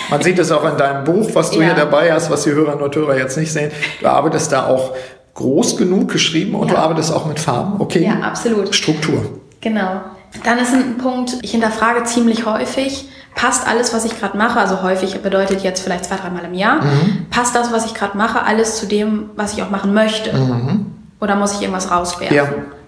Man 0.10 0.22
sieht 0.22 0.38
es 0.38 0.52
auch 0.52 0.70
in 0.70 0.78
deinem 0.78 1.06
Buch, 1.06 1.30
was 1.34 1.50
du 1.50 1.60
ja. 1.62 1.68
hier 1.68 1.76
dabei 1.76 2.12
hast, 2.12 2.30
was 2.30 2.44
die 2.44 2.52
Hörerinnen 2.52 2.84
und 2.84 2.96
Hörer 2.96 3.18
jetzt 3.18 3.38
nicht 3.38 3.52
sehen. 3.52 3.72
Du 4.02 4.08
arbeitest 4.08 4.52
da 4.52 4.68
auch 4.68 4.96
groß 5.34 5.78
genug 5.78 6.12
geschrieben 6.12 6.56
und 6.56 6.72
du 6.72 6.76
arbeitest 6.76 7.12
auch 7.12 7.26
mit 7.26 7.40
Farben. 7.40 7.80
Okay. 7.80 8.04
Ja, 8.04 8.20
absolut. 8.20 8.76
Struktur. 8.76 9.40
Genau. 9.62 10.02
Dann 10.44 10.60
ist 10.60 10.74
ein 10.74 10.98
Punkt, 10.98 11.38
ich 11.42 11.52
hinterfrage 11.52 12.04
ziemlich 12.04 12.46
häufig, 12.46 13.10
passt 13.36 13.68
alles, 13.68 13.94
was 13.94 14.06
ich 14.06 14.20
gerade 14.20 14.38
mache, 14.38 14.60
also 14.60 14.82
häufig 14.82 15.22
bedeutet 15.22 15.64
jetzt 15.64 15.82
vielleicht 15.82 16.06
zwei, 16.06 16.16
dreimal 16.16 16.46
im 16.46 16.54
Jahr, 16.54 16.84
mhm. 16.84 17.28
passt 17.30 17.56
das, 17.56 17.72
was 17.72 17.86
ich 17.86 17.94
gerade 17.94 18.18
mache, 18.18 18.44
alles 18.44 18.78
zu 18.78 18.86
dem, 18.86 19.30
was 19.36 19.54
ich 19.54 19.62
auch 19.62 19.70
machen 19.70 19.94
möchte? 19.94 20.36
Mhm. 20.36 20.86
Oder 21.20 21.36
muss 21.36 21.54
ich 21.54 21.62
irgendwas 21.62 21.92
rauswerfen? 21.92 22.36
Ja. 22.36 22.48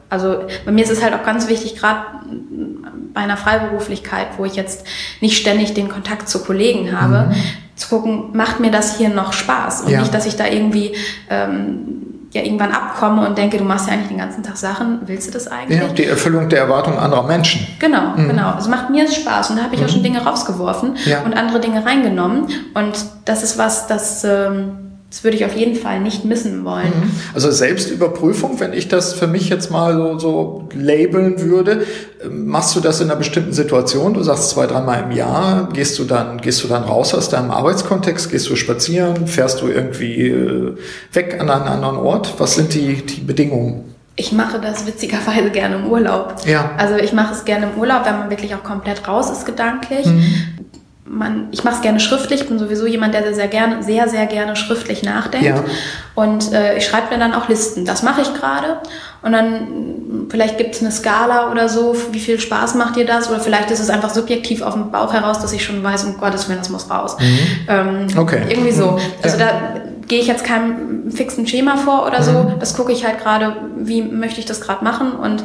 Also 0.10 0.44
bei 0.66 0.72
mir 0.72 0.84
ist 0.84 0.92
es 0.92 1.04
halt 1.04 1.14
auch 1.14 1.24
ganz 1.24 1.50
wichtig, 1.50 1.76
gerade 1.76 2.00
bei 3.14 3.22
einer 3.22 3.36
Freiberuflichkeit, 3.36 4.28
wo 4.38 4.46
ich 4.46 4.56
jetzt 4.56 4.86
nicht 5.20 5.38
ständig 5.38 5.74
den 5.74 5.90
Kontakt 5.90 6.30
zu 6.30 6.44
Kollegen 6.44 7.00
habe, 7.00 7.30
mhm. 7.30 7.36
zu 7.76 7.90
gucken, 7.90 8.30
macht 8.34 8.60
mir 8.60 8.72
das 8.72 8.98
hier 8.98 9.10
noch 9.10 9.34
Spaß? 9.34 9.82
Und 9.82 9.92
ja. 9.92 10.00
nicht, 10.00 10.14
dass 10.14 10.26
ich 10.26 10.38
da 10.38 10.46
irgendwie 10.46 10.96
ähm, 11.30 12.17
ja 12.32 12.44
irgendwann 12.44 12.72
abkomme 12.72 13.28
und 13.28 13.38
denke, 13.38 13.58
du 13.58 13.64
machst 13.64 13.88
ja 13.88 13.94
eigentlich 13.94 14.10
den 14.10 14.18
ganzen 14.18 14.44
Tag 14.44 14.58
Sachen, 14.58 15.00
willst 15.06 15.28
du 15.28 15.32
das 15.32 15.48
eigentlich? 15.48 15.80
Ja, 15.80 15.88
die 15.88 16.06
Erfüllung 16.06 16.50
der 16.50 16.60
Erwartungen 16.60 16.98
anderer 16.98 17.24
Menschen. 17.24 17.66
Genau, 17.80 18.16
mhm. 18.16 18.28
genau. 18.28 18.56
Es 18.58 18.68
macht 18.68 18.90
mir 18.90 19.10
Spaß 19.10 19.52
und 19.52 19.58
da 19.58 19.64
habe 19.64 19.76
ich 19.76 19.82
mhm. 19.82 19.88
auch 19.88 19.92
schon 19.92 20.04
Dinge 20.04 20.24
rausgeworfen 20.24 20.98
ja. 21.06 21.22
und 21.22 21.34
andere 21.36 21.60
Dinge 21.60 21.86
reingenommen. 21.86 22.48
Und 22.74 22.94
das 23.26 23.44
ist 23.44 23.58
was, 23.58 23.88
das 23.88 24.24
ähm, 24.24 24.87
das 25.10 25.24
würde 25.24 25.38
ich 25.38 25.46
auf 25.46 25.56
jeden 25.56 25.76
Fall 25.76 26.02
nicht 26.02 26.26
missen 26.26 26.66
wollen. 26.66 26.88
Mhm. 26.88 27.12
Also 27.34 27.50
Selbstüberprüfung, 27.50 28.60
wenn 28.60 28.74
ich 28.74 28.90
das 28.90 29.14
für 29.14 29.28
mich 29.28 29.48
jetzt 29.48 29.72
mal 29.72 29.94
so, 29.94 30.20
so 30.20 30.70
labeln 30.76 31.42
würde, 31.42 31.86
machst 32.30 32.76
du 32.76 32.82
das 32.82 33.00
in 33.00 33.10
einer 33.10 33.18
bestimmten 33.18 33.54
Situation? 33.54 34.14
Du 34.14 34.24
sagst 34.24 34.50
zwei, 34.50 34.68
dreimal 34.68 35.04
im 35.04 35.12
Jahr, 35.12 35.70
gehst 35.72 35.98
du 35.98 36.04
dann, 36.04 36.42
gehst 36.42 36.62
du 36.64 36.68
dann 36.68 36.84
raus 36.84 37.14
aus 37.14 37.30
deinem 37.30 37.52
Arbeitskontext, 37.52 38.30
gehst 38.30 38.50
du 38.50 38.58
spazieren, 38.58 39.28
fährst 39.28 39.62
du 39.62 39.68
irgendwie 39.68 40.28
äh, 40.28 40.76
weg 41.14 41.38
an 41.40 41.50
einen 41.50 41.68
anderen 41.68 41.96
Ort? 41.96 42.34
Was 42.40 42.56
sind 42.56 42.74
die, 42.74 43.06
die 43.06 43.22
Bedingungen? 43.22 43.96
Ich 44.18 44.34
mache 44.34 44.60
das 44.60 44.86
witzigerweise 44.86 45.52
gerne 45.52 45.76
im 45.76 45.86
Urlaub. 45.86 46.36
Ja. 46.46 46.72
Also 46.78 46.96
ich 46.96 47.14
mache 47.14 47.34
es 47.34 47.46
gerne 47.46 47.70
im 47.72 47.80
Urlaub, 47.80 48.06
wenn 48.06 48.18
man 48.18 48.30
wirklich 48.30 48.54
auch 48.56 48.64
komplett 48.64 49.08
raus 49.08 49.30
ist 49.30 49.46
gedanklich. 49.46 50.06
Mhm 50.06 50.58
man, 51.10 51.48
ich 51.52 51.64
mache 51.64 51.76
es 51.76 51.82
gerne 51.82 52.00
schriftlich, 52.00 52.42
ich 52.42 52.48
bin 52.48 52.60
sowieso 52.60 52.86
jemand, 52.86 53.14
der 53.14 53.24
sehr, 53.24 53.34
sehr 53.34 53.48
gerne, 53.48 53.84
sehr, 53.84 54.10
sehr 54.10 54.26
gerne 54.26 54.56
schriftlich 54.56 55.04
nachdenkt. 55.04 55.46
Ja. 55.46 55.64
Und 56.16 56.52
äh, 56.52 56.78
ich 56.78 56.86
schreibe 56.86 57.14
mir 57.14 57.20
dann 57.20 57.34
auch 57.34 57.48
Listen. 57.48 57.86
Das 57.86 58.04
mache 58.04 58.22
ich 58.22 58.34
gerade. 58.34 58.78
Und 59.22 59.32
dann 59.32 60.28
vielleicht 60.30 60.58
gibt 60.58 60.76
es 60.76 60.82
eine 60.82 60.92
Skala 60.92 61.52
oder 61.52 61.70
so, 61.70 61.96
wie 62.12 62.20
viel 62.20 62.40
Spaß 62.40 62.76
macht 62.76 62.96
dir 62.96 63.06
das? 63.06 63.30
Oder 63.30 63.40
vielleicht 63.40 63.72
ist 63.72 63.80
es 63.80 63.90
einfach 63.90 64.10
subjektiv 64.10 64.62
auf 64.62 64.74
dem 64.74 64.92
Bauch 64.92 65.14
heraus, 65.14 65.40
dass 65.40 65.54
ich 65.54 65.64
schon 65.64 65.84
weiß, 65.84 66.06
um 66.06 66.18
Gottes 66.18 66.48
Willen, 66.50 66.60
das 66.60 66.70
muss 66.70 66.90
raus. 66.90 67.18
Mhm. 67.20 67.40
Ähm, 67.68 68.08
okay. 68.18 68.42
Irgendwie 68.50 68.72
so. 68.72 68.92
Mhm. 68.92 69.00
Also 69.22 69.38
ja. 69.38 69.46
da 69.46 69.82
gehe 70.08 70.20
ich 70.20 70.28
jetzt 70.28 70.44
keinem 70.44 71.12
fixen 71.12 71.48
Schema 71.48 71.78
vor 71.78 72.06
oder 72.06 72.24
so. 72.24 72.32
Mhm. 72.32 72.60
Das 72.60 72.76
gucke 72.76 72.92
ich 72.92 73.06
halt 73.06 73.20
gerade, 73.20 73.56
wie 73.78 74.02
möchte 74.02 74.40
ich 74.40 74.46
das 74.46 74.62
gerade 74.62 74.84
machen 74.84 75.14
und 75.14 75.44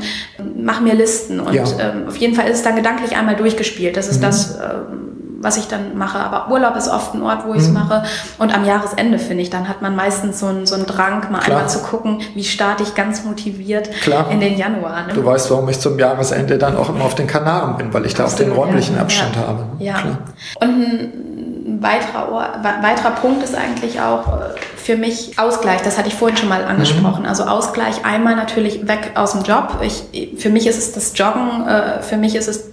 mache 0.56 0.82
mir 0.82 0.94
Listen. 0.94 1.40
Und 1.40 1.54
ja. 1.54 1.64
ähm, 1.78 2.08
auf 2.08 2.16
jeden 2.16 2.34
Fall 2.34 2.48
ist 2.48 2.58
es 2.58 2.62
dann 2.62 2.76
gedanklich 2.76 3.16
einmal 3.16 3.36
durchgespielt. 3.36 3.96
Das 3.96 4.08
ist 4.08 4.18
mhm. 4.18 4.22
das. 4.22 4.56
Ähm, 4.56 5.01
was 5.42 5.56
ich 5.56 5.66
dann 5.66 5.98
mache. 5.98 6.18
Aber 6.18 6.50
Urlaub 6.50 6.76
ist 6.76 6.88
oft 6.88 7.14
ein 7.14 7.22
Ort, 7.22 7.44
wo 7.46 7.52
ich 7.52 7.60
es 7.60 7.68
mhm. 7.68 7.74
mache. 7.74 8.04
Und 8.38 8.54
am 8.54 8.64
Jahresende 8.64 9.18
finde 9.18 9.42
ich, 9.42 9.50
dann 9.50 9.68
hat 9.68 9.82
man 9.82 9.96
meistens 9.96 10.38
so 10.38 10.46
einen, 10.46 10.66
so 10.66 10.76
einen 10.76 10.86
Drang, 10.86 11.30
mal 11.30 11.40
Klar. 11.40 11.58
einmal 11.58 11.68
zu 11.68 11.80
gucken, 11.80 12.20
wie 12.34 12.44
starte 12.44 12.84
ich 12.84 12.94
ganz 12.94 13.24
motiviert 13.24 13.90
Klar. 14.02 14.30
in 14.30 14.40
den 14.40 14.56
Januar. 14.56 15.06
Ne? 15.08 15.14
Du 15.14 15.24
weißt, 15.24 15.50
warum 15.50 15.68
ich 15.68 15.80
zum 15.80 15.98
Jahresende 15.98 16.58
dann 16.58 16.76
auch 16.76 16.88
immer 16.88 17.04
auf 17.04 17.16
den 17.16 17.26
Kanaren 17.26 17.76
bin, 17.76 17.92
weil 17.92 18.06
ich 18.06 18.14
da 18.14 18.24
Absolut, 18.24 18.52
auch 18.52 18.54
den 18.54 18.64
räumlichen 18.64 18.96
ja. 18.96 19.02
Abstand 19.02 19.36
ja. 19.36 19.42
habe. 19.42 19.64
Ja. 19.78 19.94
Klar. 19.94 20.18
Und 20.60 20.68
ein 20.68 21.82
weiterer, 21.82 22.30
Ort, 22.30 22.64
weiterer 22.82 23.10
Punkt 23.10 23.42
ist 23.42 23.54
eigentlich 23.56 24.00
auch 24.00 24.28
äh, 24.28 24.54
für 24.76 24.96
mich 24.96 25.38
Ausgleich. 25.38 25.82
Das 25.82 25.98
hatte 25.98 26.08
ich 26.08 26.14
vorhin 26.14 26.36
schon 26.36 26.48
mal 26.48 26.64
angesprochen. 26.64 27.22
Mhm. 27.22 27.28
Also 27.28 27.44
Ausgleich 27.44 28.04
einmal 28.04 28.36
natürlich 28.36 28.86
weg 28.86 29.12
aus 29.14 29.32
dem 29.32 29.42
Job. 29.42 29.78
Ich, 29.80 30.40
für 30.40 30.50
mich 30.50 30.66
ist 30.66 30.78
es 30.78 30.92
das 30.92 31.12
Joggen, 31.16 31.66
äh, 31.66 32.02
für 32.02 32.16
mich 32.16 32.34
ist 32.34 32.48
es 32.48 32.72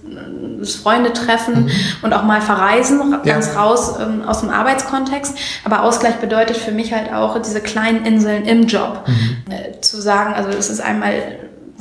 Freunde 0.64 1.12
treffen 1.12 1.64
mhm. 1.64 1.70
und 2.02 2.12
auch 2.12 2.24
mal 2.24 2.40
verreisen, 2.40 3.16
ganz 3.24 3.54
ja. 3.54 3.60
raus 3.60 3.94
ähm, 4.00 4.22
aus 4.26 4.40
dem 4.40 4.50
Arbeitskontext. 4.50 5.36
Aber 5.64 5.82
Ausgleich 5.82 6.16
bedeutet 6.16 6.56
für 6.56 6.72
mich 6.72 6.92
halt 6.92 7.12
auch 7.12 7.40
diese 7.40 7.60
kleinen 7.60 8.04
Inseln 8.04 8.44
im 8.44 8.66
Job. 8.66 9.04
Mhm. 9.06 9.52
Äh, 9.52 9.80
zu 9.80 10.00
sagen, 10.00 10.34
also 10.34 10.50
es 10.50 10.70
ist 10.70 10.80
einmal 10.80 11.12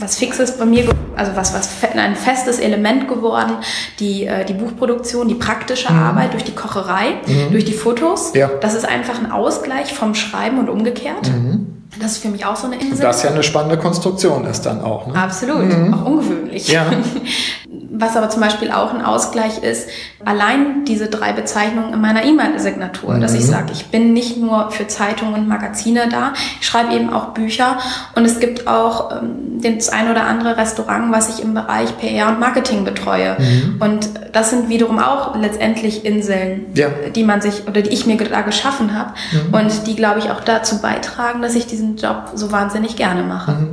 was 0.01 0.17
Fixes 0.17 0.57
bei 0.57 0.65
mir, 0.65 0.89
also 1.15 1.31
was, 1.35 1.53
was 1.53 1.69
ein 1.95 2.15
festes 2.15 2.59
Element 2.59 3.07
geworden, 3.07 3.57
die, 3.99 4.25
äh, 4.25 4.45
die 4.45 4.53
Buchproduktion, 4.53 5.27
die 5.27 5.35
praktische 5.35 5.91
mhm. 5.91 5.99
Arbeit 5.99 6.33
durch 6.33 6.43
die 6.43 6.55
Kocherei, 6.55 7.15
mhm. 7.25 7.51
durch 7.51 7.65
die 7.65 7.73
Fotos. 7.73 8.33
Ja. 8.33 8.49
Das 8.61 8.75
ist 8.75 8.87
einfach 8.87 9.19
ein 9.19 9.31
Ausgleich 9.31 9.93
vom 9.93 10.15
Schreiben 10.15 10.59
und 10.59 10.69
umgekehrt. 10.69 11.27
Mhm. 11.27 11.83
Das 11.99 12.13
ist 12.13 12.17
für 12.19 12.29
mich 12.29 12.45
auch 12.45 12.55
so 12.55 12.67
eine 12.67 12.79
Insel. 12.79 13.01
Das 13.01 13.23
ja 13.23 13.31
eine 13.31 13.43
spannende 13.43 13.77
Konstruktion 13.77 14.45
ist 14.45 14.61
dann 14.61 14.81
auch. 14.81 15.07
Ne? 15.07 15.15
Absolut, 15.15 15.65
mhm. 15.65 15.93
auch 15.93 16.05
ungewöhnlich. 16.05 16.67
Ja. 16.67 16.85
Was 17.99 18.15
aber 18.15 18.29
zum 18.29 18.41
Beispiel 18.41 18.71
auch 18.71 18.93
ein 18.93 19.03
Ausgleich 19.03 19.61
ist, 19.61 19.89
allein 20.23 20.85
diese 20.85 21.07
drei 21.07 21.33
Bezeichnungen 21.33 21.93
in 21.93 21.99
meiner 21.99 22.23
E-Mail-Signatur, 22.23 23.15
mhm. 23.15 23.21
dass 23.21 23.33
ich 23.33 23.41
mhm. 23.41 23.51
sage, 23.51 23.73
ich 23.73 23.87
bin 23.87 24.13
nicht 24.13 24.37
nur 24.37 24.71
für 24.71 24.87
Zeitungen 24.87 25.33
und 25.33 25.47
Magazine 25.49 26.07
da, 26.09 26.31
ich 26.61 26.65
schreibe 26.65 26.93
eben 26.93 27.11
auch 27.11 27.33
Bücher 27.33 27.77
und 28.15 28.23
es 28.23 28.39
gibt 28.39 28.67
auch 28.67 29.11
ähm, 29.11 29.59
das 29.61 29.89
ein 29.89 30.09
oder 30.09 30.23
andere 30.23 30.55
Restaurant, 30.55 31.11
was 31.11 31.27
ich 31.27 31.43
im 31.43 31.53
Bereich 31.53 31.97
PR 31.97 32.29
und 32.29 32.39
Marketing 32.39 32.85
betreue. 32.85 33.35
Mhm. 33.37 33.81
Und 33.81 34.09
das 34.31 34.51
sind 34.51 34.69
wiederum 34.69 34.99
auch 34.99 35.35
letztendlich 35.35 36.05
Inseln, 36.05 36.67
ja. 36.75 36.87
die 37.13 37.23
man 37.25 37.41
sich 37.41 37.67
oder 37.67 37.81
die 37.81 37.89
ich 37.89 38.05
mir 38.05 38.15
da 38.15 38.41
geschaffen 38.41 38.97
habe 38.97 39.11
mhm. 39.33 39.53
und 39.53 39.87
die, 39.87 39.95
glaube 39.97 40.19
ich, 40.19 40.31
auch 40.31 40.39
dazu 40.39 40.81
beitragen, 40.81 41.41
dass 41.41 41.53
ich 41.55 41.67
diesen 41.67 41.97
Job 41.97 42.31
so 42.33 42.53
wahnsinnig 42.53 42.95
gerne 42.95 43.23
mache. 43.23 43.67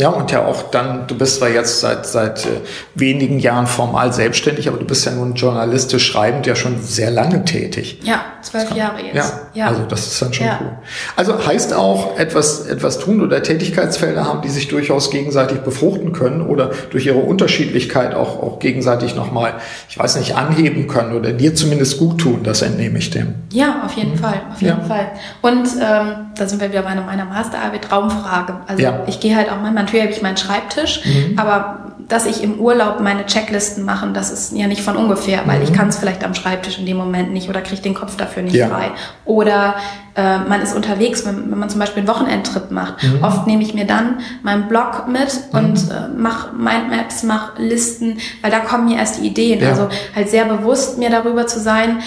Ja, 0.00 0.10
und 0.10 0.30
ja 0.30 0.44
auch 0.44 0.70
dann, 0.70 1.08
du 1.08 1.18
bist 1.18 1.38
zwar 1.38 1.48
jetzt 1.48 1.80
seit, 1.80 2.06
seit 2.06 2.46
äh, 2.46 2.60
wenigen 2.94 3.40
Jahren 3.40 3.66
formal 3.66 4.12
selbstständig, 4.12 4.68
aber 4.68 4.78
du 4.78 4.84
bist 4.84 5.04
ja 5.04 5.10
nun 5.10 5.34
journalistisch 5.34 6.06
schreibend 6.06 6.46
ja 6.46 6.54
schon 6.54 6.80
sehr 6.80 7.10
lange 7.10 7.44
tätig. 7.44 7.98
Ja, 8.04 8.20
zwölf 8.40 8.72
Jahre 8.76 9.02
jetzt. 9.02 9.16
Ja, 9.16 9.40
ja, 9.54 9.66
also 9.66 9.82
das 9.88 10.06
ist 10.06 10.22
dann 10.22 10.32
schon 10.32 10.46
ja. 10.46 10.60
cool. 10.62 10.70
Also 11.16 11.44
heißt 11.44 11.74
auch, 11.74 12.16
etwas, 12.16 12.66
etwas 12.66 13.00
tun 13.00 13.20
oder 13.20 13.42
Tätigkeitsfelder 13.42 14.24
haben, 14.24 14.40
die 14.42 14.50
sich 14.50 14.68
durchaus 14.68 15.10
gegenseitig 15.10 15.62
befruchten 15.62 16.12
können 16.12 16.42
oder 16.42 16.70
durch 16.90 17.04
ihre 17.04 17.18
Unterschiedlichkeit 17.18 18.14
auch, 18.14 18.40
auch 18.40 18.60
gegenseitig 18.60 19.16
nochmal, 19.16 19.54
ich 19.88 19.98
weiß 19.98 20.16
nicht, 20.18 20.36
anheben 20.36 20.86
können 20.86 21.12
oder 21.12 21.32
dir 21.32 21.56
zumindest 21.56 21.98
gut 21.98 22.20
tun, 22.20 22.44
das 22.44 22.62
entnehme 22.62 22.98
ich 22.98 23.10
dem. 23.10 23.34
Ja, 23.52 23.82
auf 23.84 23.94
jeden 23.94 24.12
mhm. 24.12 24.18
Fall, 24.18 24.42
auf 24.52 24.62
jeden 24.62 24.78
ja. 24.78 24.84
Fall. 24.84 25.10
Und 25.42 25.66
ähm, 25.82 26.28
da 26.36 26.46
sind 26.46 26.60
wir 26.60 26.70
wieder 26.70 26.82
bei 26.82 26.94
meiner 26.94 27.24
Masterarbeit, 27.24 27.82
Traumfrage. 27.82 28.60
Also 28.68 28.86
ich 29.08 29.18
gehe 29.18 29.34
halt 29.34 29.50
auch 29.50 29.60
manchmal 29.60 29.87
natürlich 29.88 30.04
habe 30.04 30.12
ich 30.14 30.22
meinen 30.22 30.36
Schreibtisch, 30.36 31.02
mhm. 31.04 31.38
aber 31.38 31.88
dass 32.08 32.24
ich 32.24 32.42
im 32.42 32.58
Urlaub 32.58 33.00
meine 33.00 33.26
Checklisten 33.26 33.84
mache, 33.84 34.08
das 34.08 34.30
ist 34.30 34.56
ja 34.56 34.66
nicht 34.66 34.80
von 34.80 34.96
ungefähr, 34.96 35.42
weil 35.46 35.58
mhm. 35.58 35.64
ich 35.64 35.72
kann 35.74 35.88
es 35.88 35.98
vielleicht 35.98 36.24
am 36.24 36.34
Schreibtisch 36.34 36.78
in 36.78 36.86
dem 36.86 36.96
Moment 36.96 37.32
nicht 37.32 37.50
oder 37.50 37.60
kriege 37.60 37.82
den 37.82 37.94
Kopf 37.94 38.16
dafür 38.16 38.42
nicht 38.42 38.54
ja. 38.54 38.68
frei. 38.68 38.92
Oder 39.26 39.74
äh, 40.16 40.38
man 40.38 40.62
ist 40.62 40.74
unterwegs, 40.74 41.26
wenn, 41.26 41.50
wenn, 41.50 41.58
man 41.58 41.68
zum 41.68 41.80
Beispiel 41.80 42.00
einen 42.00 42.08
Wochenendtrip 42.08 42.70
macht. 42.70 43.02
Mhm. 43.02 43.22
Oft 43.22 43.46
nehme 43.46 43.62
ich 43.62 43.74
mir 43.74 43.84
dann 43.84 44.20
meinen 44.42 44.68
Blog 44.68 45.06
mit 45.06 45.38
mhm. 45.52 45.58
und 45.58 45.90
äh, 45.90 46.08
mache 46.16 46.54
Mindmaps, 46.54 47.24
mache 47.24 47.60
Listen, 47.60 48.18
weil 48.40 48.50
da 48.50 48.60
kommen 48.60 48.86
mir 48.86 48.96
erst 48.96 49.20
die 49.20 49.26
Ideen. 49.26 49.60
Ja. 49.60 49.68
Also 49.70 49.88
halt 50.16 50.30
sehr 50.30 50.46
bewusst 50.46 50.96
mir 50.96 51.10
darüber 51.10 51.46
zu 51.46 51.60
sein, 51.60 51.98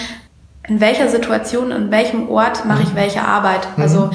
in 0.66 0.80
welcher 0.80 1.08
Situation, 1.08 1.70
in 1.70 1.90
welchem 1.92 2.28
Ort 2.28 2.64
mache 2.64 2.82
ich 2.82 2.92
mhm. 2.92 2.96
welche 2.96 3.22
Arbeit. 3.22 3.68
Also 3.76 4.06
mhm. 4.06 4.12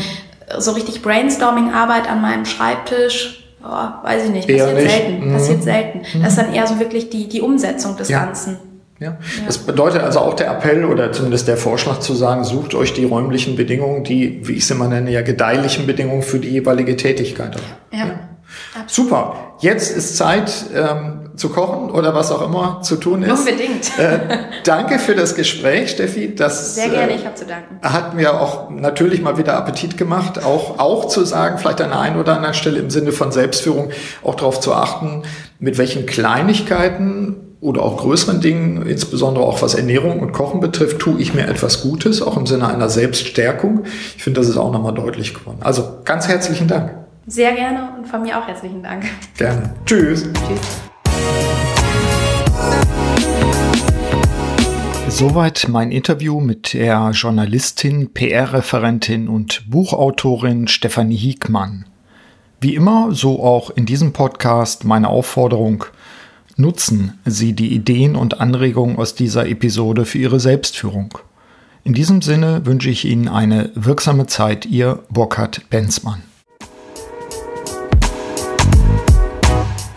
so 0.59 0.71
richtig 0.71 1.01
Brainstorming-Arbeit 1.01 2.09
an 2.09 2.21
meinem 2.21 2.43
Schreibtisch 2.43 3.46
oh, 3.63 4.03
weiß 4.03 4.25
ich 4.25 4.31
nicht, 4.31 4.47
passiert 4.47 4.73
nicht. 4.75 4.89
selten. 4.89 5.27
Mhm. 5.27 5.33
Passiert 5.33 5.63
selten. 5.63 5.99
Mhm. 5.99 6.23
Das 6.23 6.29
ist 6.33 6.37
dann 6.37 6.53
eher 6.53 6.67
so 6.67 6.79
wirklich 6.79 7.09
die, 7.09 7.27
die 7.27 7.41
Umsetzung 7.41 7.97
des 7.97 8.09
ja. 8.09 8.25
Ganzen. 8.25 8.57
Ja. 8.99 9.09
ja. 9.09 9.17
Das 9.45 9.59
bedeutet 9.59 10.01
also 10.01 10.19
auch 10.19 10.33
der 10.33 10.49
Appell 10.49 10.85
oder 10.85 11.11
zumindest 11.11 11.47
der 11.47 11.57
Vorschlag 11.57 11.99
zu 11.99 12.13
sagen, 12.13 12.43
sucht 12.43 12.73
euch 12.73 12.93
die 12.93 13.05
räumlichen 13.05 13.55
Bedingungen, 13.55 14.03
die, 14.03 14.47
wie 14.47 14.53
ich 14.53 14.63
es 14.63 14.71
immer 14.71 14.87
nenne, 14.87 15.11
ja 15.11 15.21
gedeihlichen 15.21 15.85
Bedingungen 15.85 16.23
für 16.23 16.39
die 16.39 16.49
jeweilige 16.49 16.95
Tätigkeit. 16.95 17.55
Ja. 17.91 17.99
ja. 17.99 18.05
Super. 18.87 19.55
Jetzt 19.59 19.95
ist 19.95 20.17
Zeit 20.17 20.51
ähm, 20.75 21.16
zu 21.37 21.49
kochen 21.49 21.91
oder 21.91 22.13
was 22.13 22.31
auch 22.31 22.41
immer 22.41 22.81
zu 22.81 22.97
tun 22.97 23.23
ist. 23.23 23.39
Unbedingt. 23.39 23.97
Äh, 23.97 24.19
danke 24.63 24.99
für 24.99 25.15
das 25.15 25.35
Gespräch, 25.35 25.91
Steffi. 25.91 26.35
Das, 26.35 26.75
Sehr 26.75 26.89
gerne, 26.89 27.13
äh, 27.13 27.15
ich 27.15 27.25
habe 27.25 27.35
zu 27.35 27.45
danken. 27.45 27.79
Hat 27.81 28.15
mir 28.15 28.41
auch 28.41 28.69
natürlich 28.69 29.21
mal 29.21 29.37
wieder 29.37 29.55
Appetit 29.55 29.97
gemacht, 29.97 30.43
auch, 30.43 30.79
auch 30.79 31.07
zu 31.07 31.23
sagen, 31.23 31.57
vielleicht 31.57 31.81
an 31.81 31.89
der 31.89 31.99
einen 31.99 32.19
oder 32.19 32.35
anderen 32.35 32.55
Stelle 32.55 32.79
im 32.79 32.89
Sinne 32.89 33.11
von 33.11 33.31
Selbstführung 33.31 33.91
auch 34.23 34.35
darauf 34.35 34.59
zu 34.59 34.73
achten, 34.73 35.23
mit 35.59 35.77
welchen 35.77 36.05
Kleinigkeiten 36.05 37.55
oder 37.59 37.81
auch 37.81 37.97
größeren 37.97 38.41
Dingen, 38.41 38.85
insbesondere 38.85 39.43
auch 39.45 39.61
was 39.61 39.73
Ernährung 39.73 40.19
und 40.19 40.31
Kochen 40.31 40.59
betrifft, 40.59 40.99
tue 40.99 41.19
ich 41.19 41.33
mir 41.33 41.47
etwas 41.47 41.81
Gutes, 41.81 42.21
auch 42.21 42.37
im 42.37 42.45
Sinne 42.45 42.67
einer 42.67 42.89
Selbststärkung. 42.89 43.85
Ich 44.15 44.23
finde, 44.23 44.39
das 44.41 44.49
ist 44.49 44.57
auch 44.57 44.71
nochmal 44.71 44.93
deutlich 44.93 45.33
geworden. 45.33 45.59
Also 45.61 45.99
ganz 46.05 46.27
herzlichen 46.27 46.67
Dank. 46.67 46.93
Sehr 47.25 47.53
gerne 47.53 47.89
und 47.97 48.07
von 48.07 48.21
mir 48.21 48.37
auch 48.39 48.47
herzlichen 48.47 48.83
Dank. 48.83 49.05
Gerne. 49.37 49.73
Tschüss. 49.85 50.23
Tschüss. 50.23 50.96
Soweit 55.09 55.67
mein 55.69 55.91
Interview 55.91 56.41
mit 56.41 56.73
der 56.73 57.11
Journalistin, 57.11 58.13
PR-Referentin 58.13 59.27
und 59.29 59.63
Buchautorin 59.69 60.67
Stefanie 60.67 61.15
Hiekmann. 61.15 61.85
Wie 62.59 62.75
immer, 62.75 63.13
so 63.13 63.41
auch 63.41 63.69
in 63.71 63.85
diesem 63.85 64.13
Podcast 64.13 64.83
meine 64.83 65.09
Aufforderung, 65.09 65.85
nutzen 66.57 67.19
Sie 67.25 67.53
die 67.53 67.73
Ideen 67.73 68.15
und 68.15 68.41
Anregungen 68.41 68.97
aus 68.97 69.15
dieser 69.15 69.47
Episode 69.47 70.05
für 70.05 70.17
Ihre 70.17 70.39
Selbstführung. 70.39 71.17
In 71.83 71.93
diesem 71.93 72.21
Sinne 72.21 72.65
wünsche 72.65 72.89
ich 72.89 73.05
Ihnen 73.05 73.29
eine 73.29 73.71
wirksame 73.75 74.27
Zeit, 74.27 74.65
Ihr 74.65 75.03
Burkhard 75.09 75.69
Benzmann. 75.69 76.26